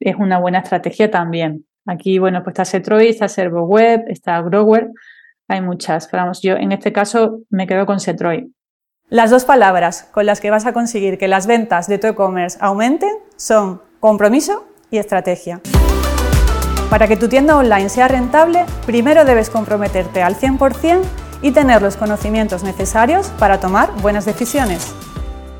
es 0.00 0.16
una 0.16 0.38
buena 0.38 0.58
estrategia 0.58 1.10
también. 1.10 1.64
Aquí, 1.86 2.18
bueno, 2.18 2.42
pues 2.44 2.52
está 2.52 2.66
Setroid, 2.66 3.08
está 3.08 3.26
Servo 3.26 3.62
Web, 3.62 4.04
está 4.08 4.38
Grower, 4.42 4.90
hay 5.48 5.62
muchas, 5.62 6.06
pero 6.08 6.22
vamos, 6.22 6.42
yo 6.42 6.54
en 6.54 6.72
este 6.72 6.92
caso 6.92 7.40
me 7.50 7.66
quedo 7.66 7.86
con 7.86 7.98
Setroid. 7.98 8.44
Las 9.08 9.30
dos 9.30 9.46
palabras 9.46 10.08
con 10.12 10.26
las 10.26 10.40
que 10.40 10.50
vas 10.50 10.66
a 10.66 10.74
conseguir 10.74 11.16
que 11.16 11.28
las 11.28 11.46
ventas 11.46 11.88
de 11.88 11.98
tu 11.98 12.06
e-commerce 12.06 12.58
aumenten 12.60 13.16
son 13.36 13.80
compromiso 14.00 14.66
y 14.90 14.98
estrategia. 14.98 15.60
Para 16.90 17.08
que 17.08 17.16
tu 17.16 17.28
tienda 17.28 17.56
online 17.56 17.88
sea 17.88 18.08
rentable, 18.08 18.66
primero 18.84 19.24
debes 19.24 19.48
comprometerte 19.48 20.22
al 20.22 20.36
100% 20.36 21.00
y 21.40 21.52
tener 21.52 21.80
los 21.80 21.96
conocimientos 21.96 22.62
necesarios 22.62 23.28
para 23.38 23.60
tomar 23.60 23.90
buenas 24.02 24.26
decisiones. 24.26 24.94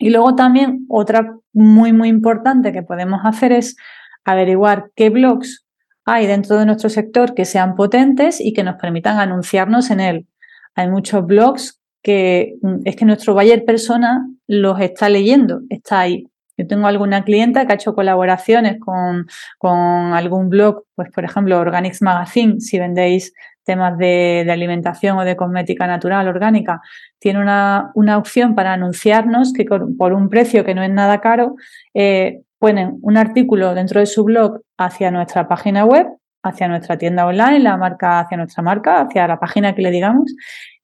Y 0.00 0.08
luego 0.08 0.34
también 0.34 0.86
otra 0.88 1.36
muy, 1.52 1.92
muy 1.92 2.08
importante 2.08 2.72
que 2.72 2.82
podemos 2.82 3.20
hacer 3.22 3.52
es 3.52 3.76
averiguar 4.24 4.90
qué 4.96 5.10
blogs 5.10 5.66
hay 6.06 6.26
dentro 6.26 6.56
de 6.56 6.64
nuestro 6.64 6.88
sector 6.88 7.34
que 7.34 7.44
sean 7.44 7.76
potentes 7.76 8.40
y 8.40 8.54
que 8.54 8.64
nos 8.64 8.76
permitan 8.76 9.18
anunciarnos 9.18 9.90
en 9.90 10.00
él. 10.00 10.26
Hay 10.74 10.88
muchos 10.88 11.26
blogs 11.26 11.80
que 12.02 12.54
mm, 12.62 12.76
es 12.86 12.96
que 12.96 13.04
nuestro 13.04 13.34
buyer 13.34 13.64
persona 13.66 14.26
los 14.46 14.80
está 14.80 15.10
leyendo, 15.10 15.60
está 15.68 16.00
ahí. 16.00 16.26
Yo 16.60 16.66
tengo 16.66 16.86
alguna 16.86 17.24
clienta 17.24 17.66
que 17.66 17.72
ha 17.72 17.74
hecho 17.76 17.94
colaboraciones 17.94 18.78
con, 18.78 19.26
con 19.56 19.78
algún 20.12 20.50
blog, 20.50 20.84
pues 20.94 21.10
por 21.10 21.24
ejemplo 21.24 21.58
Organics 21.58 22.02
Magazine, 22.02 22.60
si 22.60 22.78
vendéis 22.78 23.32
temas 23.64 23.96
de, 23.96 24.46
alimentación 24.50 25.16
o 25.16 25.24
de 25.24 25.36
cosmética 25.36 25.86
natural 25.86 26.28
orgánica, 26.28 26.82
tiene 27.18 27.40
una, 27.40 27.92
una 27.94 28.18
opción 28.18 28.54
para 28.54 28.74
anunciarnos 28.74 29.54
que 29.54 29.64
por 29.64 30.12
un 30.12 30.28
precio 30.28 30.64
que 30.64 30.74
no 30.74 30.82
es 30.82 30.90
nada 30.90 31.22
caro, 31.22 31.56
eh, 31.94 32.42
ponen 32.58 32.98
un 33.00 33.16
artículo 33.16 33.74
dentro 33.74 34.00
de 34.00 34.06
su 34.06 34.24
blog 34.24 34.60
hacia 34.76 35.10
nuestra 35.10 35.48
página 35.48 35.86
web, 35.86 36.08
hacia 36.42 36.68
nuestra 36.68 36.98
tienda 36.98 37.24
online, 37.24 37.60
la 37.60 37.78
marca 37.78 38.20
hacia 38.20 38.36
nuestra 38.36 38.62
marca, 38.62 39.00
hacia 39.00 39.26
la 39.26 39.40
página 39.40 39.74
que 39.74 39.80
le 39.80 39.90
digamos, 39.90 40.30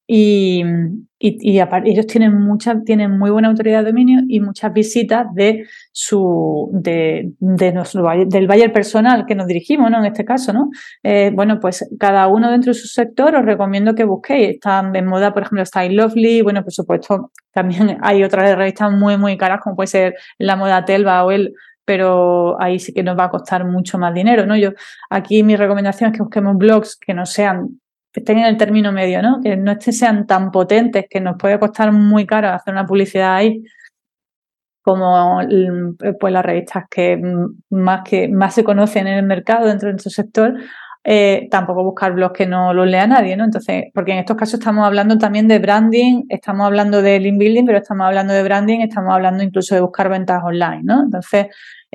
y, 0.07 0.63
y, 1.19 1.61
ellos 1.61 2.07
tienen 2.07 2.41
mucha, 2.41 2.81
tienen 2.83 3.19
muy 3.19 3.31
buena 3.31 3.49
autoridad 3.49 3.81
de 3.81 3.91
dominio 3.91 4.21
y 4.29 4.41
muchas 4.41 4.73
visitas 4.73 5.27
de 5.35 5.67
su, 5.91 6.71
de, 6.73 7.33
de 7.41 7.73
nuestro, 7.73 8.07
del 8.27 8.47
buyer 8.47 8.73
personal 8.73 9.27
que 9.27 9.35
nos 9.35 9.49
dirigimos, 9.49 9.91
¿no? 9.91 9.99
En 9.99 10.05
este 10.05 10.25
caso, 10.25 10.53
¿no? 10.53 10.71
Eh, 11.03 11.33
bueno, 11.35 11.59
pues 11.59 11.89
cada 11.99 12.29
uno 12.29 12.51
dentro 12.51 12.73
de 12.73 12.79
su 12.79 12.87
sector 12.87 13.35
os 13.35 13.45
recomiendo 13.45 13.95
que 13.95 14.05
busquéis. 14.05 14.51
Están 14.51 14.93
de 14.93 15.03
moda, 15.03 15.33
por 15.33 15.43
ejemplo, 15.43 15.65
Style 15.65 15.97
Lovely. 15.97 16.43
Bueno, 16.43 16.63
por 16.63 16.73
supuesto, 16.73 17.33
también 17.51 17.99
hay 18.03 18.23
otras 18.23 18.57
revistas 18.57 18.93
muy, 18.93 19.17
muy 19.17 19.37
caras, 19.37 19.61
como 19.61 19.75
puede 19.75 19.89
ser 19.89 20.15
la 20.39 20.55
moda 20.57 20.85
Telva 20.85 21.25
o 21.25 21.33
el 21.33 21.55
pero 21.87 22.61
ahí 22.61 22.81
sí 22.81 22.93
que 22.93 23.05
nos 23.05 23.17
va 23.17 23.25
a 23.25 23.31
costar 23.31 23.65
mucho 23.65 23.97
más 23.97 24.13
dinero, 24.13 24.45
¿no? 24.45 24.57
Yo 24.57 24.73
aquí 25.09 25.45
mi 25.45 25.55
recomendación 25.55 26.11
es 26.11 26.17
que 26.17 26.23
busquemos 26.25 26.59
blogs 26.59 26.97
que 26.97 27.15
no 27.15 27.25
sean 27.27 27.81
en 28.25 28.39
el 28.39 28.57
término 28.57 28.93
medio, 28.93 29.23
¿no? 29.23 29.41
Que 29.43 29.57
no 29.57 29.75
sean 29.81 30.27
tan 30.27 30.51
potentes, 30.51 31.07
que 31.09 31.21
nos 31.21 31.37
puede 31.37 31.59
costar 31.59 31.93
muy 31.93 32.27
caro 32.27 32.49
hacer 32.49 32.73
una 32.73 32.87
publicidad 32.87 33.35
ahí, 33.37 33.63
como 34.83 35.41
pues 36.21 36.33
las 36.33 36.45
revistas 36.45 36.85
que 36.89 37.21
más 37.71 38.03
que 38.09 38.29
más 38.29 38.55
se 38.55 38.65
conocen 38.65 39.07
en 39.09 39.19
el 39.19 39.27
mercado 39.27 39.67
dentro 39.67 39.89
de 39.89 39.95
nuestro 39.95 40.11
sector, 40.11 40.55
eh, 41.09 41.49
tampoco 41.51 41.85
buscar 41.85 42.13
blogs 42.13 42.37
que 42.37 42.47
no 42.47 42.75
los 42.75 42.87
lea 42.87 43.07
nadie, 43.07 43.37
¿no? 43.37 43.45
Entonces, 43.45 43.85
porque 43.95 44.13
en 44.13 44.19
estos 44.19 44.37
casos 44.37 44.59
estamos 44.59 44.85
hablando 44.85 45.17
también 45.17 45.47
de 45.47 45.61
branding, 45.61 46.25
estamos 46.29 46.67
hablando 46.67 47.01
de 47.01 47.21
link 47.21 47.39
building, 47.39 47.65
pero 47.65 47.79
estamos 47.79 48.07
hablando 48.07 48.35
de 48.35 48.43
branding, 48.43 48.81
estamos 48.81 49.15
hablando 49.15 49.43
incluso 49.43 49.75
de 49.75 49.81
buscar 49.81 50.09
ventas 50.09 50.43
online, 50.45 50.83
¿no? 50.83 51.05
Entonces, 51.05 51.47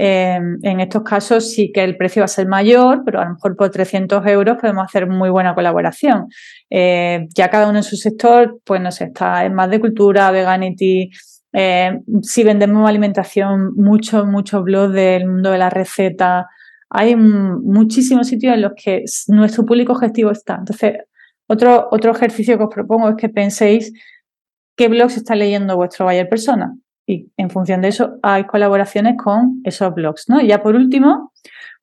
Em, 0.03 0.57
en 0.63 0.79
estos 0.79 1.03
casos 1.03 1.51
sí 1.51 1.71
que 1.71 1.83
el 1.83 1.97
precio 1.97 2.21
va 2.21 2.25
a 2.25 2.27
ser 2.27 2.47
mayor, 2.47 3.03
pero 3.05 3.19
a 3.19 3.25
lo 3.25 3.33
mejor 3.33 3.55
por 3.55 3.69
300 3.69 4.25
euros 4.25 4.57
podemos 4.59 4.85
hacer 4.85 5.07
muy 5.07 5.29
buena 5.29 5.53
colaboración. 5.53 6.27
Eh, 6.69 7.27
ya 7.35 7.49
cada 7.49 7.67
uno 7.67 7.77
en 7.79 7.83
su 7.83 7.97
sector, 7.97 8.59
pues 8.65 8.81
no 8.81 8.91
sé, 8.91 9.05
está 9.05 9.45
en 9.45 9.53
más 9.53 9.69
de 9.69 9.79
cultura, 9.79 10.31
veganity. 10.31 11.11
Eh, 11.53 11.99
si 12.21 12.43
vendemos 12.43 12.89
alimentación, 12.89 13.73
muchos, 13.75 14.25
muchos 14.25 14.63
blogs 14.63 14.93
del 14.93 15.27
mundo 15.27 15.51
de 15.51 15.57
la 15.57 15.69
receta. 15.69 16.47
Hay 16.93 17.15
muchísimos 17.15 18.27
sitios 18.27 18.53
en 18.53 18.61
los 18.61 18.73
que 18.75 19.05
nuestro 19.29 19.65
público 19.65 19.93
objetivo 19.93 20.31
está. 20.31 20.55
Entonces, 20.59 20.97
otro, 21.47 21.87
otro 21.91 22.11
ejercicio 22.11 22.57
que 22.57 22.65
os 22.65 22.73
propongo 22.73 23.09
es 23.09 23.15
que 23.15 23.29
penséis 23.29 23.93
qué 24.75 24.87
blogs 24.87 25.17
está 25.17 25.35
leyendo 25.35 25.75
vuestro 25.75 26.05
buyer 26.05 26.27
persona 26.27 26.75
y 27.05 27.31
en 27.37 27.49
función 27.49 27.81
de 27.81 27.89
eso 27.89 28.17
hay 28.21 28.45
colaboraciones 28.45 29.15
con 29.21 29.61
esos 29.63 29.93
blogs, 29.93 30.29
¿no? 30.29 30.41
Y 30.41 30.47
ya 30.47 30.61
por 30.61 30.75
último, 30.75 31.31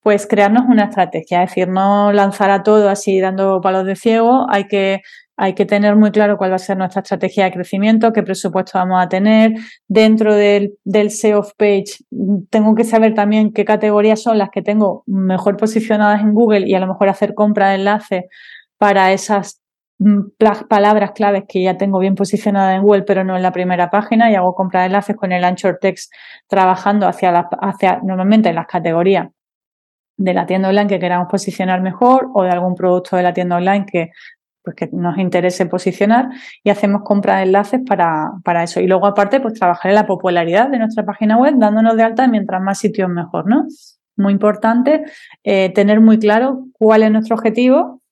pues 0.01 0.27
crearnos 0.27 0.65
una 0.69 0.85
estrategia, 0.85 1.43
es 1.43 1.51
decir, 1.51 1.69
no 1.69 2.13
lanzar 2.13 2.51
a 2.51 2.63
todo 2.63 2.89
así 2.89 3.21
dando 3.21 3.61
palos 3.61 3.85
de 3.85 3.97
ciego, 3.97 4.47
hay 4.49 4.65
que 4.69 5.01
hay 5.39 5.55
que 5.55 5.65
tener 5.65 5.97
muy 5.97 6.11
claro 6.11 6.37
cuál 6.37 6.51
va 6.51 6.57
a 6.57 6.59
ser 6.59 6.77
nuestra 6.77 7.01
estrategia 7.01 7.45
de 7.45 7.53
crecimiento, 7.53 8.13
qué 8.13 8.23
presupuesto 8.23 8.79
vamos 8.79 9.03
a 9.03 9.09
tener. 9.09 9.55
Dentro 9.87 10.35
del, 10.35 10.75
del 10.85 11.11
SEO 11.11 11.43
page, 11.57 12.05
tengo 12.51 12.75
que 12.75 12.85
saber 12.85 13.15
también 13.15 13.53
qué 13.53 13.65
categorías 13.65 14.23
son 14.23 14.37
las 14.37 14.51
que 14.51 14.63
tengo 14.63 15.05
mejor 15.07 15.57
posicionadas 15.57 16.21
en 16.21 16.35
Google 16.35 16.69
y 16.69 16.75
a 16.75 16.81
lo 16.81 16.89
mejor 16.89 17.09
hacer 17.09 17.35
compra 17.35 17.71
de 17.71 17.77
enlaces 17.77 18.25
para 18.79 19.13
esas 19.13 19.61
Mm, 20.01 20.31
palabras 20.69 21.11
claves 21.13 21.45
que 21.49 21.61
ya 21.63 21.77
tengo 21.77 21.99
bien 21.99 22.15
posicionadas 22.15 22.77
en 22.77 22.83
Google, 22.83 23.03
pero 23.03 23.25
no 23.25 23.37
en 23.37 23.43
la 23.43 23.51
primera 23.53 23.91
página, 23.91 24.31
y 24.31 24.37
hago 24.37 24.55
compra 24.55 24.81
de 24.81 24.87
enlaces 24.87 25.17
con 25.17 25.33
el 25.33 25.43
Anchor 25.45 25.79
Text 25.81 26.13
trabajando 26.47 27.09
hacia, 27.09 27.33
la, 27.33 27.49
hacia 27.61 28.01
normalmente 28.05 28.49
en 28.49 28.55
las 28.55 28.67
categorías 28.67 29.29
de 30.17 30.35
la 30.35 30.47
tienda 30.47 30.69
online 30.69 30.89
que 30.89 31.01
queramos 31.01 31.29
posicionar 31.31 31.81
mejor 31.81 32.29
o 32.35 32.43
de 32.45 32.51
algún 32.51 32.75
producto 32.77 33.17
de 33.17 33.23
la 33.25 33.33
tienda 33.35 33.57
online 33.57 33.87
que, 33.87 34.11
pues, 34.69 34.91
que 34.91 34.97
nos 34.97 35.17
interese 35.19 35.67
posicionar 35.67 36.29
y 36.63 36.71
hacemos 36.71 37.03
compra 37.03 37.39
de 37.39 37.45
enlaces 37.45 37.81
para, 37.87 38.33
para 38.45 38.63
eso. 38.65 38.81
Y 38.81 38.87
luego 38.87 39.07
aparte, 39.07 39.41
pues 39.41 39.55
trabajar 39.55 39.91
en 39.91 39.95
la 39.95 40.07
popularidad 40.07 40.69
de 40.69 40.79
nuestra 40.79 41.05
página 41.05 41.39
web, 41.39 41.55
dándonos 41.57 41.97
de 41.97 42.03
alta 42.03 42.27
mientras 42.29 42.61
más 42.61 42.79
sitios 42.79 43.09
mejor, 43.09 43.47
¿no? 43.47 43.67
Muy 44.17 44.33
importante 44.33 45.05
eh, 45.45 45.73
tener 45.73 46.01
muy 46.01 46.19
claro 46.19 46.67
cuál 46.73 47.03
es 47.03 47.11
nuestro 47.11 47.37
objetivo 47.37 48.03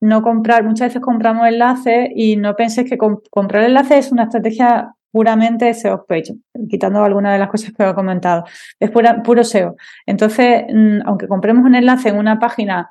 no 0.00 0.22
comprar, 0.22 0.62
muchas 0.64 0.88
veces 0.88 1.02
compramos 1.02 1.46
enlaces 1.48 2.08
y 2.14 2.36
no 2.36 2.54
penséis 2.54 2.88
que 2.88 2.96
comprar 2.96 3.64
enlaces 3.64 4.06
es 4.06 4.12
una 4.12 4.24
estrategia 4.24 4.94
puramente 5.10 5.74
SEO 5.74 6.04
page, 6.06 6.36
quitando 6.70 7.02
algunas 7.02 7.32
de 7.32 7.38
las 7.40 7.48
cosas 7.48 7.72
que 7.72 7.88
he 7.88 7.94
comentado. 7.94 8.44
Es 8.78 8.90
puro 8.90 9.44
SEO. 9.44 9.74
Entonces, 10.06 10.64
mm, 10.72 11.00
aunque 11.04 11.26
compremos 11.26 11.64
un 11.64 11.74
enlace 11.74 12.10
en 12.10 12.18
una 12.18 12.38
página 12.38 12.90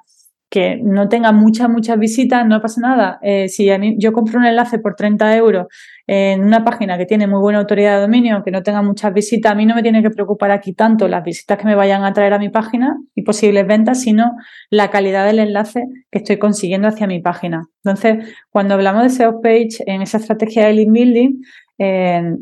que 0.49 0.77
no 0.81 1.09
tenga 1.09 1.31
muchas, 1.33 1.69
muchas 1.69 1.99
visitas, 1.99 2.45
no 2.45 2.61
pasa 2.61 2.79
nada. 2.79 3.19
Eh, 3.21 3.49
si 3.49 3.69
yo 3.97 4.13
compro 4.13 4.39
un 4.39 4.45
enlace 4.45 4.79
por 4.79 4.95
30 4.95 5.35
euros 5.35 5.67
en 6.05 6.43
una 6.43 6.63
página 6.63 6.97
que 6.97 7.05
tiene 7.05 7.27
muy 7.27 7.39
buena 7.39 7.59
autoridad 7.59 7.95
de 7.95 8.01
dominio, 8.01 8.43
que 8.43 8.51
no 8.51 8.63
tenga 8.63 8.81
muchas 8.81 9.13
visitas, 9.13 9.51
a 9.51 9.55
mí 9.55 9.65
no 9.65 9.75
me 9.75 9.83
tiene 9.83 10.01
que 10.01 10.09
preocupar 10.09 10.51
aquí 10.51 10.73
tanto 10.73 11.09
las 11.09 11.23
visitas 11.23 11.57
que 11.57 11.65
me 11.65 11.75
vayan 11.75 12.05
a 12.05 12.13
traer 12.13 12.33
a 12.33 12.39
mi 12.39 12.47
página 12.49 12.97
y 13.13 13.23
posibles 13.23 13.67
ventas, 13.67 14.01
sino 14.01 14.37
la 14.69 14.89
calidad 14.89 15.25
del 15.25 15.39
enlace 15.39 15.83
que 16.09 16.19
estoy 16.19 16.37
consiguiendo 16.37 16.87
hacia 16.87 17.07
mi 17.07 17.19
página. 17.19 17.67
Entonces, 17.83 18.33
cuando 18.49 18.73
hablamos 18.75 19.03
de 19.03 19.09
SEO 19.09 19.41
page 19.41 19.83
en 19.85 20.01
esa 20.01 20.17
estrategia 20.17 20.65
de 20.67 20.73
link 20.73 20.91
building, 20.93 21.41
eh, 21.77 22.37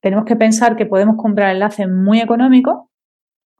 tenemos 0.00 0.24
que 0.26 0.36
pensar 0.36 0.76
que 0.76 0.86
podemos 0.86 1.16
comprar 1.16 1.50
enlaces 1.52 1.88
muy 1.88 2.20
económicos 2.20 2.91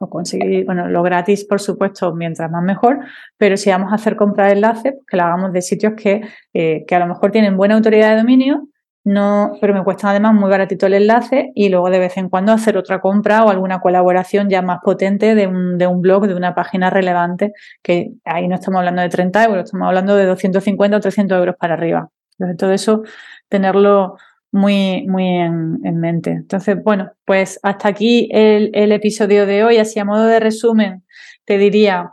o 0.03 0.09
conseguir, 0.09 0.65
bueno, 0.65 0.87
lo 0.87 1.01
gratis, 1.03 1.45
por 1.45 1.59
supuesto, 1.59 2.13
mientras 2.13 2.51
más 2.51 2.63
mejor, 2.63 2.99
pero 3.37 3.57
si 3.57 3.69
vamos 3.69 3.91
a 3.91 3.95
hacer 3.95 4.15
comprar 4.15 4.51
enlaces, 4.51 4.93
pues 4.93 5.05
que 5.07 5.17
lo 5.17 5.23
hagamos 5.23 5.53
de 5.53 5.61
sitios 5.61 5.93
que, 5.95 6.21
eh, 6.53 6.83
que 6.87 6.95
a 6.95 6.99
lo 6.99 7.07
mejor 7.07 7.31
tienen 7.31 7.57
buena 7.57 7.75
autoridad 7.75 8.11
de 8.11 8.17
dominio, 8.17 8.67
no, 9.05 9.57
pero 9.59 9.73
me 9.73 9.83
cuesta 9.83 10.09
además 10.09 10.33
muy 10.33 10.49
baratito 10.49 10.85
el 10.85 10.93
enlace 10.93 11.51
y 11.55 11.67
luego 11.67 11.89
de 11.89 11.99
vez 11.99 12.15
en 12.15 12.29
cuando 12.29 12.53
hacer 12.53 12.77
otra 12.77 13.01
compra 13.01 13.43
o 13.43 13.49
alguna 13.49 13.81
colaboración 13.81 14.49
ya 14.49 14.61
más 14.61 14.79
potente 14.81 15.35
de 15.35 15.47
un, 15.47 15.77
de 15.77 15.87
un 15.87 16.01
blog, 16.01 16.27
de 16.27 16.35
una 16.35 16.55
página 16.55 16.89
relevante, 16.89 17.51
que 17.81 18.11
ahí 18.23 18.47
no 18.47 18.55
estamos 18.55 18.79
hablando 18.79 19.01
de 19.01 19.09
30 19.09 19.43
euros, 19.43 19.65
estamos 19.65 19.87
hablando 19.87 20.15
de 20.15 20.25
250 20.25 20.97
o 20.97 20.99
300 21.01 21.37
euros 21.37 21.55
para 21.59 21.73
arriba. 21.73 22.09
Entonces, 22.39 22.57
todo 22.57 22.71
eso, 22.71 23.03
tenerlo 23.49 24.15
muy, 24.53 25.05
muy 25.07 25.25
en, 25.27 25.99
mente. 25.99 26.29
Entonces, 26.29 26.81
bueno, 26.81 27.11
pues 27.25 27.59
hasta 27.63 27.89
aquí 27.89 28.29
el, 28.31 28.91
episodio 28.91 29.45
de 29.47 29.63
hoy. 29.63 29.77
Así 29.77 29.99
a 29.99 30.05
modo 30.05 30.25
de 30.25 30.39
resumen, 30.39 31.03
te 31.43 31.57
diría 31.57 32.11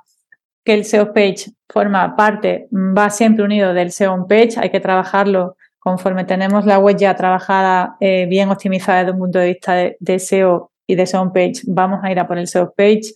que 0.65 0.73
el 0.73 0.85
SEO 0.87 1.13
page 1.13 1.53
forma 1.69 2.17
parte, 2.17 2.67
va 2.73 3.11
siempre 3.11 3.45
unido 3.45 3.75
del 3.75 3.93
SEO 3.93 4.27
page, 4.27 4.55
hay 4.57 4.71
que 4.71 4.81
trabajarlo 4.81 5.57
conforme 5.79 6.25
tenemos 6.25 6.65
la 6.65 6.79
web 6.79 6.97
ya 6.97 7.15
trabajada, 7.15 7.97
eh, 8.01 8.27
bien 8.27 8.49
optimizada 8.49 9.01
desde 9.01 9.13
un 9.13 9.19
punto 9.19 9.39
de 9.39 9.49
vista 9.49 9.75
de, 9.99 10.19
SEO 10.19 10.71
y 10.87 10.95
de 10.95 11.07
SEO 11.07 11.33
page, 11.33 11.63
vamos 11.67 12.01
a 12.03 12.11
ir 12.11 12.19
a 12.19 12.27
por 12.27 12.39
el 12.39 12.49
SEO 12.49 12.73
page. 12.75 13.13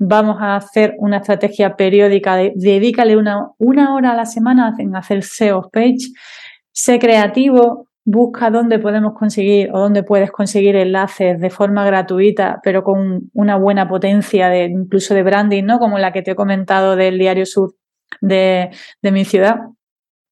Vamos 0.00 0.36
a 0.40 0.54
hacer 0.54 0.94
una 0.98 1.16
estrategia 1.16 1.74
periódica, 1.74 2.36
de, 2.36 2.52
dedícale 2.54 3.16
una, 3.16 3.48
una 3.58 3.94
hora 3.96 4.12
a 4.12 4.14
la 4.14 4.26
semana 4.26 4.72
en 4.78 4.94
hacer 4.94 5.24
SEO 5.24 5.68
page. 5.72 6.12
Sé 6.70 7.00
creativo, 7.00 7.87
busca 8.10 8.50
dónde 8.50 8.78
podemos 8.78 9.12
conseguir 9.12 9.70
o 9.70 9.80
dónde 9.80 10.02
puedes 10.02 10.30
conseguir 10.30 10.76
enlaces 10.76 11.38
de 11.38 11.50
forma 11.50 11.84
gratuita, 11.84 12.58
pero 12.64 12.82
con 12.82 13.30
una 13.34 13.56
buena 13.56 13.86
potencia 13.86 14.48
de 14.48 14.64
incluso 14.64 15.12
de 15.12 15.22
branding, 15.22 15.64
¿no? 15.64 15.78
Como 15.78 15.98
la 15.98 16.10
que 16.10 16.22
te 16.22 16.30
he 16.30 16.34
comentado 16.34 16.96
del 16.96 17.18
Diario 17.18 17.44
Sur 17.44 17.74
de, 18.22 18.70
de 19.02 19.12
mi 19.12 19.26
ciudad. 19.26 19.56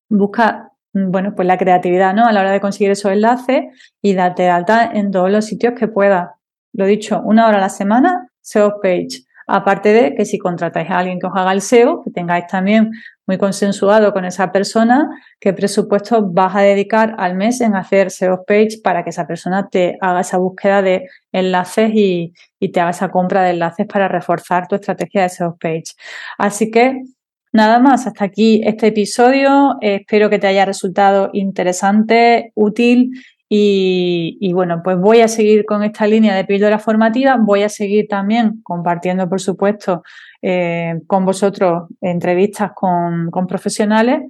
Busca, 0.09 0.73
bueno, 0.95 1.35
pues 1.37 1.47
la 1.47 1.59
creatividad, 1.59 2.15
¿no? 2.15 2.25
A 2.25 2.33
la 2.33 2.41
hora 2.41 2.53
de 2.53 2.63
conseguir 2.63 2.93
esos 2.93 3.13
enlaces 3.13 3.65
y 4.01 4.15
darte 4.15 4.45
de 4.45 4.51
alta 4.51 4.91
en 4.95 5.11
todos 5.11 5.31
los 5.31 5.45
sitios 5.45 5.75
que 5.79 5.87
puedas. 5.87 6.31
Lo 6.73 6.87
dicho, 6.87 7.21
una 7.27 7.47
hora 7.47 7.59
a 7.59 7.61
la 7.61 7.69
semana, 7.69 8.31
SEO 8.41 8.81
page. 8.81 9.26
Aparte 9.47 9.93
de 9.93 10.15
que 10.15 10.25
si 10.25 10.39
contratáis 10.39 10.91
a 10.91 10.99
alguien 10.99 11.21
que 11.21 11.27
os 11.27 11.33
haga 11.37 11.53
el 11.53 11.61
SEO, 11.61 12.03
que 12.03 12.11
tengáis 12.11 12.47
también 12.49 12.91
muy 13.27 13.39
consensuado 13.39 14.13
con 14.13 14.25
esa 14.25 14.51
persona, 14.51 15.09
qué 15.41 15.53
presupuesto 15.53 16.29
vas 16.31 16.57
a 16.57 16.61
dedicar 16.61 17.15
al 17.19 17.37
mes 17.37 17.61
en 17.61 17.77
hacer 17.77 18.11
SEO 18.11 18.45
page 18.45 18.79
para 18.83 19.05
que 19.05 19.11
esa 19.11 19.27
persona 19.27 19.69
te 19.69 19.99
haga 20.01 20.21
esa 20.21 20.39
búsqueda 20.39 20.83
de 20.83 21.09
enlaces 21.33 21.91
y, 21.95 22.33
te 22.73 22.81
haga 22.81 22.91
esa 22.91 23.11
compra 23.11 23.45
de 23.45 23.51
enlaces 23.51 23.87
para 23.87 24.09
reforzar 24.09 24.67
tu 24.67 24.75
estrategia 24.75 25.23
de 25.23 25.29
SEO 25.29 25.57
page. 25.61 25.95
Así 26.39 26.71
que 26.73 27.03
nada 27.53 27.79
más, 27.79 28.07
hasta 28.09 28.25
aquí 28.25 28.63
este 28.65 28.89
episodio. 28.89 29.77
espero 29.81 30.29
que 30.29 30.41
te 30.41 30.49
haya 30.49 30.65
resultado 30.65 31.31
interesante, 31.33 32.51
útil 32.55 33.13
y, 33.49 34.53
bueno, 34.53 34.81
pues 34.83 34.99
voy 34.99 35.21
a 35.21 35.29
seguir 35.29 35.65
con 35.65 35.85
esta 35.85 36.07
línea 36.07 36.35
de 36.35 36.45
píldora 36.45 36.79
formativa, 36.81 37.37
voy 37.39 37.63
a 37.63 37.69
seguir 37.69 38.09
también 38.09 38.61
compartiendo, 38.63 39.29
por 39.29 39.41
supuesto, 39.41 40.03
eh, 40.43 41.01
con 41.07 41.25
vosotros 41.25 41.85
entrevistas 42.01 42.73
con, 42.75 43.31
profesionales 43.47 44.23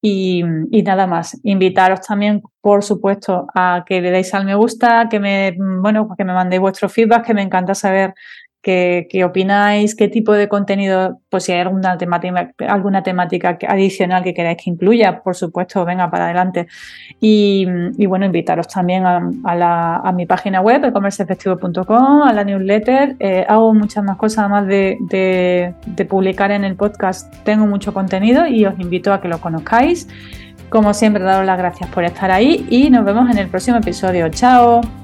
y, 0.00 0.42
nada 0.84 1.06
más. 1.06 1.38
Invitaros 1.42 2.00
también, 2.00 2.42
por 2.62 2.82
supuesto, 2.82 3.46
a 3.54 3.84
que 3.86 4.00
le 4.00 4.10
deis 4.10 4.32
al 4.32 4.46
me 4.46 4.54
gusta, 4.54 5.06
que 5.10 5.20
me, 5.20 5.54
bueno, 5.58 6.08
que 6.16 6.24
me 6.24 6.32
mandéis 6.32 6.62
vuestro 6.62 6.88
feedback, 6.88 7.26
que 7.26 7.34
me 7.34 7.42
encanta 7.42 7.74
saber 7.74 8.14
qué, 8.62 9.24
opináis, 9.24 9.94
qué 9.94 10.08
tipo 10.08 10.32
de 10.32 10.48
contenido, 10.48 11.18
pues 11.28 11.44
si 11.44 11.52
hay 11.52 11.60
alguna 11.60 11.98
temática, 11.98 12.52
alguna 12.68 13.02
temática 13.02 13.58
adicional 13.68 14.22
que 14.22 14.34
queráis 14.34 14.58
que 14.62 14.70
incluya, 14.70 15.22
por 15.22 15.34
supuesto, 15.34 15.84
venga 15.84 16.10
para 16.10 16.26
adelante. 16.26 16.68
Y, 17.20 17.66
bueno, 18.06 18.24
invitaros 18.24 18.68
también 18.68 19.04
a, 19.04 20.12
mi 20.14 20.26
página 20.26 20.60
web, 20.60 20.84
ecommerceefectivo.com, 20.84 22.22
a 22.22 22.32
la 22.32 22.44
newsletter. 22.44 23.16
Eh, 23.18 23.44
hago 23.48 23.74
muchas 23.74 24.04
más 24.04 24.16
cosas, 24.16 24.38
además 24.40 24.66
de, 24.66 25.74
de 25.86 26.04
publicar 26.04 26.52
en 26.52 26.64
el 26.64 26.76
podcast. 26.76 27.34
Tengo 27.44 27.66
mucho 27.66 27.92
contenido 27.92 28.46
y 28.46 28.64
os 28.64 28.78
invito 28.78 29.12
a 29.12 29.20
que 29.20 29.28
lo 29.28 29.40
conozcáis. 29.40 30.08
Como 30.68 30.94
siempre, 30.94 31.22
daros 31.22 31.44
las 31.44 31.58
gracias 31.58 31.90
por 31.90 32.04
estar 32.04 32.30
ahí 32.30 32.66
y 32.70 32.88
nos 32.88 33.04
vemos 33.04 33.28
en 33.30 33.38
el 33.38 33.48
próximo 33.48 33.78
episodio. 33.78 34.28
¡Chao! 34.30 35.01